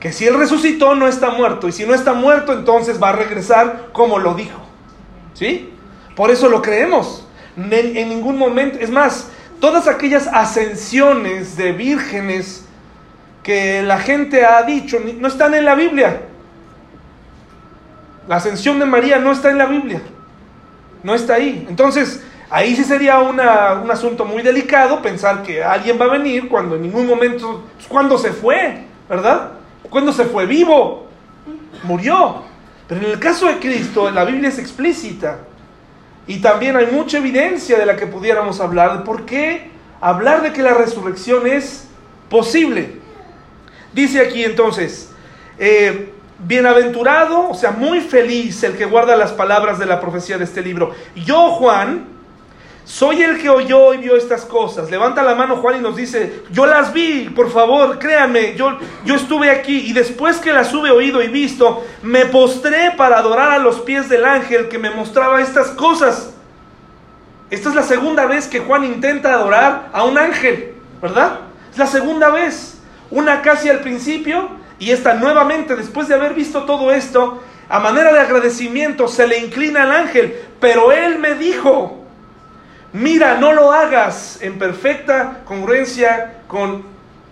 que 0.00 0.12
si 0.12 0.26
Él 0.26 0.38
resucitó 0.38 0.94
no 0.94 1.08
está 1.08 1.30
muerto. 1.30 1.68
Y 1.68 1.72
si 1.72 1.86
no 1.86 1.94
está 1.94 2.12
muerto, 2.12 2.52
entonces 2.52 3.02
va 3.02 3.10
a 3.10 3.12
regresar 3.12 3.88
como 3.92 4.18
lo 4.18 4.34
dijo. 4.34 4.65
¿Sí? 5.36 5.70
Por 6.14 6.30
eso 6.30 6.48
lo 6.48 6.62
creemos. 6.62 7.26
En, 7.56 8.08
ningún 8.08 8.38
momento, 8.38 8.78
es 8.80 8.90
más, 8.90 9.28
todas 9.60 9.86
aquellas 9.86 10.26
ascensiones 10.26 11.56
de 11.56 11.72
vírgenes 11.72 12.64
que 13.42 13.82
la 13.82 13.98
gente 13.98 14.44
ha 14.44 14.62
dicho, 14.62 14.98
no 15.18 15.28
están 15.28 15.54
en 15.54 15.64
la 15.64 15.74
Biblia. 15.74 16.22
La 18.26 18.36
ascensión 18.36 18.78
de 18.78 18.86
María 18.86 19.18
no 19.18 19.30
está 19.30 19.50
en 19.50 19.58
la 19.58 19.66
Biblia. 19.66 20.02
No 21.02 21.14
está 21.14 21.34
ahí. 21.34 21.66
Entonces, 21.68 22.22
Ahí 22.48 22.76
sí 22.76 22.84
sería 22.84 23.18
una, 23.18 23.80
un 23.82 23.90
asunto 23.90 24.24
muy 24.24 24.40
delicado 24.40 25.02
pensar 25.02 25.42
que 25.42 25.64
alguien 25.64 26.00
va 26.00 26.04
a 26.04 26.10
venir 26.10 26.48
cuando 26.48 26.76
en 26.76 26.82
ningún 26.82 27.06
momento, 27.06 27.64
pues, 27.74 27.88
cuando 27.88 28.16
se 28.16 28.32
fue, 28.32 28.84
¿verdad? 29.08 29.50
Cuando 29.90 30.12
se 30.12 30.24
fue 30.26 30.46
vivo, 30.46 31.06
murió. 31.82 32.44
Pero 32.88 33.00
en 33.00 33.12
el 33.12 33.18
caso 33.18 33.46
de 33.46 33.58
Cristo, 33.58 34.10
la 34.10 34.24
Biblia 34.24 34.48
es 34.48 34.58
explícita. 34.58 35.38
Y 36.26 36.38
también 36.38 36.76
hay 36.76 36.86
mucha 36.86 37.18
evidencia 37.18 37.78
de 37.78 37.86
la 37.86 37.96
que 37.96 38.06
pudiéramos 38.06 38.60
hablar. 38.60 39.04
¿Por 39.04 39.24
qué 39.26 39.70
hablar 40.00 40.42
de 40.42 40.52
que 40.52 40.62
la 40.62 40.74
resurrección 40.74 41.46
es 41.46 41.88
posible? 42.28 43.00
Dice 43.92 44.20
aquí 44.20 44.44
entonces, 44.44 45.10
eh, 45.58 46.12
bienaventurado, 46.38 47.48
o 47.48 47.54
sea, 47.54 47.70
muy 47.70 48.00
feliz 48.00 48.62
el 48.62 48.76
que 48.76 48.84
guarda 48.84 49.16
las 49.16 49.32
palabras 49.32 49.78
de 49.78 49.86
la 49.86 50.00
profecía 50.00 50.36
de 50.36 50.44
este 50.44 50.62
libro. 50.62 50.92
Yo, 51.14 51.52
Juan, 51.52 52.15
soy 52.86 53.20
el 53.20 53.42
que 53.42 53.50
oyó 53.50 53.92
y 53.94 53.98
vio 53.98 54.16
estas 54.16 54.44
cosas. 54.44 54.92
Levanta 54.92 55.24
la 55.24 55.34
mano 55.34 55.56
Juan 55.56 55.78
y 55.78 55.80
nos 55.80 55.96
dice, 55.96 56.44
yo 56.52 56.66
las 56.66 56.92
vi, 56.92 57.28
por 57.28 57.50
favor, 57.50 57.98
créanme, 57.98 58.54
yo, 58.54 58.78
yo 59.04 59.16
estuve 59.16 59.50
aquí 59.50 59.78
y 59.88 59.92
después 59.92 60.36
que 60.38 60.52
las 60.52 60.72
hube 60.72 60.92
oído 60.92 61.20
y 61.20 61.26
visto, 61.26 61.84
me 62.02 62.26
postré 62.26 62.92
para 62.96 63.18
adorar 63.18 63.50
a 63.50 63.58
los 63.58 63.80
pies 63.80 64.08
del 64.08 64.24
ángel 64.24 64.68
que 64.68 64.78
me 64.78 64.90
mostraba 64.90 65.40
estas 65.40 65.70
cosas. 65.70 66.32
Esta 67.50 67.70
es 67.70 67.74
la 67.74 67.82
segunda 67.82 68.24
vez 68.26 68.46
que 68.46 68.60
Juan 68.60 68.84
intenta 68.84 69.34
adorar 69.34 69.90
a 69.92 70.04
un 70.04 70.16
ángel, 70.16 70.74
¿verdad? 71.02 71.40
Es 71.72 71.78
la 71.78 71.86
segunda 71.86 72.30
vez. 72.30 72.78
Una 73.10 73.42
casi 73.42 73.68
al 73.68 73.80
principio 73.80 74.48
y 74.78 74.92
esta 74.92 75.14
nuevamente, 75.14 75.74
después 75.74 76.06
de 76.06 76.14
haber 76.14 76.34
visto 76.34 76.62
todo 76.62 76.92
esto, 76.92 77.42
a 77.68 77.80
manera 77.80 78.12
de 78.12 78.20
agradecimiento 78.20 79.08
se 79.08 79.26
le 79.26 79.38
inclina 79.38 79.82
al 79.82 79.90
ángel, 79.90 80.40
pero 80.60 80.92
él 80.92 81.18
me 81.18 81.34
dijo, 81.34 82.05
Mira, 82.96 83.34
no 83.34 83.52
lo 83.52 83.72
hagas 83.72 84.38
en 84.40 84.58
perfecta 84.58 85.42
congruencia 85.44 86.38
con 86.48 86.82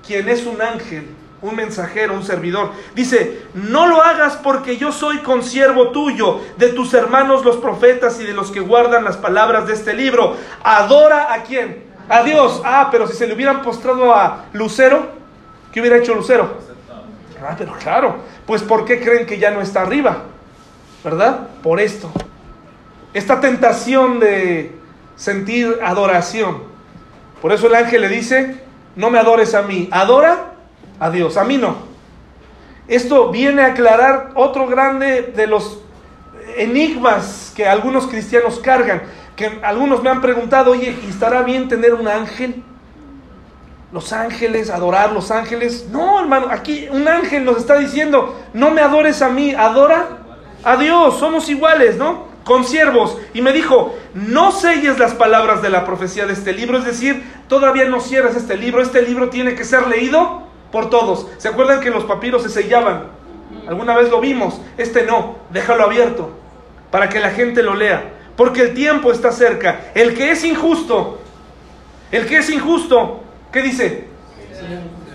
quien 0.07 0.29
es 0.29 0.45
un 0.45 0.61
ángel, 0.61 1.09
un 1.41 1.57
mensajero, 1.57 2.13
un 2.13 2.23
servidor. 2.23 2.73
Dice, 2.95 3.45
no 3.55 3.87
lo 3.87 4.03
hagas 4.03 4.37
porque 4.37 4.77
yo 4.77 4.93
soy 4.93 5.21
consiervo 5.21 5.89
tuyo, 5.89 6.43
de 6.59 6.69
tus 6.69 6.93
hermanos 6.93 7.47
los 7.47 7.57
profetas 7.57 8.21
y 8.21 8.25
de 8.25 8.35
los 8.35 8.51
que 8.51 8.61
guardan 8.61 9.05
las 9.05 9.17
palabras 9.17 9.67
de 9.67 9.73
este 9.73 9.95
libro. 9.95 10.37
Adora 10.63 11.33
a 11.33 11.45
quién? 11.45 11.85
A 12.11 12.23
Dios. 12.23 12.61
Ah, 12.63 12.91
pero 12.93 13.07
si 13.07 13.17
se 13.17 13.27
le 13.27 13.33
hubieran 13.33 13.63
postrado 13.63 14.15
a 14.15 14.45
Lucero, 14.53 15.13
¿qué 15.73 15.81
hubiera 15.81 15.97
hecho 15.97 16.15
Lucero? 16.15 16.59
Ah, 17.43 17.55
pero 17.57 17.73
claro, 17.83 18.17
pues 18.47 18.63
¿por 18.63 18.85
qué 18.85 19.01
creen 19.01 19.25
que 19.25 19.39
ya 19.39 19.51
no 19.51 19.63
está 19.63 19.81
arriba? 19.81 20.25
¿Verdad? 21.03 21.49
Por 21.63 21.81
esto. 21.81 22.13
Esta 23.15 23.41
tentación 23.41 24.21
de 24.21 24.84
sentir 25.17 25.79
adoración. 25.83 26.63
Por 27.41 27.53
eso 27.53 27.67
el 27.67 27.75
ángel 27.75 28.01
le 28.01 28.09
dice, 28.09 28.63
no 28.97 29.11
me 29.11 29.19
adores 29.19 29.55
a 29.55 29.63
mí, 29.63 29.89
adora 29.93 30.55
a 30.99 31.11
Dios, 31.11 31.37
a 31.37 31.45
mí 31.45 31.57
no. 31.57 31.77
Esto 32.89 33.31
viene 33.31 33.63
a 33.63 33.67
aclarar 33.67 34.31
otro 34.35 34.67
grande 34.67 35.33
de 35.35 35.47
los 35.47 35.79
enigmas 36.57 37.53
que 37.57 37.67
algunos 37.67 38.07
cristianos 38.07 38.59
cargan, 38.59 39.03
que 39.37 39.59
algunos 39.63 40.03
me 40.03 40.11
han 40.11 40.21
preguntado, 40.21 40.73
oye, 40.73 40.97
¿estará 41.09 41.43
bien 41.43 41.69
tener 41.69 41.95
un 41.95 42.09
ángel? 42.09 42.63
Los 43.93 44.13
ángeles, 44.13 44.71
adorar 44.71 45.13
los 45.13 45.31
ángeles. 45.31 45.89
No, 45.91 46.21
hermano, 46.21 46.49
aquí 46.51 46.89
un 46.91 47.07
ángel 47.09 47.45
nos 47.45 47.59
está 47.59 47.79
diciendo, 47.79 48.41
no 48.53 48.71
me 48.71 48.81
adores 48.81 49.23
a 49.23 49.29
mí, 49.29 49.55
adora 49.55 50.19
a 50.63 50.77
Dios, 50.77 51.19
somos 51.19 51.49
iguales, 51.49 51.97
¿no? 51.97 52.34
Con 52.45 52.65
siervos 52.65 53.19
y 53.33 53.43
me 53.43 53.53
dijo, 53.53 53.97
no 54.15 54.53
selles 54.53 54.99
las 54.99 55.15
palabras 55.15 55.63
de 55.63 55.71
la 55.71 55.85
profecía 55.85 56.27
de 56.27 56.35
este 56.35 56.53
libro, 56.53 56.79
es 56.79 56.85
decir, 56.85 57.25
todavía 57.49 57.87
no 57.87 58.01
cierres 58.01 58.37
este 58.37 58.57
libro, 58.57 58.83
este 58.83 59.03
libro 59.03 59.31
tiene 59.31 59.55
que 59.55 59.65
ser 59.65 59.87
leído 59.89 60.43
por 60.71 60.91
todos. 60.91 61.27
¿Se 61.39 61.49
acuerdan 61.49 61.81
que 61.81 61.91
los 61.91 62.05
papiros 62.05 62.43
se 62.43 62.51
sellaban? 62.51 63.07
Alguna 63.67 63.97
vez 63.97 64.11
lo 64.11 64.21
vimos, 64.21 64.61
este 64.77 65.05
no, 65.05 65.37
déjalo 65.51 65.85
abierto 65.85 66.39
para 66.91 67.09
que 67.09 67.19
la 67.19 67.31
gente 67.31 67.63
lo 67.63 67.75
lea, 67.75 68.13
porque 68.37 68.61
el 68.61 68.75
tiempo 68.75 69.11
está 69.11 69.33
cerca. 69.33 69.87
El 69.95 70.15
que 70.15 70.31
es 70.31 70.45
injusto, 70.45 71.21
el 72.13 72.27
que 72.27 72.39
es 72.39 72.51
injusto, 72.51 73.23
¿qué 73.51 73.63
dice? 73.63 74.05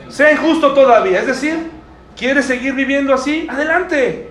Sea 0.10 0.32
injusto 0.32 0.74
todavía, 0.74 1.20
es 1.20 1.28
decir, 1.28 1.70
¿quiere 2.18 2.42
seguir 2.42 2.74
viviendo 2.74 3.14
así? 3.14 3.48
Adelante 3.50 4.30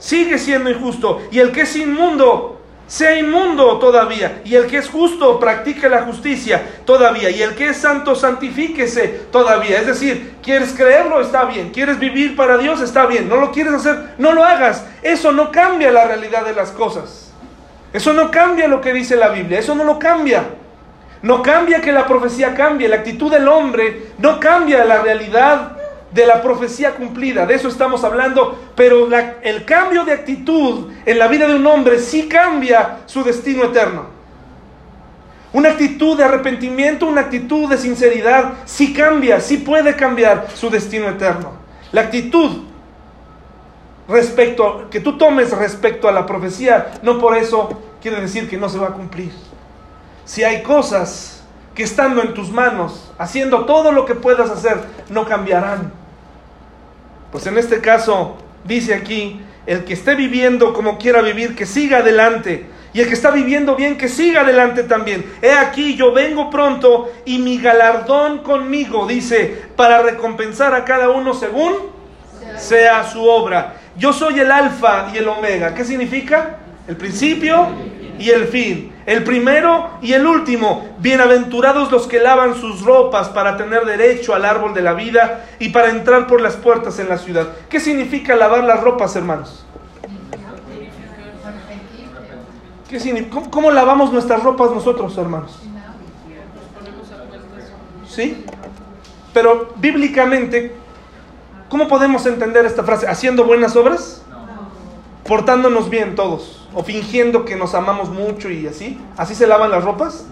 sigue 0.00 0.38
siendo 0.38 0.68
injusto. 0.70 1.22
Y 1.30 1.38
el 1.38 1.52
que 1.52 1.60
es 1.60 1.76
inmundo, 1.76 2.60
sea 2.88 3.16
inmundo 3.16 3.78
todavía. 3.78 4.42
Y 4.44 4.56
el 4.56 4.66
que 4.66 4.78
es 4.78 4.88
justo, 4.88 5.38
practique 5.38 5.88
la 5.88 6.02
justicia 6.02 6.60
todavía. 6.84 7.30
Y 7.30 7.40
el 7.40 7.54
que 7.54 7.68
es 7.68 7.76
santo, 7.76 8.16
santifíquese 8.16 9.06
todavía. 9.30 9.78
Es 9.78 9.86
decir, 9.86 10.34
quieres 10.42 10.72
creerlo, 10.72 11.20
está 11.20 11.44
bien. 11.44 11.70
Quieres 11.70 12.00
vivir 12.00 12.34
para 12.34 12.58
Dios, 12.58 12.80
está 12.80 13.06
bien. 13.06 13.28
No 13.28 13.36
lo 13.36 13.52
quieres 13.52 13.74
hacer, 13.74 14.14
no 14.18 14.32
lo 14.32 14.44
hagas. 14.44 14.84
Eso 15.02 15.30
no 15.30 15.52
cambia 15.52 15.92
la 15.92 16.04
realidad 16.08 16.44
de 16.44 16.54
las 16.54 16.72
cosas. 16.72 17.32
Eso 17.92 18.12
no 18.12 18.30
cambia 18.30 18.66
lo 18.66 18.80
que 18.80 18.92
dice 18.92 19.14
la 19.14 19.28
Biblia. 19.28 19.60
Eso 19.60 19.76
no 19.76 19.84
lo 19.84 19.98
cambia. 19.98 20.44
No 21.22 21.42
cambia 21.42 21.80
que 21.80 21.92
la 21.92 22.06
profecía 22.06 22.54
cambie. 22.54 22.88
La 22.88 22.96
actitud 22.96 23.30
del 23.30 23.46
hombre 23.46 24.06
no 24.18 24.40
cambia 24.40 24.84
la 24.84 25.02
realidad 25.02 25.76
de 26.12 26.26
la 26.26 26.42
profecía 26.42 26.96
cumplida, 26.96 27.46
de 27.46 27.54
eso 27.54 27.68
estamos 27.68 28.02
hablando, 28.02 28.58
pero 28.74 29.08
el 29.42 29.64
cambio 29.64 30.04
de 30.04 30.12
actitud 30.12 30.90
en 31.06 31.18
la 31.18 31.28
vida 31.28 31.46
de 31.46 31.54
un 31.54 31.66
hombre 31.66 31.98
sí 31.98 32.28
cambia 32.28 32.98
su 33.06 33.22
destino 33.22 33.64
eterno. 33.64 34.06
Una 35.52 35.70
actitud 35.70 36.16
de 36.16 36.24
arrepentimiento, 36.24 37.06
una 37.06 37.22
actitud 37.22 37.68
de 37.68 37.76
sinceridad, 37.76 38.54
sí 38.64 38.92
cambia, 38.92 39.40
sí 39.40 39.58
puede 39.58 39.96
cambiar 39.96 40.48
su 40.54 40.70
destino 40.70 41.08
eterno. 41.08 41.52
La 41.92 42.02
actitud 42.02 42.64
respecto 44.08 44.88
que 44.90 45.00
tú 45.00 45.16
tomes 45.16 45.50
respecto 45.52 46.08
a 46.08 46.12
la 46.12 46.26
profecía, 46.26 46.92
no 47.02 47.18
por 47.18 47.36
eso 47.36 47.80
quiere 48.00 48.20
decir 48.20 48.48
que 48.48 48.56
no 48.56 48.68
se 48.68 48.78
va 48.78 48.88
a 48.88 48.92
cumplir. 48.92 49.32
Si 50.24 50.44
hay 50.44 50.62
cosas 50.62 51.42
que 51.74 51.82
estando 51.82 52.22
en 52.22 52.34
tus 52.34 52.50
manos, 52.50 53.12
haciendo 53.18 53.64
todo 53.64 53.90
lo 53.90 54.06
que 54.06 54.14
puedas 54.14 54.50
hacer, 54.50 54.80
no 55.08 55.24
cambiarán. 55.24 55.99
Pues 57.32 57.46
en 57.46 57.58
este 57.58 57.80
caso 57.80 58.36
dice 58.64 58.94
aquí, 58.94 59.40
el 59.66 59.84
que 59.84 59.94
esté 59.94 60.14
viviendo 60.14 60.72
como 60.72 60.98
quiera 60.98 61.22
vivir, 61.22 61.54
que 61.54 61.66
siga 61.66 61.98
adelante. 61.98 62.66
Y 62.92 63.00
el 63.00 63.06
que 63.06 63.14
está 63.14 63.30
viviendo 63.30 63.76
bien, 63.76 63.96
que 63.96 64.08
siga 64.08 64.40
adelante 64.40 64.82
también. 64.82 65.24
He 65.42 65.52
aquí, 65.52 65.94
yo 65.94 66.12
vengo 66.12 66.50
pronto 66.50 67.12
y 67.24 67.38
mi 67.38 67.58
galardón 67.58 68.38
conmigo, 68.38 69.06
dice, 69.06 69.62
para 69.76 70.02
recompensar 70.02 70.74
a 70.74 70.84
cada 70.84 71.10
uno 71.10 71.34
según 71.34 71.74
sea 72.56 73.04
su 73.04 73.22
obra. 73.22 73.76
Yo 73.96 74.12
soy 74.12 74.40
el 74.40 74.50
alfa 74.50 75.10
y 75.14 75.18
el 75.18 75.28
omega. 75.28 75.74
¿Qué 75.74 75.84
significa? 75.84 76.56
El 76.88 76.96
principio 76.96 77.68
y 78.18 78.30
el 78.30 78.48
fin 78.48 78.92
el 79.10 79.24
primero 79.24 79.90
y 80.00 80.12
el 80.12 80.24
último. 80.24 80.88
Bienaventurados 81.00 81.90
los 81.90 82.06
que 82.06 82.20
lavan 82.20 82.54
sus 82.54 82.82
ropas 82.82 83.28
para 83.30 83.56
tener 83.56 83.84
derecho 83.84 84.36
al 84.36 84.44
árbol 84.44 84.72
de 84.72 84.82
la 84.82 84.92
vida 84.92 85.46
y 85.58 85.70
para 85.70 85.90
entrar 85.90 86.28
por 86.28 86.40
las 86.40 86.54
puertas 86.54 87.00
en 87.00 87.08
la 87.08 87.18
ciudad. 87.18 87.48
¿Qué 87.68 87.80
significa 87.80 88.36
lavar 88.36 88.62
las 88.62 88.80
ropas, 88.80 89.16
hermanos? 89.16 89.66
¿Cómo, 93.50 93.72
lavamos 93.72 94.12
nuestras 94.12 94.44
ropas 94.44 94.70
nosotros, 94.70 95.18
hermanos? 95.18 95.58
¿Sí? 98.08 98.44
Pero 99.34 99.72
bíblicamente, 99.74 100.76
¿cómo 101.68 101.88
podemos 101.88 102.24
entender 102.26 102.64
esta 102.64 102.84
frase? 102.84 103.08
¿Haciendo 103.08 103.42
buenas 103.42 103.74
obras? 103.74 104.22
Portándonos 105.24 105.90
bien 105.90 106.14
todos 106.14 106.59
o 106.74 106.82
fingiendo 106.84 107.44
que 107.44 107.56
nos 107.56 107.74
amamos 107.74 108.10
mucho 108.10 108.50
y 108.50 108.66
así. 108.66 109.00
¿Así 109.16 109.34
se 109.34 109.46
lavan 109.46 109.70
las 109.70 109.84
ropas? 109.84 110.24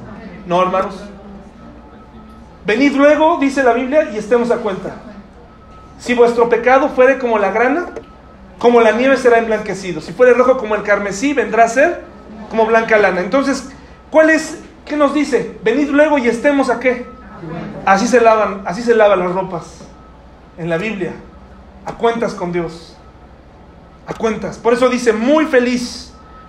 No, 0.46 0.62
hermanos. 0.62 0.94
Venid 2.64 2.94
luego, 2.94 3.38
dice 3.38 3.62
la 3.62 3.72
Biblia, 3.72 4.10
y 4.12 4.18
estemos 4.18 4.50
a 4.50 4.58
cuenta. 4.58 4.96
Si 5.98 6.14
vuestro 6.14 6.48
pecado 6.48 6.88
fuere 6.90 7.18
como 7.18 7.38
la 7.38 7.50
grana, 7.50 7.86
como 8.58 8.80
la 8.80 8.92
nieve 8.92 9.16
será 9.16 9.38
emblanquecido. 9.38 10.00
Si 10.00 10.12
fuere 10.12 10.34
rojo 10.34 10.58
como 10.58 10.74
el 10.74 10.82
carmesí, 10.82 11.32
vendrá 11.32 11.64
a 11.64 11.68
ser 11.68 12.04
como 12.50 12.66
blanca 12.66 12.98
lana. 12.98 13.20
Entonces, 13.20 13.70
¿cuál 14.10 14.30
es? 14.30 14.60
¿Qué 14.84 14.96
nos 14.96 15.14
dice? 15.14 15.58
Venid 15.62 15.88
luego 15.88 16.18
y 16.18 16.28
estemos 16.28 16.70
a 16.70 16.78
qué? 16.78 17.06
Así 17.84 18.06
se 18.06 18.20
lavan, 18.20 18.62
así 18.64 18.82
se 18.82 18.94
lavan 18.94 19.20
las 19.20 19.32
ropas 19.32 19.78
en 20.56 20.68
la 20.68 20.76
Biblia, 20.76 21.12
a 21.84 21.94
cuentas 21.94 22.34
con 22.34 22.52
Dios. 22.52 22.96
A 24.06 24.14
cuentas. 24.14 24.58
Por 24.58 24.72
eso 24.72 24.88
dice, 24.88 25.12
muy 25.12 25.46
feliz 25.46 26.07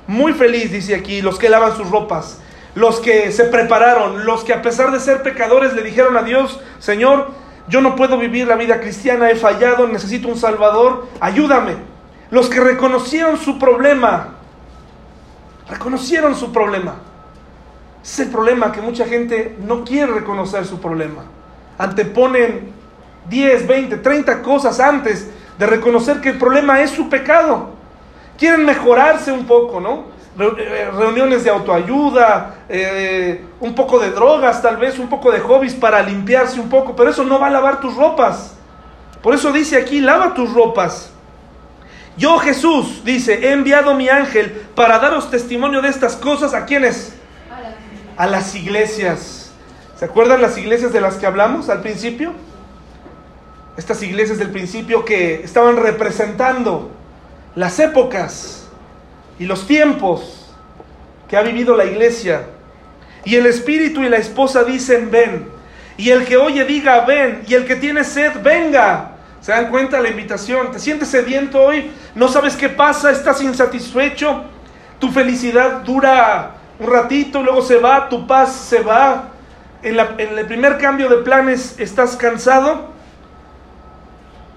muy 0.09 0.33
feliz, 0.33 0.71
dice 0.71 0.95
aquí, 0.95 1.21
los 1.21 1.37
que 1.37 1.49
lavan 1.49 1.77
sus 1.77 1.87
ropas, 1.87 2.39
los 2.73 2.99
que 2.99 3.31
se 3.31 3.43
prepararon, 3.43 4.25
los 4.25 4.43
que 4.43 4.53
a 4.53 4.63
pesar 4.63 4.91
de 4.91 4.99
ser 4.99 5.21
pecadores 5.21 5.73
le 5.73 5.83
dijeron 5.83 6.17
a 6.17 6.23
Dios, 6.23 6.59
Señor, 6.79 7.27
yo 7.67 7.79
no 7.81 7.95
puedo 7.95 8.17
vivir 8.17 8.47
la 8.47 8.55
vida 8.55 8.79
cristiana, 8.79 9.29
he 9.29 9.35
fallado, 9.35 9.87
necesito 9.87 10.27
un 10.27 10.35
Salvador, 10.35 11.07
ayúdame. 11.19 11.75
Los 12.31 12.49
que 12.49 12.59
reconocieron 12.59 13.37
su 13.37 13.59
problema, 13.59 14.29
reconocieron 15.69 16.33
su 16.33 16.51
problema. 16.51 16.95
Es 18.03 18.19
el 18.19 18.29
problema 18.29 18.71
que 18.71 18.81
mucha 18.81 19.05
gente 19.05 19.57
no 19.59 19.83
quiere 19.83 20.11
reconocer 20.11 20.65
su 20.65 20.81
problema. 20.81 21.21
Anteponen 21.77 22.71
10, 23.29 23.67
20, 23.67 23.97
30 23.97 24.41
cosas 24.41 24.79
antes 24.79 25.29
de 25.59 25.67
reconocer 25.67 26.19
que 26.19 26.29
el 26.29 26.39
problema 26.39 26.81
es 26.81 26.89
su 26.89 27.09
pecado 27.09 27.77
quieren 28.39 28.65
mejorarse 28.65 29.31
un 29.31 29.45
poco, 29.45 29.79
¿no? 29.81 30.05
eh, 30.39 30.89
reuniones 30.95 31.43
de 31.43 31.49
autoayuda, 31.49 32.55
eh, 32.69 33.43
un 33.59 33.75
poco 33.75 33.99
de 33.99 34.11
drogas, 34.11 34.61
tal 34.61 34.77
vez 34.77 34.97
un 34.97 35.09
poco 35.09 35.31
de 35.31 35.39
hobbies 35.39 35.73
para 35.73 36.01
limpiarse 36.01 36.59
un 36.59 36.69
poco, 36.69 36.95
pero 36.95 37.09
eso 37.09 37.23
no 37.23 37.39
va 37.39 37.47
a 37.47 37.49
lavar 37.49 37.81
tus 37.81 37.95
ropas. 37.95 38.55
Por 39.21 39.33
eso 39.33 39.51
dice 39.51 39.75
aquí, 39.77 39.99
lava 39.99 40.33
tus 40.33 40.53
ropas. 40.53 41.11
Yo 42.15 42.37
Jesús, 42.37 43.03
dice, 43.03 43.47
he 43.47 43.51
enviado 43.51 43.93
mi 43.95 44.09
ángel 44.09 44.51
para 44.75 44.99
daros 44.99 45.29
testimonio 45.29 45.81
de 45.81 45.89
estas 45.89 46.15
cosas. 46.15 46.53
¿A 46.53 46.65
quiénes? 46.65 47.15
A 48.17 48.27
las 48.27 48.55
iglesias. 48.55 49.51
¿Se 49.95 50.05
acuerdan 50.05 50.41
las 50.41 50.57
iglesias 50.57 50.93
de 50.93 51.01
las 51.01 51.15
que 51.15 51.25
hablamos 51.25 51.69
al 51.69 51.81
principio? 51.81 52.33
Estas 53.77 54.01
iglesias 54.03 54.37
del 54.37 54.51
principio 54.51 55.05
que 55.05 55.43
estaban 55.43 55.77
representando 55.77 56.91
las 57.59 57.77
épocas 57.77 58.69
y 59.37 59.43
los 59.43 59.67
tiempos 59.67 60.47
que 61.27 61.35
ha 61.35 61.41
vivido 61.41 61.75
la 61.75 61.83
iglesia. 61.83 62.43
Y 63.25 63.35
el 63.35 63.45
espíritu 63.47 64.01
y 64.01 64.07
la 64.07 64.15
esposa 64.15 64.63
dicen, 64.63 65.11
ven. 65.11 65.49
Y 65.97 66.09
el 66.09 66.23
que 66.23 66.37
oye 66.37 66.63
diga, 66.63 67.01
ven. 67.01 67.43
Y 67.45 67.55
el 67.55 67.65
que 67.65 67.75
tiene 67.75 68.05
sed, 68.05 68.31
venga. 68.41 69.11
¿Se 69.41 69.51
dan 69.51 69.69
cuenta 69.69 69.99
la 69.99 70.07
invitación? 70.07 70.71
¿Te 70.71 70.79
sientes 70.79 71.09
sediento 71.09 71.61
hoy? 71.61 71.91
¿No 72.15 72.29
sabes 72.29 72.55
qué 72.55 72.69
pasa? 72.69 73.11
¿Estás 73.11 73.41
insatisfecho? 73.41 74.45
Tu 74.97 75.11
felicidad 75.11 75.81
dura 75.81 76.51
un 76.79 76.87
ratito, 76.87 77.43
luego 77.43 77.61
se 77.61 77.75
va, 77.75 78.07
tu 78.07 78.25
paz 78.25 78.55
se 78.55 78.79
va. 78.79 79.31
En, 79.83 79.99
en 79.99 80.39
el 80.39 80.45
primer 80.45 80.77
cambio 80.77 81.09
de 81.09 81.17
planes 81.17 81.77
estás 81.77 82.15
cansado. 82.15 82.87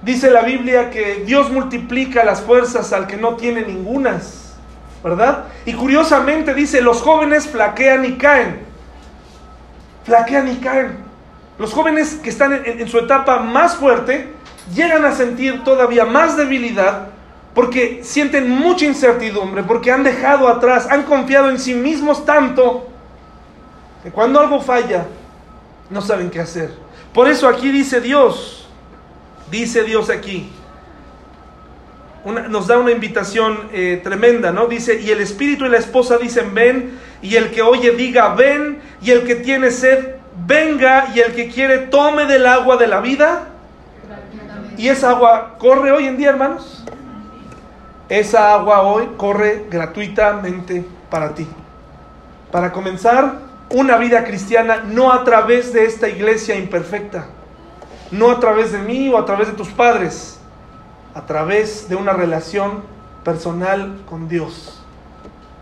Dice 0.02 0.30
la 0.30 0.42
Biblia 0.42 0.90
que 0.90 1.22
Dios 1.24 1.50
multiplica 1.50 2.24
las 2.24 2.40
fuerzas 2.40 2.92
al 2.92 3.06
que 3.06 3.16
no 3.16 3.36
tiene 3.36 3.62
ningunas, 3.62 4.54
¿verdad? 5.02 5.44
Y 5.64 5.74
curiosamente 5.74 6.54
dice, 6.54 6.82
los 6.82 7.00
jóvenes 7.00 7.46
flaquean 7.46 8.04
y 8.04 8.12
caen. 8.16 8.60
Flaquean 10.04 10.48
y 10.48 10.56
caen. 10.56 10.96
Los 11.58 11.72
jóvenes 11.72 12.14
que 12.14 12.30
están 12.30 12.52
en, 12.52 12.80
en 12.80 12.88
su 12.88 12.98
etapa 12.98 13.38
más 13.38 13.76
fuerte 13.76 14.32
llegan 14.74 15.04
a 15.04 15.12
sentir 15.12 15.62
todavía 15.62 16.04
más 16.04 16.36
debilidad 16.36 17.08
porque 17.54 18.00
sienten 18.02 18.50
mucha 18.50 18.86
incertidumbre, 18.86 19.62
porque 19.62 19.92
han 19.92 20.02
dejado 20.02 20.48
atrás, 20.48 20.88
han 20.90 21.02
confiado 21.02 21.50
en 21.50 21.58
sí 21.58 21.74
mismos 21.74 22.24
tanto 22.24 22.88
que 24.02 24.10
cuando 24.10 24.40
algo 24.40 24.60
falla, 24.60 25.06
no 25.90 26.00
saben 26.00 26.30
qué 26.30 26.40
hacer. 26.40 26.74
Por 27.12 27.28
eso 27.28 27.46
aquí 27.46 27.70
dice 27.70 28.00
Dios, 28.00 28.61
dice 29.52 29.84
Dios 29.84 30.10
aquí, 30.10 30.50
nos 32.48 32.66
da 32.66 32.78
una 32.78 32.90
invitación 32.90 33.68
eh, 33.72 34.00
tremenda, 34.02 34.50
¿no? 34.50 34.66
Dice, 34.66 35.00
y 35.00 35.10
el 35.10 35.20
espíritu 35.20 35.66
y 35.66 35.68
la 35.68 35.78
esposa 35.78 36.18
dicen, 36.18 36.54
ven, 36.54 36.98
y 37.22 37.36
el 37.36 37.52
que 37.52 37.62
oye 37.62 37.92
diga, 37.92 38.34
ven, 38.34 38.80
y 39.00 39.12
el 39.12 39.22
que 39.22 39.36
tiene 39.36 39.70
sed, 39.70 40.16
venga, 40.44 41.12
y 41.14 41.20
el 41.20 41.32
que 41.34 41.48
quiere 41.48 41.78
tome 41.78 42.26
del 42.26 42.46
agua 42.46 42.76
de 42.76 42.88
la 42.88 43.00
vida 43.00 43.52
y 44.76 44.88
esa 44.88 45.10
agua 45.10 45.56
corre 45.58 45.92
hoy 45.92 46.06
en 46.06 46.16
día, 46.16 46.30
hermanos. 46.30 46.84
Esa 48.08 48.52
agua 48.54 48.82
hoy 48.82 49.10
corre 49.16 49.66
gratuitamente 49.70 50.84
para 51.10 51.34
ti. 51.34 51.46
Para 52.50 52.72
comenzar 52.72 53.34
una 53.70 53.96
vida 53.96 54.24
cristiana 54.24 54.82
no 54.84 55.12
a 55.12 55.24
través 55.24 55.72
de 55.72 55.84
esta 55.84 56.08
iglesia 56.08 56.56
imperfecta, 56.56 57.26
no 58.12 58.30
a 58.30 58.38
través 58.38 58.70
de 58.70 58.78
mí 58.78 59.08
o 59.08 59.18
a 59.18 59.24
través 59.24 59.48
de 59.48 59.54
tus 59.54 59.68
padres, 59.68 60.38
a 61.14 61.22
través 61.26 61.88
de 61.88 61.96
una 61.96 62.12
relación 62.12 62.82
personal 63.24 64.02
con 64.08 64.28
Dios. 64.28 64.80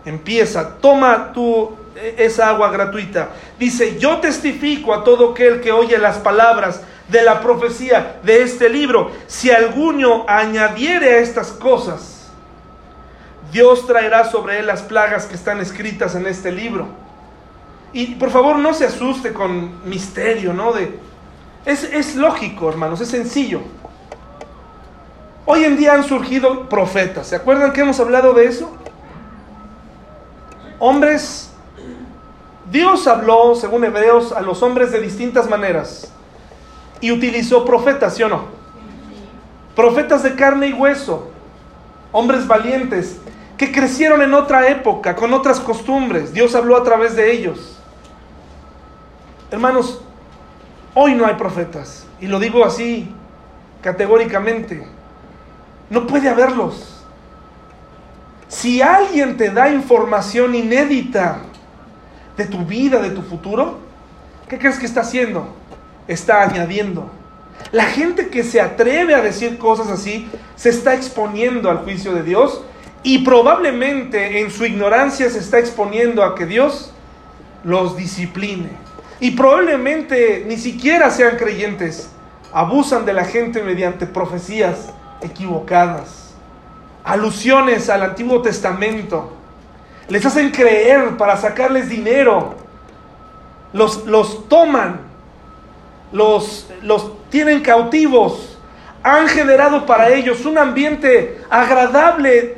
Empieza, 0.05 0.77
toma 0.77 1.31
tú 1.33 1.71
e, 1.95 2.15
esa 2.17 2.49
agua 2.49 2.69
gratuita. 2.69 3.29
Dice, 3.57 3.97
yo 3.97 4.17
testifico 4.17 4.93
a 4.93 5.03
todo 5.03 5.31
aquel 5.31 5.61
que 5.61 5.71
oye 5.71 5.97
las 5.97 6.17
palabras 6.17 6.81
de 7.07 7.21
la 7.21 7.41
profecía 7.41 8.19
de 8.23 8.41
este 8.41 8.69
libro. 8.69 9.11
Si 9.27 9.49
alguno 9.49 10.25
añadiere 10.27 11.13
a 11.13 11.17
estas 11.19 11.51
cosas, 11.51 12.31
Dios 13.51 13.85
traerá 13.87 14.29
sobre 14.29 14.59
él 14.59 14.67
las 14.67 14.81
plagas 14.81 15.25
que 15.25 15.35
están 15.35 15.59
escritas 15.59 16.15
en 16.15 16.25
este 16.25 16.51
libro. 16.51 16.87
Y 17.93 18.15
por 18.15 18.29
favor 18.29 18.57
no 18.57 18.73
se 18.73 18.85
asuste 18.85 19.33
con 19.33 19.87
misterio, 19.87 20.53
¿no? 20.53 20.71
De, 20.71 20.97
es, 21.65 21.83
es 21.83 22.15
lógico, 22.15 22.69
hermanos, 22.69 23.01
es 23.01 23.09
sencillo. 23.09 23.61
Hoy 25.45 25.65
en 25.65 25.77
día 25.77 25.93
han 25.93 26.03
surgido 26.03 26.69
profetas. 26.69 27.27
¿Se 27.27 27.35
acuerdan 27.35 27.73
que 27.73 27.81
hemos 27.81 27.99
hablado 27.99 28.33
de 28.33 28.45
eso? 28.45 28.71
Hombres, 30.79 31.51
Dios 32.71 33.05
habló, 33.07 33.55
según 33.55 33.83
Hebreos, 33.83 34.31
a 34.31 34.41
los 34.41 34.63
hombres 34.63 34.91
de 34.91 35.01
distintas 35.01 35.49
maneras 35.49 36.11
y 37.01 37.11
utilizó 37.11 37.65
profetas, 37.65 38.15
¿sí 38.15 38.23
o 38.23 38.29
no? 38.29 38.45
Profetas 39.75 40.23
de 40.23 40.35
carne 40.35 40.67
y 40.67 40.73
hueso, 40.73 41.29
hombres 42.11 42.47
valientes, 42.47 43.17
que 43.57 43.71
crecieron 43.71 44.21
en 44.21 44.33
otra 44.33 44.69
época, 44.69 45.15
con 45.15 45.33
otras 45.33 45.59
costumbres. 45.59 46.33
Dios 46.33 46.55
habló 46.55 46.77
a 46.77 46.83
través 46.83 47.15
de 47.15 47.31
ellos. 47.31 47.77
Hermanos, 49.49 50.01
hoy 50.93 51.15
no 51.15 51.25
hay 51.25 51.35
profetas, 51.35 52.05
y 52.19 52.27
lo 52.27 52.39
digo 52.39 52.65
así 52.65 53.09
categóricamente. 53.81 54.87
No 55.89 56.07
puede 56.07 56.29
haberlos. 56.29 57.03
Si 58.47 58.81
alguien 58.81 59.37
te 59.37 59.49
da 59.49 59.69
información 59.69 60.55
inédita 60.55 61.39
de 62.37 62.45
tu 62.45 62.65
vida, 62.65 63.01
de 63.01 63.09
tu 63.09 63.21
futuro, 63.21 63.79
¿qué 64.47 64.57
crees 64.57 64.77
que 64.77 64.85
está 64.85 65.01
haciendo? 65.01 65.61
está 66.07 66.43
añadiendo. 66.43 67.09
La 67.71 67.85
gente 67.85 68.29
que 68.29 68.43
se 68.43 68.59
atreve 68.59 69.15
a 69.15 69.21
decir 69.21 69.57
cosas 69.57 69.87
así 69.89 70.27
se 70.55 70.69
está 70.69 70.93
exponiendo 70.95 71.69
al 71.69 71.79
juicio 71.79 72.13
de 72.13 72.23
Dios 72.23 72.61
y 73.03 73.19
probablemente 73.19 74.41
en 74.41 74.51
su 74.51 74.65
ignorancia 74.65 75.29
se 75.29 75.39
está 75.39 75.59
exponiendo 75.59 76.23
a 76.23 76.35
que 76.35 76.45
Dios 76.45 76.91
los 77.63 77.95
discipline. 77.95 78.69
Y 79.21 79.31
probablemente 79.31 80.43
ni 80.45 80.57
siquiera 80.57 81.09
sean 81.09 81.37
creyentes. 81.37 82.09
Abusan 82.51 83.05
de 83.05 83.13
la 83.13 83.23
gente 83.23 83.63
mediante 83.63 84.05
profecías 84.05 84.89
equivocadas, 85.21 86.33
alusiones 87.05 87.89
al 87.89 88.03
Antiguo 88.03 88.41
Testamento. 88.41 89.31
Les 90.09 90.25
hacen 90.25 90.51
creer 90.51 91.15
para 91.15 91.37
sacarles 91.37 91.87
dinero. 91.87 92.55
Los, 93.71 94.05
los 94.05 94.49
toman 94.49 95.11
los, 96.11 96.67
los 96.81 97.29
tienen 97.29 97.61
cautivos, 97.61 98.57
han 99.03 99.27
generado 99.27 99.85
para 99.85 100.09
ellos 100.09 100.45
un 100.45 100.57
ambiente 100.57 101.41
agradable 101.49 102.57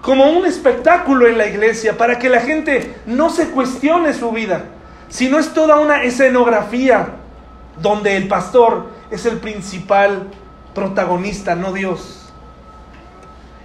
como 0.00 0.30
un 0.30 0.44
espectáculo 0.44 1.26
en 1.26 1.38
la 1.38 1.46
iglesia 1.46 1.96
para 1.96 2.18
que 2.18 2.28
la 2.28 2.40
gente 2.40 2.94
no 3.06 3.30
se 3.30 3.48
cuestione 3.48 4.12
su 4.12 4.30
vida, 4.32 4.64
sino 5.08 5.38
es 5.38 5.52
toda 5.52 5.78
una 5.78 6.02
escenografía 6.02 7.08
donde 7.80 8.16
el 8.16 8.28
pastor 8.28 8.86
es 9.10 9.26
el 9.26 9.38
principal 9.38 10.28
protagonista, 10.74 11.54
no 11.54 11.72
Dios. 11.72 12.32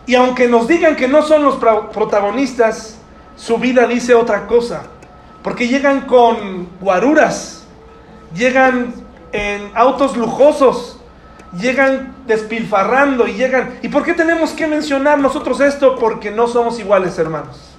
Y 0.05 0.15
aunque 0.15 0.47
nos 0.47 0.67
digan 0.67 0.95
que 0.95 1.07
no 1.07 1.21
son 1.21 1.43
los 1.43 1.55
protagonistas, 1.55 2.97
su 3.35 3.57
vida 3.57 3.87
dice 3.87 4.15
otra 4.15 4.47
cosa, 4.47 4.83
porque 5.43 5.67
llegan 5.67 6.01
con 6.01 6.67
guaruras, 6.81 7.63
llegan 8.33 8.93
en 9.31 9.71
autos 9.75 10.17
lujosos, 10.17 10.99
llegan 11.57 12.15
despilfarrando 12.27 13.27
y 13.27 13.33
llegan... 13.33 13.77
¿Y 13.81 13.89
por 13.89 14.03
qué 14.03 14.13
tenemos 14.13 14.51
que 14.51 14.67
mencionar 14.67 15.19
nosotros 15.19 15.59
esto? 15.61 15.95
Porque 15.97 16.31
no 16.31 16.47
somos 16.47 16.79
iguales, 16.79 17.17
hermanos. 17.17 17.71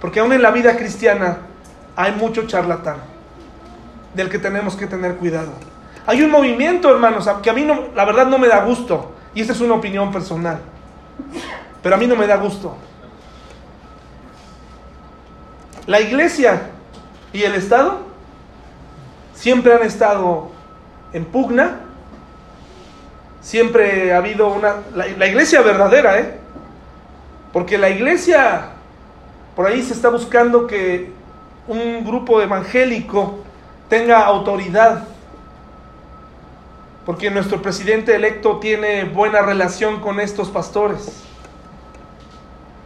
Porque 0.00 0.20
aún 0.20 0.32
en 0.32 0.42
la 0.42 0.50
vida 0.50 0.76
cristiana 0.76 1.38
hay 1.96 2.12
mucho 2.12 2.46
charlatán 2.46 2.96
del 4.14 4.28
que 4.28 4.38
tenemos 4.38 4.76
que 4.76 4.86
tener 4.86 5.16
cuidado. 5.16 5.52
Hay 6.06 6.22
un 6.22 6.30
movimiento, 6.30 6.90
hermanos, 6.90 7.28
que 7.42 7.50
a 7.50 7.52
mí 7.52 7.64
no, 7.64 7.88
la 7.94 8.04
verdad 8.04 8.26
no 8.26 8.38
me 8.38 8.48
da 8.48 8.64
gusto. 8.64 9.12
Y 9.34 9.40
esta 9.40 9.52
es 9.52 9.60
una 9.60 9.74
opinión 9.74 10.12
personal. 10.12 10.58
Pero 11.82 11.94
a 11.94 11.98
mí 11.98 12.06
no 12.06 12.16
me 12.16 12.26
da 12.26 12.36
gusto. 12.36 12.76
La 15.86 16.00
iglesia 16.00 16.70
y 17.32 17.42
el 17.42 17.54
Estado 17.54 18.00
siempre 19.34 19.74
han 19.74 19.82
estado 19.82 20.50
en 21.12 21.24
pugna. 21.24 21.80
Siempre 23.40 24.12
ha 24.12 24.18
habido 24.18 24.48
una... 24.48 24.76
La, 24.94 25.26
iglesia 25.26 25.62
verdadera, 25.62 26.18
¿eh? 26.20 26.38
Porque 27.52 27.76
la 27.76 27.90
iglesia, 27.90 28.66
por 29.56 29.66
ahí 29.66 29.82
se 29.82 29.92
está 29.92 30.08
buscando 30.10 30.66
que 30.66 31.12
un 31.68 32.04
grupo 32.04 32.40
evangélico 32.40 33.38
tenga 33.88 34.24
autoridad. 34.24 35.04
Porque 37.04 37.30
nuestro 37.30 37.60
presidente 37.60 38.14
electo 38.14 38.58
tiene 38.58 39.04
buena 39.04 39.42
relación 39.42 40.00
con 40.00 40.20
estos 40.20 40.50
pastores. 40.50 41.22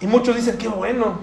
Y 0.01 0.07
muchos 0.07 0.37
dicen, 0.37 0.57
qué 0.59 0.69
bueno. 0.69 1.19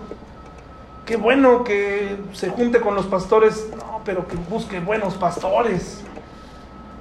qué 1.05 1.15
bueno 1.15 1.63
que 1.63 2.17
se 2.33 2.49
junte 2.49 2.79
con 2.79 2.95
los 2.95 3.05
pastores, 3.07 3.67
no, 3.75 4.01
pero 4.05 4.27
que 4.27 4.35
busque 4.35 4.79
buenos 4.79 5.15
pastores. 5.15 6.01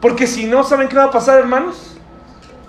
Porque 0.01 0.27
si 0.27 0.47
no, 0.47 0.65
¿saben 0.65 0.89
qué 0.89 0.97
va 0.97 1.05
a 1.05 1.11
pasar, 1.11 1.39
hermanos? 1.39 1.97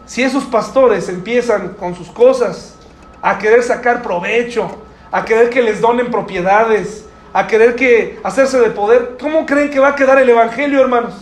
Si 0.05 0.21
esos 0.21 0.43
pastores 0.43 1.09
empiezan 1.09 1.69
con 1.69 1.95
sus 1.95 2.11
cosas 2.11 2.75
a 3.21 3.39
querer 3.39 3.63
sacar 3.63 4.03
provecho, 4.03 4.69
a 5.11 5.23
querer 5.23 5.49
que 5.49 5.61
les 5.61 5.79
donen 5.79 6.11
propiedades, 6.11 7.05
a 7.33 7.47
querer 7.47 7.75
que 7.75 8.19
hacerse 8.23 8.59
de 8.59 8.69
poder, 8.69 9.17
¿cómo 9.19 9.45
creen 9.45 9.71
que 9.71 9.79
va 9.79 9.89
a 9.89 9.95
quedar 9.95 10.19
el 10.19 10.29
evangelio, 10.29 10.81
hermanos? 10.81 11.13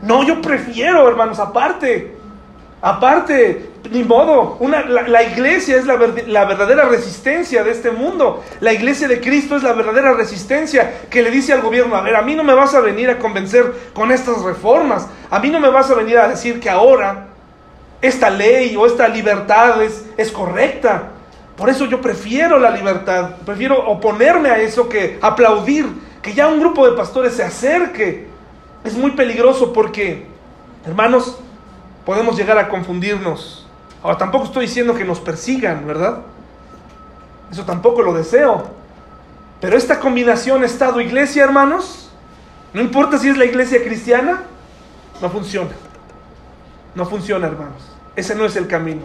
No, 0.00 0.24
yo 0.24 0.40
prefiero, 0.40 1.06
hermanos, 1.08 1.38
aparte. 1.38 2.16
Aparte, 2.80 3.70
ni 3.92 4.02
modo, 4.02 4.56
una, 4.58 4.82
la, 4.82 5.22
iglesia 5.22 5.76
es 5.76 5.86
la, 5.86 5.96
la, 6.26 6.44
verdadera 6.46 6.86
resistencia 6.86 7.62
de 7.62 7.70
este 7.70 7.92
mundo. 7.92 8.42
La 8.58 8.72
iglesia 8.72 9.06
de 9.06 9.20
Cristo 9.20 9.54
es 9.54 9.62
la 9.62 9.72
verdadera 9.72 10.14
resistencia 10.14 11.02
que 11.08 11.22
le 11.22 11.30
dice 11.30 11.52
al 11.52 11.62
gobierno, 11.62 11.94
a 11.94 12.00
ver, 12.00 12.16
a 12.16 12.22
mí 12.22 12.34
no 12.34 12.42
me 12.42 12.54
vas 12.54 12.74
a 12.74 12.80
venir 12.80 13.08
a 13.08 13.18
convencer 13.18 13.72
con 13.94 14.10
estas 14.10 14.42
reformas. 14.42 15.06
A 15.30 15.38
mí 15.38 15.48
no 15.48 15.60
me 15.60 15.70
vas 15.70 15.92
a 15.92 15.94
venir 15.94 16.18
a 16.18 16.26
decir 16.26 16.58
que 16.58 16.68
ahora 16.68 17.28
esta 18.00 18.30
ley 18.30 18.74
o 18.76 18.84
esta 18.84 19.06
libertad 19.06 19.80
es, 19.80 20.04
es 20.16 20.32
correcta. 20.32 21.11
Por 21.62 21.70
eso 21.70 21.84
yo 21.84 22.00
prefiero 22.00 22.58
la 22.58 22.72
libertad, 22.72 23.36
prefiero 23.46 23.88
oponerme 23.88 24.50
a 24.50 24.58
eso 24.58 24.88
que 24.88 25.20
aplaudir, 25.22 25.86
que 26.20 26.34
ya 26.34 26.48
un 26.48 26.58
grupo 26.58 26.90
de 26.90 26.96
pastores 26.96 27.34
se 27.34 27.44
acerque. 27.44 28.26
Es 28.82 28.96
muy 28.96 29.12
peligroso 29.12 29.72
porque, 29.72 30.26
hermanos, 30.84 31.38
podemos 32.04 32.36
llegar 32.36 32.58
a 32.58 32.68
confundirnos. 32.68 33.64
Ahora, 34.02 34.18
tampoco 34.18 34.46
estoy 34.46 34.66
diciendo 34.66 34.92
que 34.96 35.04
nos 35.04 35.20
persigan, 35.20 35.86
¿verdad? 35.86 36.22
Eso 37.52 37.64
tampoco 37.64 38.02
lo 38.02 38.12
deseo. 38.12 38.64
Pero 39.60 39.76
esta 39.76 40.00
combinación 40.00 40.64
Estado-Iglesia, 40.64 41.44
hermanos, 41.44 42.10
no 42.74 42.80
importa 42.80 43.18
si 43.18 43.28
es 43.28 43.38
la 43.38 43.44
iglesia 43.44 43.84
cristiana, 43.84 44.42
no 45.20 45.30
funciona. 45.30 45.70
No 46.96 47.06
funciona, 47.06 47.46
hermanos. 47.46 47.88
Ese 48.16 48.34
no 48.34 48.46
es 48.46 48.56
el 48.56 48.66
camino. 48.66 49.02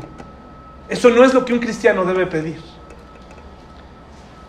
Eso 0.90 1.10
no 1.10 1.24
es 1.24 1.34
lo 1.34 1.46
que 1.46 1.54
un 1.54 1.60
cristiano 1.60 2.06
debe 2.06 2.26
pedir. 2.26 2.58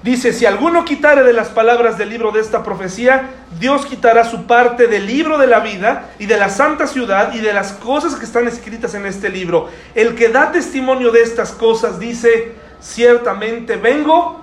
Dice, 0.03 0.33
si 0.33 0.47
alguno 0.47 0.85
quitare 0.85 1.25
de 1.25 1.33
las 1.33 1.49
palabras 1.49 1.99
del 1.99 2.11
libro 2.11 2.31
de 2.31 2.41
esta 2.41 2.63
profecía, 2.63 3.31
Dios 3.59 3.85
quitará 3.85 4.25
su 4.25 4.47
parte 4.47 4.87
del 4.87 5.07
libro 5.07 5.39
de 5.39 5.49
la 5.49 5.59
vida 5.59 6.11
y 6.21 6.27
de 6.27 6.37
la 6.37 6.49
santa 6.49 6.87
ciudad 6.87 7.35
y 7.35 7.41
de 7.41 7.53
las 7.53 7.73
cosas 7.73 8.15
que 8.15 8.25
están 8.25 8.47
escritas 8.47 8.95
en 8.95 9.07
este 9.07 9.29
libro. 9.29 9.69
El 9.97 10.15
que 10.15 10.29
da 10.29 10.53
testimonio 10.53 11.11
de 11.11 11.23
estas 11.23 11.51
cosas 11.51 11.99
dice, 11.99 12.55
ciertamente 12.81 13.75
vengo 13.77 14.41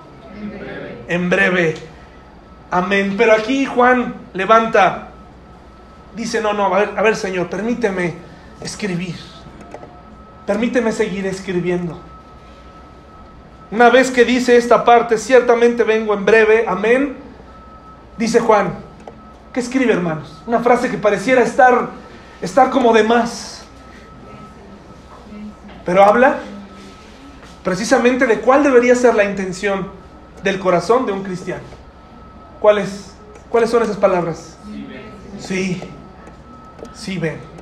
en 1.08 1.30
breve. 1.30 1.76
Amén. 2.70 3.16
Pero 3.18 3.32
aquí 3.32 3.66
Juan 3.66 4.14
levanta, 4.34 5.12
dice, 6.18 6.42
no, 6.42 6.52
no, 6.52 6.76
a 6.76 6.80
ver, 6.80 6.90
a 6.98 7.02
ver 7.02 7.16
Señor, 7.16 7.50
permíteme 7.50 8.16
escribir. 8.62 9.35
Permíteme 10.46 10.92
seguir 10.92 11.26
escribiendo. 11.26 12.00
Una 13.72 13.90
vez 13.90 14.12
que 14.12 14.26
dice 14.26 14.58
esta 14.58 14.86
parte, 14.86 15.18
ciertamente 15.18 15.84
vengo 15.84 16.14
en 16.14 16.24
breve, 16.24 16.66
amén, 16.68 17.16
dice 18.18 18.40
Juan, 18.40 18.76
¿qué 19.52 19.60
escribe 19.60 19.92
hermanos? 19.92 20.42
Una 20.46 20.60
frase 20.60 20.90
que 20.90 20.98
pareciera 20.98 21.42
estar, 21.42 21.90
estar 22.42 22.70
como 22.70 22.94
de 22.94 23.04
más. 23.04 23.64
Pero 25.84 26.04
habla 26.04 26.38
precisamente 27.64 28.28
de 28.28 28.40
cuál 28.40 28.64
debería 28.64 28.96
ser 28.96 29.16
la 29.16 29.24
intención 29.24 29.88
del 30.44 30.60
corazón 30.60 31.08
de 31.08 31.12
un 31.12 31.24
cristiano. 31.24 31.64
¿Cuáles, 32.60 33.14
¿cuáles 33.50 33.72
son 33.72 33.82
esas 33.82 33.98
palabras? 33.98 34.58
Sí, 35.40 35.82
sí 36.94 37.18
ven. 37.18 37.55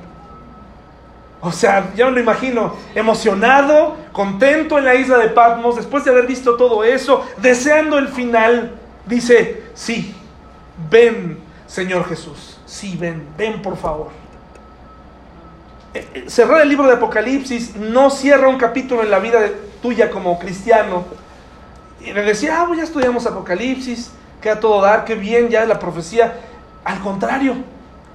O 1.44 1.52
sea, 1.52 1.92
ya 1.94 2.06
me 2.06 2.12
lo 2.12 2.20
imagino, 2.20 2.74
emocionado, 2.94 3.98
contento 4.12 4.78
en 4.78 4.86
la 4.86 4.94
isla 4.94 5.18
de 5.18 5.28
Patmos, 5.28 5.76
después 5.76 6.02
de 6.02 6.10
haber 6.10 6.26
visto 6.26 6.56
todo 6.56 6.82
eso, 6.84 7.22
deseando 7.36 7.98
el 7.98 8.08
final, 8.08 8.72
dice, 9.04 9.64
sí, 9.74 10.16
ven, 10.90 11.38
Señor 11.66 12.08
Jesús, 12.08 12.58
sí, 12.64 12.96
ven, 12.98 13.28
ven 13.36 13.60
por 13.60 13.76
favor. 13.76 14.08
Eh, 15.92 16.08
eh, 16.14 16.24
cerrar 16.28 16.62
el 16.62 16.68
libro 16.70 16.86
de 16.86 16.94
Apocalipsis 16.94 17.76
no 17.76 18.08
cierra 18.08 18.48
un 18.48 18.56
capítulo 18.56 19.02
en 19.02 19.10
la 19.10 19.18
vida 19.18 19.40
tuya 19.82 20.10
como 20.10 20.38
cristiano. 20.38 21.04
Y 22.00 22.14
le 22.14 22.22
decía, 22.22 22.62
ah, 22.62 22.64
pues 22.66 22.78
ya 22.78 22.84
estudiamos 22.84 23.26
Apocalipsis, 23.26 24.12
queda 24.40 24.58
todo 24.60 24.80
dar, 24.80 25.04
qué 25.04 25.14
bien, 25.14 25.50
ya 25.50 25.66
la 25.66 25.78
profecía. 25.78 26.40
Al 26.84 27.00
contrario, 27.00 27.56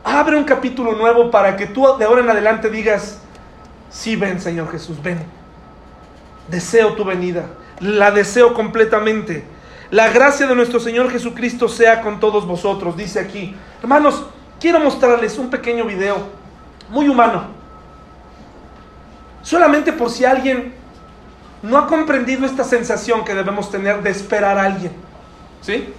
Abre 0.03 0.37
un 0.37 0.43
capítulo 0.43 0.93
nuevo 0.93 1.29
para 1.29 1.57
que 1.57 1.67
tú 1.67 1.85
de 1.97 2.05
ahora 2.05 2.21
en 2.21 2.29
adelante 2.29 2.69
digas, 2.69 3.18
sí 3.89 4.15
ven 4.15 4.39
Señor 4.39 4.71
Jesús, 4.71 5.01
ven. 5.01 5.19
Deseo 6.47 6.93
tu 6.93 7.05
venida, 7.05 7.47
la 7.79 8.11
deseo 8.11 8.53
completamente. 8.53 9.43
La 9.91 10.09
gracia 10.09 10.45
de 10.47 10.55
nuestro 10.55 10.79
Señor 10.79 11.11
Jesucristo 11.11 11.67
sea 11.67 12.01
con 12.01 12.19
todos 12.19 12.45
vosotros, 12.45 12.95
dice 12.95 13.19
aquí. 13.19 13.55
Hermanos, 13.81 14.25
quiero 14.59 14.79
mostrarles 14.79 15.37
un 15.37 15.49
pequeño 15.49 15.85
video, 15.85 16.17
muy 16.89 17.07
humano. 17.07 17.45
Solamente 19.41 19.93
por 19.93 20.09
si 20.09 20.25
alguien 20.25 20.73
no 21.61 21.77
ha 21.77 21.87
comprendido 21.87 22.45
esta 22.45 22.63
sensación 22.63 23.25
que 23.25 23.33
debemos 23.33 23.71
tener 23.71 24.01
de 24.03 24.11
esperar 24.11 24.57
a 24.57 24.65
alguien. 24.65 24.91
¿Sí? 25.61 25.93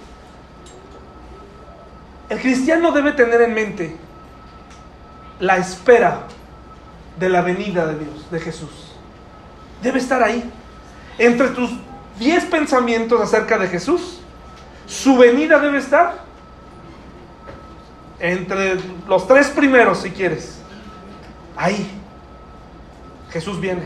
El 2.29 2.39
cristiano 2.39 2.91
debe 2.91 3.11
tener 3.11 3.41
en 3.41 3.53
mente 3.53 3.97
la 5.39 5.57
espera 5.57 6.27
de 7.17 7.29
la 7.29 7.41
venida 7.41 7.85
de 7.85 7.99
Dios, 7.99 8.31
de 8.31 8.39
Jesús. 8.39 8.93
Debe 9.81 9.99
estar 9.99 10.21
ahí. 10.23 10.49
Entre 11.17 11.49
tus 11.49 11.71
diez 12.17 12.45
pensamientos 12.45 13.19
acerca 13.21 13.57
de 13.57 13.67
Jesús, 13.67 14.19
su 14.87 15.17
venida 15.17 15.59
debe 15.59 15.77
estar 15.77 16.19
entre 18.19 18.77
los 19.07 19.27
tres 19.27 19.47
primeros, 19.49 19.99
si 19.99 20.11
quieres. 20.11 20.59
Ahí. 21.55 21.89
Jesús 23.31 23.59
viene. 23.59 23.83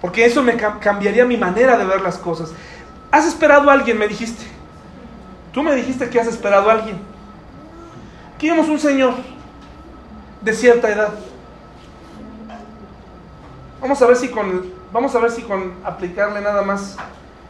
Porque 0.00 0.24
eso 0.24 0.42
me 0.42 0.56
cambiaría 0.56 1.24
mi 1.24 1.36
manera 1.36 1.76
de 1.76 1.84
ver 1.84 2.00
las 2.00 2.16
cosas. 2.18 2.52
¿Has 3.10 3.26
esperado 3.26 3.68
a 3.70 3.72
alguien? 3.72 3.98
Me 3.98 4.08
dijiste. 4.08 4.44
Tú 5.52 5.62
me 5.62 5.74
dijiste 5.74 6.08
que 6.08 6.20
has 6.20 6.26
esperado 6.26 6.70
a 6.70 6.74
alguien. 6.74 6.98
Aquí 8.34 8.50
un 8.50 8.78
señor 8.78 9.14
de 10.40 10.52
cierta 10.52 10.88
edad. 10.90 11.10
Vamos 13.80 14.00
a 14.02 14.06
ver 14.06 14.16
si 14.16 14.28
con, 14.28 14.72
vamos 14.92 15.14
a 15.14 15.18
ver 15.18 15.30
si 15.30 15.42
con 15.42 15.74
aplicarle 15.84 16.40
nada 16.40 16.62
más 16.62 16.96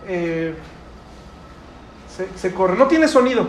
eh, 0.06 0.54
se, 2.16 2.28
se 2.38 2.54
corre. 2.54 2.76
No 2.76 2.86
tiene 2.86 3.08
sonido. 3.08 3.48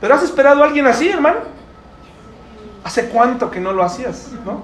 Pero 0.00 0.14
has 0.14 0.22
esperado 0.22 0.62
a 0.62 0.66
alguien 0.66 0.86
así, 0.86 1.08
hermano. 1.08 1.40
¿Hace 2.84 3.08
cuánto 3.08 3.50
que 3.50 3.60
no 3.60 3.72
lo 3.72 3.82
hacías? 3.82 4.30
¿No? 4.44 4.62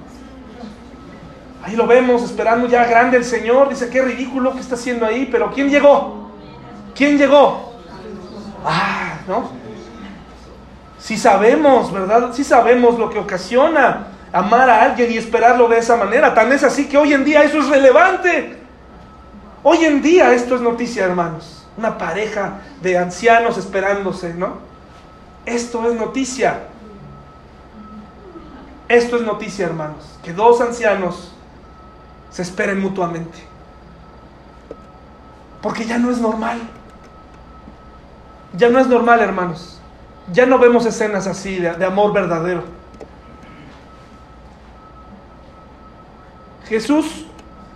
Ahí 1.62 1.76
lo 1.76 1.86
vemos, 1.86 2.22
esperando 2.22 2.68
ya 2.68 2.84
grande 2.84 3.16
el 3.16 3.24
Señor. 3.24 3.68
Dice, 3.68 3.88
qué 3.88 4.02
ridículo 4.02 4.52
que 4.52 4.60
está 4.60 4.76
haciendo 4.76 5.06
ahí. 5.06 5.28
Pero 5.30 5.50
¿quién 5.52 5.70
llegó? 5.70 6.30
¿Quién 6.94 7.18
llegó? 7.18 7.74
Ah, 8.64 9.18
¿no? 9.26 9.63
Si 11.04 11.18
sabemos, 11.18 11.92
¿verdad? 11.92 12.32
Si 12.32 12.42
sabemos 12.44 12.98
lo 12.98 13.10
que 13.10 13.18
ocasiona 13.18 14.06
amar 14.32 14.70
a 14.70 14.84
alguien 14.84 15.12
y 15.12 15.18
esperarlo 15.18 15.68
de 15.68 15.76
esa 15.76 15.96
manera. 15.96 16.32
Tan 16.32 16.50
es 16.50 16.64
así 16.64 16.88
que 16.88 16.96
hoy 16.96 17.12
en 17.12 17.26
día 17.26 17.42
eso 17.42 17.58
es 17.58 17.68
relevante. 17.68 18.56
Hoy 19.62 19.84
en 19.84 20.00
día 20.00 20.32
esto 20.32 20.54
es 20.54 20.62
noticia, 20.62 21.04
hermanos. 21.04 21.66
Una 21.76 21.98
pareja 21.98 22.62
de 22.80 22.96
ancianos 22.96 23.58
esperándose, 23.58 24.32
¿no? 24.32 24.54
Esto 25.44 25.86
es 25.90 25.94
noticia. 25.94 26.68
Esto 28.88 29.16
es 29.16 29.22
noticia, 29.24 29.66
hermanos. 29.66 30.18
Que 30.22 30.32
dos 30.32 30.62
ancianos 30.62 31.34
se 32.30 32.40
esperen 32.40 32.80
mutuamente. 32.80 33.46
Porque 35.60 35.84
ya 35.84 35.98
no 35.98 36.10
es 36.10 36.16
normal. 36.16 36.62
Ya 38.54 38.70
no 38.70 38.78
es 38.78 38.86
normal, 38.86 39.20
hermanos. 39.20 39.82
Ya 40.32 40.46
no 40.46 40.58
vemos 40.58 40.86
escenas 40.86 41.26
así 41.26 41.58
de, 41.58 41.84
amor 41.84 42.12
verdadero. 42.12 42.64
Jesús 46.66 47.26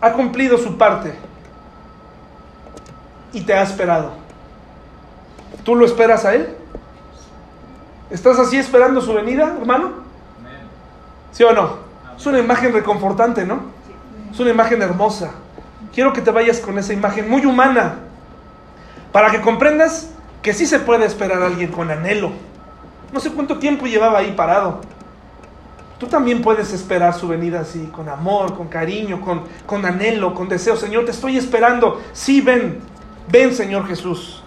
ha 0.00 0.12
cumplido 0.12 0.56
su 0.56 0.78
parte 0.78 1.14
y 3.32 3.42
te 3.42 3.52
ha 3.52 3.62
esperado. 3.62 4.12
¿Tú 5.62 5.74
lo 5.74 5.84
esperas 5.84 6.24
a 6.24 6.34
Él? 6.34 6.56
¿Estás 8.10 8.38
así 8.38 8.56
esperando 8.56 9.02
su 9.02 9.12
venida, 9.12 9.54
hermano? 9.60 9.92
¿Sí 11.32 11.44
o 11.44 11.52
no? 11.52 11.76
Es 12.16 12.24
una 12.24 12.38
imagen 12.38 12.72
reconfortante, 12.72 13.44
¿no? 13.44 13.60
Es 14.32 14.40
una 14.40 14.50
imagen 14.50 14.80
hermosa. 14.80 15.32
Quiero 15.92 16.14
que 16.14 16.22
te 16.22 16.30
vayas 16.30 16.60
con 16.60 16.78
esa 16.78 16.92
imagen 16.92 17.28
muy 17.28 17.44
humana, 17.44 17.96
Para 19.12 19.30
que 19.30 19.40
comprendas 19.40 20.10
que 20.42 20.54
sí 20.54 20.66
se 20.66 20.78
puede 20.78 21.06
esperar 21.06 21.42
a 21.42 21.46
alguien 21.46 21.70
con 21.70 21.90
anhelo. 21.90 22.32
No 23.12 23.20
sé 23.20 23.30
cuánto 23.30 23.58
tiempo 23.58 23.86
llevaba 23.86 24.18
ahí 24.18 24.32
parado. 24.32 24.80
Tú 25.98 26.06
también 26.06 26.42
puedes 26.42 26.72
esperar 26.72 27.14
su 27.14 27.26
venida 27.26 27.60
así, 27.60 27.88
con 27.92 28.08
amor, 28.08 28.56
con 28.56 28.68
cariño, 28.68 29.20
con, 29.20 29.42
con 29.66 29.84
anhelo, 29.84 30.32
con 30.32 30.48
deseo. 30.48 30.76
Señor, 30.76 31.04
te 31.04 31.10
estoy 31.10 31.36
esperando. 31.36 32.00
Sí, 32.12 32.40
ven, 32.40 32.78
ven 33.30 33.52
Señor 33.52 33.86
Jesús. 33.88 34.42